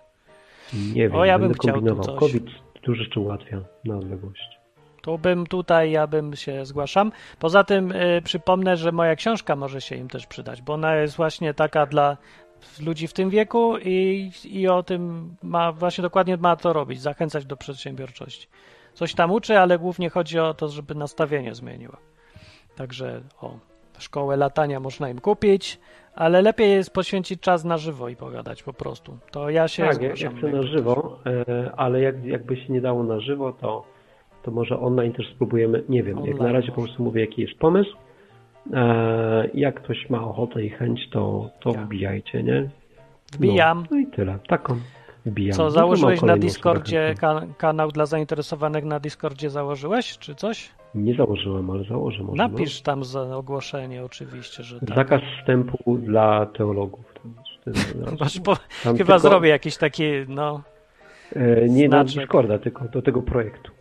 [0.95, 2.05] nie wiem, O, ja bym chciał tu kombinował.
[2.05, 2.19] coś.
[2.19, 2.45] COVID
[2.83, 4.61] dużo rzeczy ułatwia na odległość.
[5.03, 7.13] To bym tutaj, ja bym się zgłaszam.
[7.39, 11.17] Poza tym y, przypomnę, że moja książka może się im też przydać, bo ona jest
[11.17, 12.17] właśnie taka dla
[12.81, 17.47] ludzi w tym wieku i, i o tym ma, właśnie dokładnie ma to robić, zachęcać
[17.47, 18.49] do przedsiębiorczości.
[18.95, 21.97] Coś tam uczy, ale głównie chodzi o to, żeby nastawienie zmieniło.
[22.81, 23.59] Także o,
[23.99, 25.79] szkołę latania można im kupić,
[26.15, 29.19] ale lepiej jest poświęcić czas na żywo i pogadać po prostu.
[29.31, 32.81] To ja się Tak, ja, ja chcę na żywo, e, ale jak, jakby się nie
[32.81, 33.85] dało na żywo, to,
[34.43, 37.43] to może online też spróbujemy, nie wiem, jak Online na razie po prostu mówię, jaki
[37.43, 37.97] jest pomysł
[38.73, 41.85] E, jak ktoś ma ochotę i chęć, to, to Ja.
[41.85, 42.71] wbijajcie, nie?
[43.33, 43.79] Wbijam.
[43.79, 44.39] No, no i tyle.
[44.49, 44.77] Taką
[45.27, 45.57] wbijam.
[45.57, 47.29] Co, założyłeś na Discordzie, chętną.
[47.41, 50.71] ka kanał dla zainteresowanych na Discordzie założyłeś, czy coś?
[50.95, 52.49] Nie założyłem, ale założę może.
[52.49, 54.87] Napisz tam za ogłoszenie oczywiście, że No.
[54.87, 54.97] tak.
[54.97, 57.05] Zakaz wstępu dla teologów.
[57.65, 60.63] To znaczy, to- tam chyba tylko- zrobię jakiś taki, no,
[61.37, 62.05] E, Nie na.
[62.05, 63.73] Discorda, tylko do tego projektu.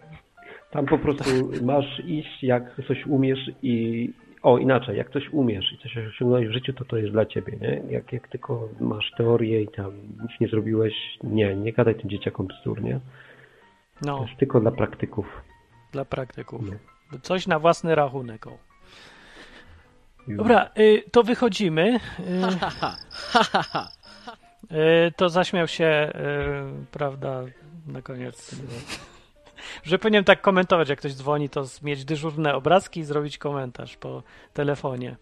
[0.71, 1.29] Tam po prostu
[1.65, 4.09] masz iść, jak coś umiesz i...
[4.43, 7.57] O, inaczej, jak coś umiesz i coś osiągnąłeś w życiu, to to jest dla ciebie,
[7.61, 7.81] nie?
[7.89, 9.91] Jak, jak tylko masz teorię i tam
[10.21, 12.93] nic nie zrobiłeś, nie, nie gadaj tym dzieciakom bzdur, nie?
[12.93, 15.25] To no, jest tylko dla praktyków.
[15.91, 16.61] dla praktyków.
[16.71, 16.77] No.
[17.21, 18.47] Coś na własny rachunek.
[18.47, 18.57] o.
[20.27, 21.99] Dobra, y, to wychodzimy.
[22.19, 22.25] Y,
[25.07, 26.11] y, to zaśmiał się,
[26.91, 27.43] prawda,
[27.87, 28.55] na koniec.
[29.83, 34.23] Że powinienem tak komentować, jak ktoś dzwoni, to mieć dyżurne obrazki i zrobić komentarz po
[34.53, 35.15] telefonie.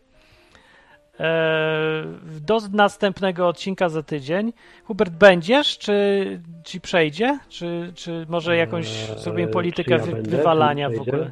[1.19, 2.03] E,
[2.41, 4.53] Do następnego odcinka za tydzień.
[4.83, 7.39] Hubert, będziesz, czy ci przejdzie?
[7.49, 11.31] Czy, czy może jakąś Eee, zrobimy politykę ja wy, wywalania w ogóle?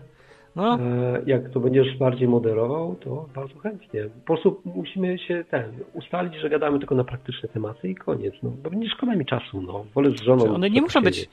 [0.55, 4.03] No, E, Jak to będziesz bardziej moderował, to bardzo chętnie.
[4.03, 5.63] Po prostu musimy się ten,
[5.93, 8.33] ustalić, że gadamy tylko na praktyczne tematy i koniec.
[8.43, 9.85] No, bo nie szkoda mi czasu, no.
[9.95, 10.43] Wolę z żoną.
[10.45, 11.29] Czy one nie muszą być-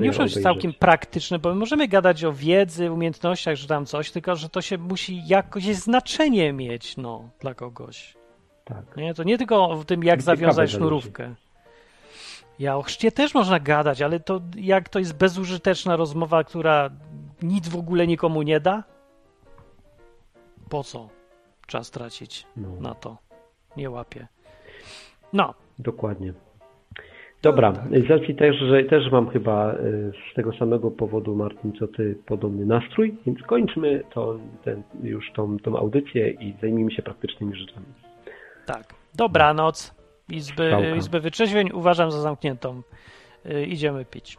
[0.00, 4.10] nie muszą być całkiem praktyczne, bo my możemy gadać o wiedzy, umiejętnościach, że tam coś,
[4.10, 8.14] tylko że to się musi jakoś znaczenie mieć, no, dla kogoś.
[8.64, 8.96] Tak.
[8.96, 9.14] Nie?
[9.14, 11.34] To nie tylko o tym, jak zawiązać sznurówkę.
[12.58, 16.90] Ja o chrzcie też można gadać, ale to jak to jest bezużyteczna rozmowa, która
[17.42, 18.84] nic w ogóle nikomu nie da?
[20.70, 21.08] Po co
[21.66, 22.68] czas tracić No.
[22.80, 23.16] na to?
[23.76, 24.26] Nie łapię.
[25.32, 26.32] No, Dokładnie.
[27.42, 27.72] Dobra,
[28.06, 29.76] z racji też, że też mam chyba e,
[30.32, 35.58] z tego samego powodu, Martin, co ty, podobny nastrój, więc kończmy to, ten, już tą,
[35.58, 37.86] tą audycję i zajmijmy się praktycznymi rzeczami.
[38.66, 38.94] tak.
[39.14, 39.94] Dobranoc.
[40.30, 42.82] Izby, izby Wytrzeźwień uważam za zamkniętą.
[43.46, 44.38] Y, idziemy pić.